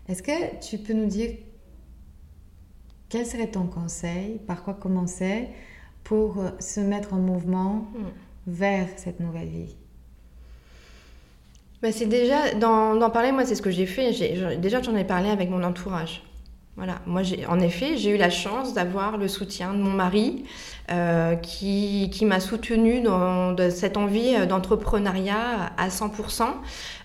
est-ce 0.07 0.21
que 0.21 0.59
tu 0.59 0.77
peux 0.77 0.93
nous 0.93 1.07
dire 1.07 1.31
quel 3.09 3.25
serait 3.25 3.51
ton 3.51 3.67
conseil, 3.67 4.39
par 4.47 4.63
quoi 4.63 4.73
commencer 4.73 5.49
pour 6.03 6.43
se 6.59 6.79
mettre 6.79 7.13
en 7.13 7.19
mouvement 7.19 7.87
vers 8.47 8.87
cette 8.97 9.19
nouvelle 9.19 9.49
vie? 9.49 9.75
Bah, 11.83 11.91
c'est 11.91 12.05
déjà, 12.05 12.53
d'en 12.53 13.09
parler, 13.09 13.33
moi, 13.33 13.45
c'est 13.45 13.55
ce 13.55 13.61
que 13.61 13.69
j'ai 13.69 13.85
fait. 13.85 14.13
déjà, 14.57 14.81
j'en 14.81 14.95
ai 14.95 15.03
parlé 15.03 15.29
avec 15.29 15.49
mon 15.49 15.63
entourage. 15.63 16.23
Voilà, 16.77 17.01
moi, 17.05 17.21
en 17.49 17.59
effet, 17.59 17.97
j'ai 17.97 18.11
eu 18.11 18.17
la 18.17 18.29
chance 18.29 18.73
d'avoir 18.73 19.17
le 19.17 19.27
soutien 19.27 19.73
de 19.73 19.79
mon 19.79 19.91
mari, 19.91 20.45
euh, 20.91 21.35
qui, 21.35 22.09
qui 22.11 22.25
m'a 22.25 22.41
soutenue 22.41 22.99
dans 22.99 23.55
cette 23.69 23.95
envie 23.95 24.35
d'entrepreneuriat 24.47 25.71
à 25.77 25.87
100%. 25.87 26.43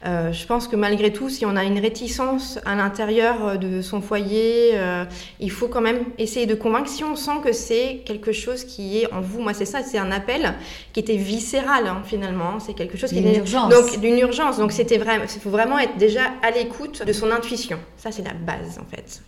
Euh, 0.04 0.32
je 0.32 0.46
pense 0.46 0.66
que 0.66 0.74
malgré 0.74 1.12
tout, 1.12 1.28
si 1.28 1.46
on 1.46 1.54
a 1.54 1.62
une 1.62 1.78
réticence 1.78 2.58
à 2.64 2.74
l'intérieur 2.74 3.56
de 3.56 3.80
son 3.80 4.00
foyer, 4.00 4.72
euh, 4.74 5.04
il 5.38 5.52
faut 5.52 5.68
quand 5.68 5.80
même 5.80 6.04
essayer 6.18 6.46
de 6.46 6.56
convaincre. 6.56 6.88
Si 6.88 7.04
on 7.04 7.14
sent 7.14 7.40
que 7.44 7.52
c'est 7.52 8.02
quelque 8.04 8.32
chose 8.32 8.64
qui 8.64 8.98
est 8.98 9.12
en 9.12 9.20
vous, 9.20 9.40
moi 9.40 9.54
c'est 9.54 9.64
ça, 9.64 9.82
c'est 9.84 9.98
un 9.98 10.10
appel 10.10 10.54
qui 10.92 10.98
était 10.98 11.16
viscéral 11.16 11.86
hein, 11.86 12.02
finalement. 12.04 12.58
C'est 12.60 12.74
quelque 12.74 12.96
chose 12.96 13.10
qui 13.10 13.18
est 13.18 13.38
urgence. 13.38 13.70
donc 13.70 14.00
d'une 14.00 14.18
urgence. 14.18 14.58
Donc 14.58 14.72
c'était 14.72 14.98
vraiment, 14.98 15.24
il 15.24 15.40
faut 15.40 15.50
vraiment 15.50 15.78
être 15.78 15.96
déjà 15.98 16.22
à 16.42 16.50
l'écoute 16.50 17.04
de 17.04 17.12
son 17.12 17.30
intuition. 17.30 17.78
Ça 17.96 18.10
c'est 18.10 18.24
la 18.24 18.34
base 18.34 18.80
en 18.80 18.86
fait. 18.90 19.22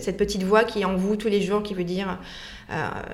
Cette 0.00 0.18
petite 0.18 0.42
voix 0.42 0.64
qui 0.64 0.82
est 0.82 0.84
en 0.84 0.96
vous 0.96 1.16
tous 1.16 1.28
les 1.28 1.40
jours, 1.40 1.62
qui 1.62 1.72
veut 1.72 1.84
dire 1.84 2.18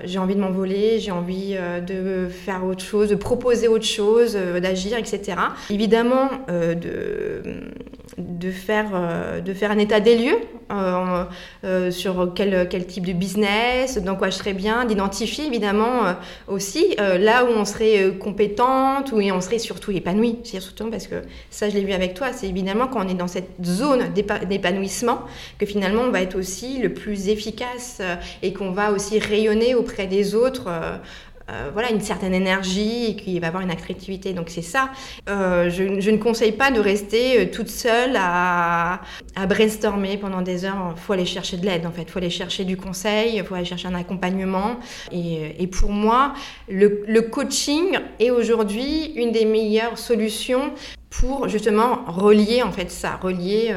j'ai 0.03 0.19
envie 0.19 0.35
de 0.35 0.39
m'envoler, 0.39 0.99
j'ai 0.99 1.11
envie 1.11 1.55
euh, 1.57 1.79
de 1.79 2.29
faire 2.29 2.65
autre 2.65 2.83
chose, 2.83 3.09
de 3.09 3.15
proposer 3.15 3.67
autre 3.67 3.85
chose, 3.85 4.35
euh, 4.35 4.59
d'agir, 4.59 4.97
etc. 4.97 5.37
Évidemment, 5.69 6.29
de, 6.49 7.41
de, 8.17 8.51
faire, 8.51 9.41
de 9.43 9.53
faire 9.53 9.71
un 9.71 9.77
état 9.77 9.99
des 9.99 10.17
lieux 10.17 10.37
sur 11.91 12.31
quel, 12.33 12.67
quel 12.69 12.85
type 12.85 13.05
de 13.05 13.13
business, 13.13 13.97
dans 13.97 14.15
quoi 14.15 14.29
je 14.29 14.37
serais 14.37 14.53
bien, 14.53 14.85
d'identifier 14.85 15.45
évidemment 15.45 16.15
aussi 16.47 16.95
là 16.97 17.43
où 17.43 17.49
on 17.49 17.65
serait 17.65 18.15
compétente, 18.19 19.11
où 19.11 19.19
on 19.19 19.41
serait 19.41 19.59
surtout 19.59 19.91
épanouie. 19.91 20.39
C'est 20.43 20.59
surtout 20.59 20.89
parce 20.89 21.07
que 21.07 21.15
ça, 21.49 21.69
je 21.69 21.75
l'ai 21.75 21.83
vu 21.83 21.91
avec 21.91 22.13
toi, 22.13 22.31
c'est 22.31 22.47
évidemment 22.47 22.87
quand 22.87 23.05
on 23.05 23.09
est 23.09 23.15
dans 23.15 23.27
cette 23.27 23.49
zone 23.63 24.13
d'épanouissement 24.13 25.21
que 25.57 25.65
finalement 25.65 26.03
on 26.03 26.11
va 26.11 26.21
être 26.21 26.37
aussi 26.37 26.79
le 26.79 26.93
plus 26.93 27.27
efficace 27.27 28.01
et 28.41 28.53
qu'on 28.53 28.71
va 28.71 28.91
aussi 28.91 29.19
réussir 29.19 29.41
auprès 29.77 30.05
des 30.05 30.35
autres. 30.35 30.69
Euh, 31.49 31.61
euh, 31.61 31.69
voilà, 31.73 31.91
une 31.91 32.01
certaine 32.01 32.33
énergie 32.33 33.05
et 33.05 33.15
qu'il 33.15 33.39
va 33.39 33.47
avoir 33.47 33.63
une 33.63 33.71
attractivité. 33.71 34.33
Donc 34.33 34.49
c'est 34.49 34.61
ça. 34.61 34.89
Euh, 35.29 35.69
je, 35.69 36.09
ne 36.11 36.17
conseille 36.17 36.51
pas 36.51 36.71
de 36.71 36.79
rester 36.79 37.49
toute 37.51 37.69
seule 37.69 38.15
à, 38.15 39.01
à 39.35 39.45
brainstormer 39.47 40.17
pendant 40.17 40.41
des 40.41 40.65
heures. 40.65 40.93
Il 40.95 40.99
faut 40.99 41.13
aller 41.13 41.25
chercher 41.25 41.57
de 41.57 41.65
l'aide 41.65 41.85
en 41.85 41.91
fait. 41.91 42.03
Il 42.03 42.09
faut 42.09 42.19
aller 42.19 42.29
chercher 42.29 42.65
du 42.65 42.77
conseil, 42.77 43.37
il 43.37 43.43
faut 43.43 43.55
aller 43.55 43.65
chercher 43.65 43.87
un 43.87 43.95
accompagnement. 43.95 44.77
Et, 45.11 45.67
pour 45.67 45.91
moi, 45.91 46.33
le, 46.67 47.21
coaching 47.21 47.97
est 48.19 48.31
aujourd'hui 48.31 49.13
une 49.15 49.31
des 49.31 49.45
meilleures 49.45 49.97
solutions 49.97 50.73
pour 51.09 51.47
justement 51.47 52.03
relier 52.07 52.63
en 52.63 52.71
fait 52.71 52.89
ça, 52.89 53.17
relier 53.21 53.73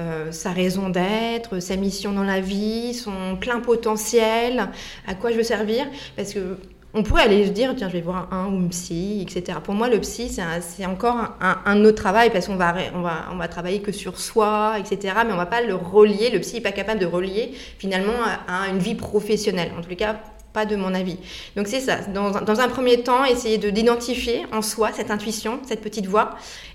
euh, 0.00 0.32
sa 0.32 0.52
raison 0.52 0.88
d'être, 0.88 1.60
sa 1.60 1.76
mission 1.76 2.12
dans 2.12 2.22
la 2.22 2.40
vie, 2.40 2.94
son 2.94 3.36
plein 3.38 3.60
potentiel, 3.60 4.68
à 5.06 5.14
quoi 5.14 5.30
je 5.30 5.36
veux 5.36 5.42
servir? 5.42 5.86
Parce 6.16 6.32
que 6.32 6.56
on 6.92 7.02
pourrait 7.04 7.22
aller 7.22 7.46
se 7.46 7.52
dire, 7.52 7.74
tiens, 7.76 7.88
je 7.88 7.92
vais 7.92 8.00
voir 8.00 8.28
un, 8.32 8.48
ou 8.48 8.56
une 8.56 8.70
psy, 8.70 9.22
etc. 9.22 9.58
Pour 9.62 9.74
moi, 9.74 9.88
le 9.88 10.00
psy, 10.00 10.28
c'est 10.28 10.86
encore 10.86 11.36
un, 11.40 11.84
autre 11.84 11.96
travail 11.96 12.30
parce 12.30 12.48
qu'on 12.48 12.56
va, 12.56 12.74
on 12.94 13.00
va, 13.00 13.26
on 13.32 13.36
va 13.36 13.46
travailler 13.46 13.80
que 13.80 13.92
sur 13.92 14.18
soi, 14.18 14.74
etc. 14.78 15.14
Mais 15.24 15.32
on 15.32 15.36
va 15.36 15.46
pas 15.46 15.62
le 15.62 15.74
relier. 15.74 16.30
Le 16.30 16.40
psy 16.40 16.56
n'est 16.56 16.60
pas 16.62 16.72
capable 16.72 17.00
de 17.00 17.06
relier 17.06 17.52
finalement 17.78 18.18
à, 18.48 18.68
une 18.70 18.78
vie 18.78 18.96
professionnelle. 18.96 19.70
En 19.78 19.82
tout 19.82 19.94
cas, 19.94 20.16
pas 20.52 20.66
de 20.66 20.74
mon 20.74 20.92
avis. 20.92 21.18
Donc 21.54 21.68
c'est 21.68 21.78
ça. 21.78 21.98
Dans, 22.12 22.32
dans, 22.32 22.60
un 22.60 22.68
premier 22.68 23.02
temps, 23.02 23.24
essayer 23.24 23.58
de 23.58 23.70
d'identifier 23.70 24.46
en 24.50 24.62
soi 24.62 24.90
cette 24.92 25.12
intuition, 25.12 25.60
cette 25.64 25.82
petite 25.82 26.06
voix, 26.06 26.30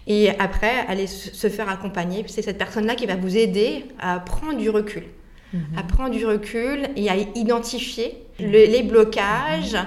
et 0.07 0.29
après 0.39 0.85
aller 0.87 1.07
se 1.07 1.49
faire 1.49 1.67
accompagner. 1.67 2.23
C'est 2.27 2.41
cette 2.41 2.57
personne-là 2.57 2.95
qui 2.95 3.05
va 3.05 3.17
vous 3.17 3.35
aider 3.35 3.85
à 3.99 4.19
prendre 4.21 4.57
du 4.57 4.69
recul, 4.69 5.03
mhm. 5.53 5.77
à 5.77 5.83
prendre 5.83 6.11
du 6.11 6.25
recul 6.25 6.87
et 6.95 7.09
à 7.09 7.15
identifier 7.15 8.17
les 8.39 8.83
blocages 8.83 9.77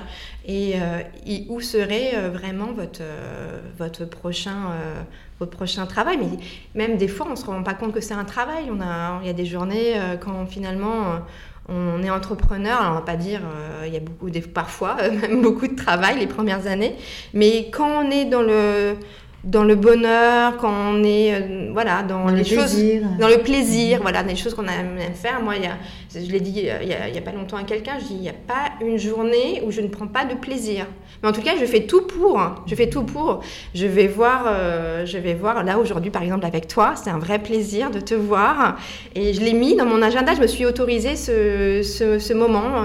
et, 0.49 0.73
euh, 0.77 1.03
où 1.51 1.61
serait 1.61 2.13
euh, 2.15 2.31
vraiment 2.31 2.73
votre 2.73 3.03
euh, 3.03 3.61
votre 3.79 4.07
prochain 4.07 4.73
votre 5.39 5.53
prochain 5.53 5.87
travail. 5.87 6.19
Mais 6.19 6.39
même 6.75 6.97
des 6.97 7.07
fois, 7.07 7.29
on 7.31 7.37
se 7.37 7.45
rend 7.45 7.63
pas 7.63 7.75
compte 7.75 7.93
que 7.93 8.01
c'est 8.01 8.15
un 8.15 8.25
travail. 8.25 8.65
On 8.73 8.81
a, 8.81 9.21
il 9.23 9.27
y 9.29 9.31
a 9.31 9.35
des 9.35 9.47
journées 9.47 9.95
quand 10.21 10.47
finalement 10.47 11.21
on 11.69 12.03
est 12.03 12.11
entrepreneur, 12.11 12.81
alors 12.81 12.93
on 12.93 12.95
va 12.97 13.03
pas 13.03 13.15
dire, 13.15 13.43
il 13.87 13.93
y 13.93 13.97
a 13.97 14.01
beaucoup, 14.01 14.29
parfois 14.53 14.97
même 15.23 15.43
beaucoup 15.43 15.69
de 15.69 15.77
travail 15.77 16.19
les 16.19 16.27
premières 16.27 16.67
années, 16.67 16.97
mais 17.35 17.71
quand 17.71 18.05
on 18.05 18.11
est 18.11 18.25
dans 18.25 18.43
le 18.43 18.97
dans 19.45 19.65
le 19.65 19.77
bonheur, 19.77 20.57
quand 20.57 20.73
on 20.73 21.05
est 21.05 21.35
euh, 21.35 21.71
voilà 21.73 22.03
dans, 22.03 22.27
les 22.29 22.45
choses, 22.45 22.77
dans 23.21 23.29
le 23.29 23.39
plaisir, 23.39 24.01
voilà 24.03 24.23
des 24.23 24.37
choses 24.37 24.55
qu'on 24.55 24.67
aime 24.67 24.99
faire. 25.15 25.41
Moi, 25.41 25.57
il 25.57 25.63
y 25.63 25.67
a, 25.67 25.77
je 26.13 26.33
l'ai 26.33 26.41
dit 26.41 26.69
euh, 26.69 26.79
il 26.83 26.89
y, 26.89 27.19
a, 27.19 27.21
pas 27.21 27.33
longtemps 27.33 27.57
à 27.57 27.65
quelqu'un, 27.65 27.99
je 27.99 28.07
dis 28.07 28.15
il 28.15 28.21
n'y 28.21 28.29
a 28.29 28.33
pas 28.33 28.73
une 28.81 28.99
journée 28.99 29.63
où 29.65 29.71
je 29.71 29.81
ne 29.81 29.89
prends 29.89 30.07
pas 30.07 30.25
de 30.25 30.35
plaisir. 30.35 30.87
Mais 31.23 31.29
en 31.29 31.33
tout 31.33 31.43
cas, 31.43 31.53
je 31.59 31.65
fais 31.65 31.87
tout 31.87 32.03
pour. 32.03 32.41
Je 32.67 32.75
fais 32.75 32.89
tout 32.89 33.03
pour. 33.03 33.41
Je 33.75 33.87
vais 33.87 34.07
voir, 34.07 34.45
euh, 34.47 35.05
je 35.07 35.19
vais 35.19 35.35
voir 35.35 35.65
là 35.65 35.79
aujourd'hui 35.79 36.11
par 36.11 36.23
exemple 36.23 36.47
avec 36.47 36.69
toi, 36.69 36.95
c'est 36.97 37.11
un 37.11 37.19
vrai 37.19 37.39
plaisir 37.39 37.91
de 37.91 38.01
te 38.01 38.15
voir 38.15 38.79
et 39.15 39.33
je 39.33 39.41
l'ai 39.41 39.53
mis 39.53 39.77
dans 39.77 39.87
mon 39.87 40.03
agenda. 40.03 40.35
Je 40.35 40.41
me 40.41 40.47
suis 40.47 40.67
autorisé 40.67 41.17
ce, 41.17 42.33
moment 42.33 42.85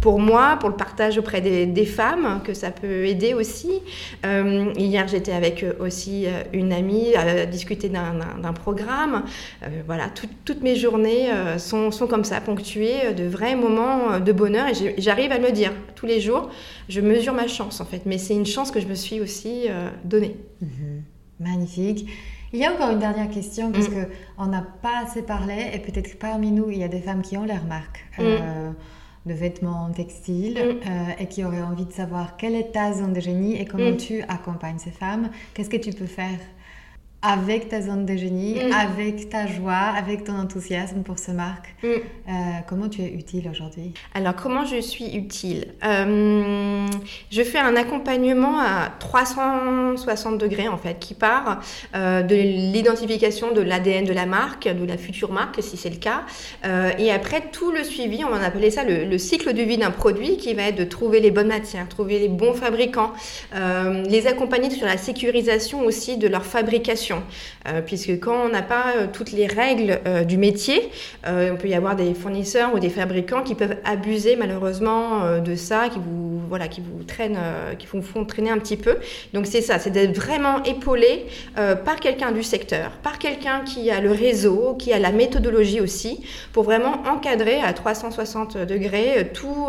pour 0.00 0.20
moi, 0.20 0.56
pour 0.60 0.68
le 0.68 0.76
partage 0.76 1.18
auprès 1.18 1.40
des, 1.40 1.84
femmes, 1.84 2.40
que 2.44 2.54
ça 2.54 2.70
peut 2.70 3.06
aider 3.06 3.34
aussi. 3.34 3.82
hier, 4.24 5.08
j'étais 5.08 5.32
avec 5.32 5.64
aussi 5.80 6.24
euh, 6.26 6.42
une 6.52 6.72
amie 6.72 7.14
à 7.14 7.46
discuter 7.46 7.88
d'un 7.88 8.52
programme. 8.52 9.24
Euh, 9.62 9.66
voilà, 9.86 10.04
toutes 10.44 10.62
mes 10.62 10.76
journées 10.76 11.30
euh, 11.30 11.58
sont, 11.58 11.90
comme 12.08 12.24
ça. 12.24 12.40
Ponctué 12.54 13.14
de 13.14 13.24
vrais 13.24 13.56
moments 13.56 14.20
de 14.20 14.32
bonheur 14.32 14.66
et 14.68 14.94
j'arrive 14.98 15.32
à 15.32 15.38
me 15.38 15.46
le 15.46 15.52
dire 15.52 15.72
tous 15.94 16.06
les 16.06 16.20
jours. 16.20 16.50
Je 16.88 17.00
mesure 17.00 17.32
ma 17.32 17.48
chance 17.48 17.80
en 17.80 17.84
fait, 17.84 18.02
mais 18.06 18.18
c'est 18.18 18.34
une 18.34 18.46
chance 18.46 18.70
que 18.70 18.80
je 18.80 18.86
me 18.86 18.94
suis 18.94 19.20
aussi 19.20 19.66
donnée. 20.04 20.36
Mhm. 20.60 21.02
Magnifique. 21.40 22.06
Il 22.54 22.60
y 22.60 22.64
a 22.64 22.72
encore 22.72 22.90
une 22.90 23.00
dernière 23.00 23.28
question 23.28 23.72
parce 23.72 23.88
mm. 23.88 24.06
qu'on 24.36 24.46
n'a 24.46 24.64
pas 24.80 25.02
assez 25.04 25.22
parlé 25.22 25.70
et 25.72 25.80
peut-être 25.80 26.16
parmi 26.20 26.52
nous, 26.52 26.70
il 26.70 26.78
y 26.78 26.84
a 26.84 26.88
des 26.88 27.00
femmes 27.00 27.20
qui 27.20 27.36
ont 27.36 27.44
leurs 27.44 27.64
marques 27.64 28.04
mm. 28.16 28.22
euh, 28.22 28.70
de 29.26 29.34
vêtements 29.34 29.90
textiles 29.90 30.54
mm. 30.54 30.88
euh, 30.88 31.04
et 31.18 31.26
qui 31.26 31.44
auraient 31.44 31.62
envie 31.62 31.84
de 31.84 31.92
savoir 31.92 32.36
quelle 32.36 32.54
est 32.54 32.70
ta 32.70 32.92
zone 32.92 33.12
de 33.12 33.18
génie 33.18 33.60
et 33.60 33.64
comment 33.64 33.96
tu 33.96 34.22
accompagnes 34.28 34.78
ces 34.78 34.92
femmes. 34.92 35.30
Qu'est-ce 35.52 35.68
que 35.68 35.76
tu 35.76 35.92
peux 35.92 36.06
faire 36.06 36.38
avec 37.24 37.70
ta 37.70 37.80
zone 37.80 38.04
de 38.04 38.16
génie, 38.16 38.56
mm. 38.56 38.72
avec 38.72 39.30
ta 39.30 39.46
joie, 39.46 39.72
avec 39.72 40.24
ton 40.24 40.34
enthousiasme 40.34 41.02
pour 41.02 41.18
ce 41.18 41.30
marque. 41.30 41.74
Mm. 41.82 41.86
Euh, 41.86 42.30
comment 42.68 42.88
tu 42.88 43.00
es 43.00 43.08
utile 43.08 43.48
aujourd'hui? 43.50 43.94
Alors, 44.14 44.36
comment 44.36 44.66
je 44.66 44.80
suis 44.80 45.16
utile? 45.16 45.68
Euh, 45.84 46.86
Je 47.30 47.42
fais 47.42 47.58
un 47.58 47.76
accompagnement 47.76 48.60
à 48.60 48.90
360 48.98 50.36
degrés, 50.36 50.68
en 50.68 50.76
fait, 50.76 50.98
qui 50.98 51.14
part 51.14 51.62
euh, 51.94 52.22
de 52.22 52.34
l'identification 52.34 53.52
de 53.52 53.62
l'ADN 53.62 54.04
de 54.04 54.12
la 54.12 54.26
marque, 54.26 54.68
de 54.68 54.84
la 54.84 54.98
future 54.98 55.32
marque, 55.32 55.62
si 55.62 55.78
c'est 55.78 55.90
le 55.90 55.96
cas. 55.96 56.24
et 56.98 57.10
après, 57.10 57.42
tout 57.52 57.70
le 57.70 57.84
suivi, 57.84 58.22
on 58.24 58.28
va 58.28 58.44
appeler 58.44 58.70
ça 58.70 58.84
le, 58.84 59.16
cycle 59.18 59.54
de 59.54 59.62
vie 59.62 59.78
d'un 59.78 59.90
produit, 59.90 60.36
qui 60.36 60.52
va 60.52 60.64
être 60.64 60.76
de 60.76 60.84
trouver 60.84 61.20
les 61.20 61.30
bonnes 61.30 61.48
matières, 61.48 61.88
trouver 61.88 62.18
les 62.18 62.28
bons 62.28 62.52
fabricants, 62.52 63.12
les 63.54 64.26
accompagner 64.26 64.68
sur 64.68 64.86
la 64.86 64.98
sécurisation 64.98 65.80
aussi 65.86 66.18
de 66.18 66.28
leur 66.28 66.44
fabrication. 66.44 67.13
Euh, 67.66 67.80
puisque 67.80 68.20
quand 68.20 68.44
on 68.44 68.48
n'a 68.48 68.62
pas 68.62 68.84
euh, 68.96 69.06
toutes 69.10 69.32
les 69.32 69.46
règles 69.46 70.00
euh, 70.06 70.24
du 70.24 70.36
métier, 70.36 70.90
on 71.26 71.56
peut 71.56 71.68
y 71.68 71.74
avoir 71.74 71.96
des 71.96 72.14
fournisseurs 72.14 72.74
ou 72.74 72.78
des 72.78 72.90
fabricants 72.90 73.42
qui 73.42 73.54
peuvent 73.54 73.76
abuser 73.84 74.36
malheureusement 74.36 75.40
de 75.40 75.54
ça, 75.54 75.88
qui 75.88 75.98
vous 75.98 76.40
voilà, 76.48 76.68
qui 76.68 76.80
vous 76.80 77.02
traînent, 77.04 77.38
qui 77.78 77.86
vous 77.86 78.02
font 78.02 78.24
traîner 78.24 78.50
un 78.50 78.58
petit 78.58 78.76
peu. 78.76 78.96
Donc 79.32 79.46
c'est 79.46 79.62
ça, 79.62 79.78
c'est 79.78 79.90
d'être 79.90 80.14
vraiment 80.14 80.62
épaulé 80.64 81.26
par 81.54 81.96
quelqu'un 82.00 82.32
du 82.32 82.42
secteur, 82.42 82.90
par 83.02 83.18
quelqu'un 83.18 83.60
qui 83.60 83.90
a 83.90 84.00
le 84.00 84.10
réseau, 84.10 84.74
qui 84.78 84.92
a 84.92 84.98
la 84.98 85.12
méthodologie 85.12 85.80
aussi, 85.80 86.20
pour 86.52 86.64
vraiment 86.64 87.02
encadrer 87.06 87.60
à 87.60 87.72
360 87.72 88.58
degrés 88.58 89.30
tout 89.32 89.68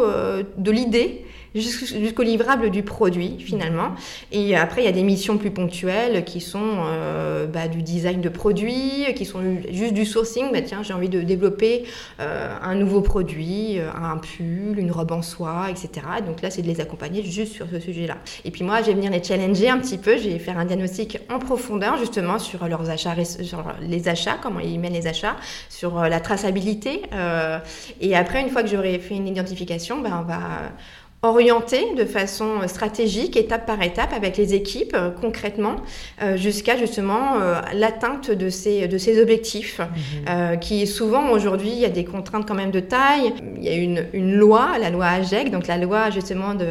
de 0.57 0.71
l'idée 0.71 1.25
jusqu'au 1.55 2.23
livrable 2.23 2.69
du 2.69 2.83
produit 2.83 3.37
finalement. 3.39 3.91
Et 4.31 4.55
après, 4.55 4.81
il 4.81 4.85
y 4.85 4.89
a 4.89 4.91
des 4.91 5.03
missions 5.03 5.37
plus 5.37 5.51
ponctuelles 5.51 6.25
qui 6.25 6.41
sont 6.41 6.83
euh, 6.85 7.47
bah, 7.47 7.67
du 7.67 7.81
design 7.81 8.21
de 8.21 8.29
produits, 8.29 9.05
qui 9.15 9.25
sont 9.25 9.41
juste 9.71 9.93
du 9.93 10.05
sourcing. 10.05 10.51
Bah, 10.51 10.61
tiens, 10.61 10.83
j'ai 10.83 10.93
envie 10.93 11.09
de 11.09 11.21
développer 11.21 11.85
euh, 12.19 12.53
un 12.61 12.75
nouveau 12.75 13.01
produit, 13.01 13.79
euh, 13.79 13.89
un 13.91 14.17
pull, 14.17 14.77
une 14.77 14.91
robe 14.91 15.11
en 15.11 15.21
soie, 15.21 15.67
etc. 15.69 16.05
Donc 16.25 16.41
là, 16.41 16.49
c'est 16.49 16.61
de 16.61 16.67
les 16.67 16.81
accompagner 16.81 17.23
juste 17.23 17.53
sur 17.53 17.67
ce 17.69 17.79
sujet-là. 17.79 18.17
Et 18.43 18.51
puis 18.51 18.63
moi, 18.63 18.81
je 18.81 18.87
vais 18.87 18.93
venir 18.93 19.11
les 19.11 19.23
challenger 19.23 19.69
un 19.69 19.79
petit 19.79 19.97
peu. 19.97 20.17
Je 20.17 20.29
vais 20.29 20.39
faire 20.39 20.57
un 20.57 20.65
diagnostic 20.65 21.19
en 21.29 21.39
profondeur 21.39 21.97
justement 21.97 22.39
sur 22.39 22.67
leurs 22.67 22.89
achats, 22.89 23.15
sur 23.23 23.63
les 23.81 24.07
achats, 24.07 24.37
comment 24.41 24.59
ils 24.59 24.79
mènent 24.79 24.93
les 24.93 25.07
achats, 25.07 25.35
sur 25.69 26.01
la 26.01 26.19
traçabilité. 26.19 27.03
et 28.01 28.15
après, 28.15 28.41
une 28.41 28.49
fois 28.49 28.63
que 28.63 28.69
j'aurai 28.69 28.99
fait 28.99 29.15
une 29.15 29.27
identification, 29.27 30.01
ben, 30.01 30.19
on 30.21 30.27
va 30.27 30.71
orienté 31.25 31.93
de 31.95 32.05
façon 32.05 32.67
stratégique, 32.67 33.35
étape 33.37 33.65
par 33.65 33.81
étape, 33.81 34.13
avec 34.13 34.37
les 34.37 34.53
équipes 34.53 34.95
euh, 34.95 35.09
concrètement, 35.09 35.77
euh, 36.21 36.37
jusqu'à 36.37 36.77
justement 36.77 37.39
euh, 37.41 37.61
l'atteinte 37.73 38.31
de 38.31 38.49
ces, 38.49 38.87
de 38.87 38.97
ces 38.97 39.21
objectifs, 39.21 39.79
mhm. 39.79 40.59
qui 40.59 40.85
souvent 40.87 41.31
aujourd'hui, 41.31 41.69
il 41.69 41.79
y 41.79 41.85
a 41.85 41.89
des 41.89 42.05
contraintes 42.05 42.47
quand 42.47 42.55
même 42.55 42.71
de 42.71 42.79
taille. 42.79 43.33
Il 43.57 43.63
y 43.63 43.69
a 43.69 43.75
une, 43.75 44.05
une 44.13 44.35
loi, 44.35 44.77
la 44.79 44.89
loi 44.89 45.05
AGEC, 45.05 45.51
donc 45.51 45.67
la 45.67 45.77
loi 45.77 46.09
justement 46.09 46.53
de, 46.53 46.65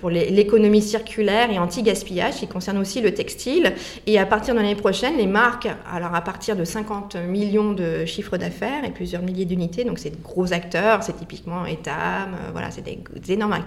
pour 0.00 0.10
l'économie 0.10 0.82
circulaire 0.82 1.50
et 1.50 1.58
anti-gaspillage, 1.58 2.36
qui 2.36 2.46
concerne 2.46 2.78
aussi 2.78 3.00
le 3.00 3.12
textile. 3.12 3.72
Et 4.06 4.18
à 4.18 4.26
partir 4.26 4.54
de 4.54 4.60
l'année 4.60 4.74
prochaine, 4.74 5.16
les 5.16 5.26
marques, 5.26 5.68
alors 5.92 6.14
à 6.14 6.20
partir 6.20 6.56
de 6.56 6.64
50 6.64 7.16
millions 7.16 7.72
de 7.72 8.04
chiffres 8.04 8.36
d'affaires 8.36 8.84
et 8.84 8.90
plusieurs 8.90 9.22
milliers 9.22 9.44
d'unités, 9.44 9.84
donc 9.84 9.98
c'est 9.98 10.10
de 10.10 10.22
gros 10.22 10.52
acteurs, 10.52 11.02
c'est 11.02 11.16
typiquement 11.16 11.66
Etam, 11.66 12.36
voilà, 12.52 12.70
c'est 12.70 12.82
des, 12.82 12.98
des 13.14 13.32
énormes 13.32 13.57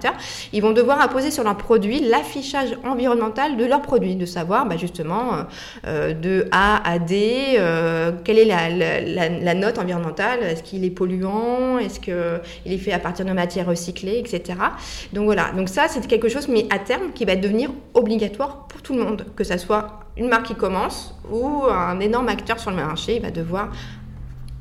ils 0.53 0.61
vont 0.61 0.71
devoir 0.71 1.01
imposer 1.01 1.31
sur 1.31 1.43
leurs 1.43 1.57
produits 1.57 1.99
l'affichage 1.99 2.77
environnemental 2.83 3.57
de 3.57 3.65
leurs 3.65 3.81
produits, 3.81 4.15
de 4.15 4.25
savoir 4.25 4.65
bah, 4.65 4.77
justement 4.77 5.33
euh, 5.33 5.43
euh, 5.87 6.13
de 6.13 6.47
A 6.51 6.87
à 6.89 6.99
D, 6.99 7.55
euh, 7.57 8.11
quelle 8.23 8.39
est 8.39 8.45
la, 8.45 9.53
note 9.53 9.77
environnementale, 9.77 10.43
est-ce 10.43 10.63
qu'il 10.63 10.83
est 10.85 10.89
polluant, 10.89 11.77
est-ce 11.77 11.99
qu'il 11.99 12.73
est 12.73 12.77
fait 12.77 12.93
à 12.93 12.99
partir 12.99 13.25
de 13.25 13.31
matières 13.31 13.67
recyclées, 13.67 14.19
etc. 14.19 14.59
Donc 15.13 15.25
voilà, 15.25 15.51
donc 15.51 15.69
ça 15.69 15.87
c'est 15.87 16.05
quelque 16.07 16.29
chose, 16.29 16.47
mais 16.47 16.65
à 16.69 16.79
terme, 16.79 17.11
qui 17.13 17.25
va 17.25 17.35
devenir 17.35 17.71
obligatoire 17.93 18.67
pour 18.67 18.81
tout 18.81 18.93
le 18.95 19.03
monde, 19.03 19.25
que 19.35 19.43
ce 19.43 19.57
soit 19.57 20.01
une 20.17 20.27
marque 20.27 20.47
qui 20.47 20.55
commence 20.55 21.15
ou 21.31 21.63
un 21.65 21.99
énorme 21.99 22.27
acteur 22.27 22.59
sur 22.59 22.71
le 22.71 22.77
marché, 22.77 23.15
il 23.15 23.21
va 23.21 23.31
devoir 23.31 23.71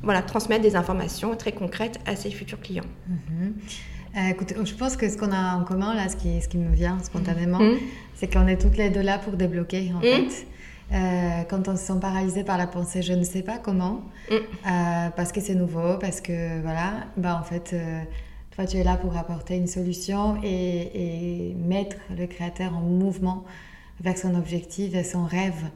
voilà, 0.03 0.23
transmettre 0.23 0.63
des 0.63 0.77
informations 0.77 1.37
très 1.37 1.53
concrètes 1.53 2.01
à 2.07 2.17
ses 2.17 2.31
futurs 2.31 2.61
clients. 2.61 2.85
Mm-hmm. 3.11 3.53
Euh, 4.17 4.31
écoute, 4.31 4.55
je 4.65 4.75
pense 4.75 4.97
que 4.97 5.09
ce 5.09 5.17
qu'on 5.17 5.31
a 5.31 5.55
en 5.55 5.65
commun, 5.65 5.95
là, 5.95 6.09
ce 6.09 6.17
qui, 6.17 6.41
ce 6.41 6.49
qui 6.49 6.59
me 6.59 6.75
vient 6.75 6.99
spontanément, 7.03 7.61
mm. 7.61 7.79
c'est 8.15 8.33
qu'on 8.33 8.47
est 8.49 8.61
toutes 8.61 8.77
les 8.77 8.91
deux 8.91 9.03
là 9.03 9.19
pour 9.19 9.35
débloquer, 9.35 9.93
en 9.95 9.99
mm. 9.99 10.03
fait. 10.03 10.47
Euh, 10.93 11.43
quand 11.49 11.69
on 11.69 11.77
se 11.77 11.85
sent 11.85 12.01
paralysé 12.01 12.43
par 12.43 12.59
la 12.59 12.67
pensée, 12.67 13.03
je 13.03 13.13
ne 13.13 13.23
sais 13.23 13.43
pas 13.43 13.59
comment, 13.59 14.03
mm. 14.31 14.35
euh, 14.35 15.09
parce 15.15 15.31
que 15.31 15.41
c'est 15.41 15.55
nouveau, 15.55 15.99
parce 16.01 16.21
que 16.21 16.61
voilà, 16.63 17.07
bah 17.17 17.39
en 17.41 17.45
fait, 17.45 17.77
toi 18.51 18.67
tu 18.67 18.79
es 18.79 18.83
là 18.83 18.97
pour 18.97 19.17
apporter 19.17 19.57
une 19.57 19.69
solution 19.69 20.41
et, 20.43 21.51
et, 21.51 21.55
mettre 21.55 21.97
le 22.17 22.27
créateur 22.27 22.77
en 22.77 22.81
mouvement 22.81 23.45
vers 24.01 24.19
son 24.19 24.35
objectif 24.35 24.95
et 24.97 25.05
son 25.05 25.25
rêve 25.25 25.71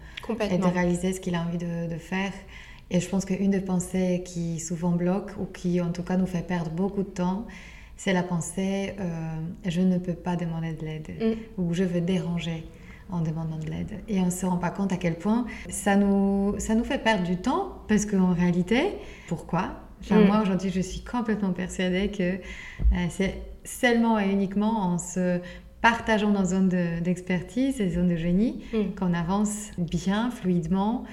et 0.50 0.58
de 0.58 0.66
réaliser 0.66 1.12
ce 1.12 1.20
qu'il 1.20 1.36
a 1.36 1.42
envie 1.42 1.58
de, 1.58 1.88
de 1.88 1.98
faire. 1.98 2.32
Et 2.90 2.98
je 2.98 3.08
pense 3.08 3.24
qu'une 3.24 3.50
des 3.50 3.60
pensées 3.60 4.22
qui 4.26 4.58
souvent 4.58 4.90
bloque 4.90 5.30
ou 5.38 5.46
qui 5.46 5.80
en 5.80 5.92
tout 5.92 6.02
cas 6.02 6.16
nous 6.16 6.26
fait 6.26 6.46
perdre 6.46 6.70
beaucoup 6.70 7.02
de 7.02 7.08
temps, 7.08 7.46
c'est 7.96 8.12
la 8.12 8.22
pensée 8.22 8.94
euh, 8.98 9.36
je 9.66 9.80
ne 9.80 9.98
peux 9.98 10.14
pas 10.14 10.36
demander 10.36 10.72
de 10.72 10.84
l'aide 10.84 11.10
mm. 11.20 11.62
ou 11.62 11.74
je 11.74 11.84
veux 11.84 12.00
déranger 12.00 12.64
en 13.10 13.20
demandant 13.20 13.58
de 13.58 13.66
l'aide. 13.66 14.00
Et 14.08 14.20
on 14.20 14.26
ne 14.26 14.30
se 14.30 14.46
rend 14.46 14.56
pas 14.56 14.70
compte 14.70 14.92
à 14.92 14.96
quel 14.96 15.16
point 15.16 15.46
ça 15.68 15.96
nous, 15.96 16.54
ça 16.58 16.74
nous 16.74 16.84
fait 16.84 16.98
perdre 16.98 17.24
du 17.24 17.36
temps 17.36 17.82
parce 17.88 18.06
qu'en 18.06 18.32
réalité, 18.32 18.92
pourquoi? 19.28 19.80
Mm. 20.10 20.24
Moi 20.26 20.40
aujourd'hui, 20.42 20.70
je 20.70 20.80
suis 20.80 21.00
complètement 21.00 21.52
persuadée 21.52 22.10
que 22.10 22.34
euh, 22.34 23.06
c'est 23.10 23.40
seulement 23.64 24.18
et 24.18 24.30
uniquement 24.30 24.80
en 24.80 24.98
se 24.98 25.40
partageant 25.80 26.30
nos 26.30 26.44
zones 26.44 26.70
d'expertise 27.02 27.80
et 27.80 27.90
zones 27.90 28.08
de 28.08 28.16
génie 28.16 28.64
mm. 28.72 28.94
qu'on 28.98 29.14
avance 29.14 29.70
bien, 29.78 30.30
fluidement 30.30 31.04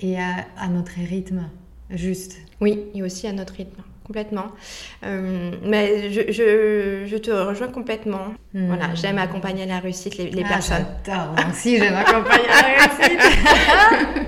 et 0.00 0.18
à, 0.18 0.46
à 0.56 0.68
notre 0.68 0.92
rythme 0.92 1.48
juste. 1.90 2.38
Oui, 2.60 2.84
et 2.94 3.02
aussi 3.02 3.26
à 3.26 3.32
notre 3.32 3.54
rythme 3.54 3.82
complètement. 4.10 4.48
Euh, 5.04 5.52
mais 5.62 6.10
je, 6.10 6.32
je, 6.32 7.06
je, 7.06 7.16
te 7.16 7.30
rejoins 7.30 7.68
complètement. 7.68 8.34
Hmm. 8.54 8.66
Voilà, 8.66 8.92
j'aime 8.96 9.18
accompagner 9.18 9.62
à 9.62 9.66
la 9.66 9.78
réussite 9.78 10.18
les, 10.18 10.30
les 10.30 10.42
ah, 10.44 10.48
personnes. 10.48 10.86
Moi 11.06 11.46
aussi, 11.48 11.78
j'aime 11.78 11.94
accompagner 11.94 12.48
à 12.48 12.60
la 12.60 12.86
réussite. 12.86 13.20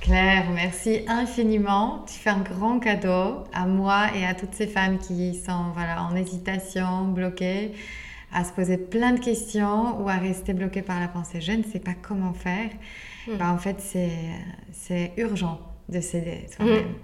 Claire, 0.00 0.44
merci 0.54 1.00
infiniment. 1.08 2.04
Tu 2.06 2.14
fais 2.14 2.30
un 2.30 2.42
grand 2.42 2.78
cadeau 2.78 3.42
à 3.52 3.66
moi 3.66 4.06
et 4.16 4.24
à 4.24 4.34
toutes 4.34 4.54
ces 4.54 4.68
femmes 4.68 4.98
qui 4.98 5.34
sont 5.34 5.72
voilà, 5.74 6.04
en 6.04 6.14
hésitation, 6.14 7.08
bloquées, 7.08 7.72
à 8.32 8.44
se 8.44 8.52
poser 8.52 8.76
plein 8.76 9.14
de 9.14 9.20
questions 9.20 10.00
ou 10.00 10.08
à 10.08 10.14
rester 10.14 10.52
bloquées 10.52 10.82
par 10.82 11.00
la 11.00 11.08
pensée. 11.08 11.40
Je 11.40 11.50
ne 11.52 11.64
sais 11.64 11.80
pas 11.80 11.94
comment 12.00 12.34
faire. 12.34 12.70
Hmm. 13.26 13.36
Bah, 13.36 13.50
en 13.50 13.58
fait, 13.58 13.80
c'est 14.70 15.12
urgent 15.16 15.58
de 15.88 16.00
s'aider 16.00 16.46
soi-même. 16.54 16.84
Hmm. 16.84 16.94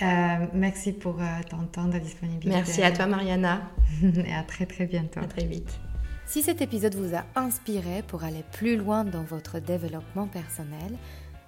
Euh, 0.00 0.46
merci 0.54 0.92
pour 0.92 1.20
euh, 1.20 1.24
ton 1.48 1.64
temps 1.66 1.84
de 1.86 1.98
disponibilité. 1.98 2.48
Merci 2.48 2.82
à 2.82 2.92
toi, 2.92 3.06
Mariana. 3.06 3.62
Et 4.02 4.32
à 4.32 4.42
très, 4.42 4.66
très 4.66 4.86
bientôt. 4.86 5.20
À 5.20 5.26
très 5.26 5.44
vite. 5.44 5.78
Si 6.26 6.42
cet 6.42 6.62
épisode 6.62 6.94
vous 6.94 7.14
a 7.14 7.24
inspiré 7.36 8.02
pour 8.06 8.24
aller 8.24 8.44
plus 8.52 8.76
loin 8.76 9.04
dans 9.04 9.22
votre 9.22 9.58
développement 9.58 10.26
personnel 10.26 10.96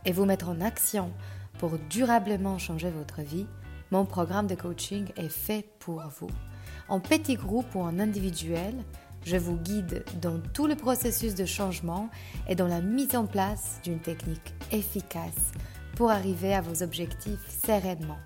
et 0.05 0.13
vous 0.13 0.27
mettre 0.27 0.49
en 0.49 0.61
action 0.61 1.11
pour 1.59 1.79
durablement 1.89 2.59
changer 2.59 2.91
votre 2.91 3.23
vie, 3.23 3.47
mon 3.91 4.05
programme 4.05 4.47
de 4.47 4.55
coaching 4.55 5.07
est 5.17 5.31
fait 5.31 5.67
pour 5.79 6.03
vous. 6.21 6.31
En 6.89 7.01
petit 7.01 7.37
groupe 7.37 7.75
ou 7.75 7.81
en 7.81 7.99
individuel, 7.99 8.75
je 9.25 9.39
vous 9.39 9.57
guide 9.57 10.05
dans 10.21 10.39
tout 10.53 10.67
le 10.67 10.77
processus 10.77 11.35
de 11.35 11.47
changement 11.47 12.11
et 12.47 12.55
dans 12.55 12.67
la 12.67 12.83
mise 12.83 13.17
en 13.17 13.25
place 13.25 13.81
d'une 13.83 14.01
technique 14.01 14.53
efficace 14.71 15.53
pour 15.97 16.11
arriver 16.11 16.55
à 16.55 16.61
vos 16.61 16.83
objectifs 16.83 17.41
sereinement. 17.65 18.19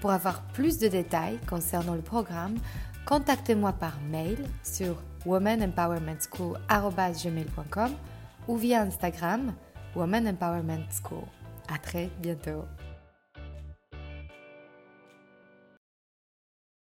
Pour 0.00 0.12
avoir 0.12 0.42
plus 0.42 0.78
de 0.78 0.86
détails 0.88 1.38
concernant 1.48 1.94
le 1.94 2.02
programme, 2.02 2.56
contactez-moi 3.04 3.72
par 3.72 3.98
mail 4.10 4.38
sur 4.62 5.02
womanempowermentschool.com 5.26 7.90
ou 8.46 8.56
via 8.56 8.82
Instagram 8.82 9.52
Woman 9.96 10.28
Empowerment 10.28 10.86
School. 10.90 11.24
À 11.72 11.78
très 11.78 12.10
bientôt. 12.20 12.64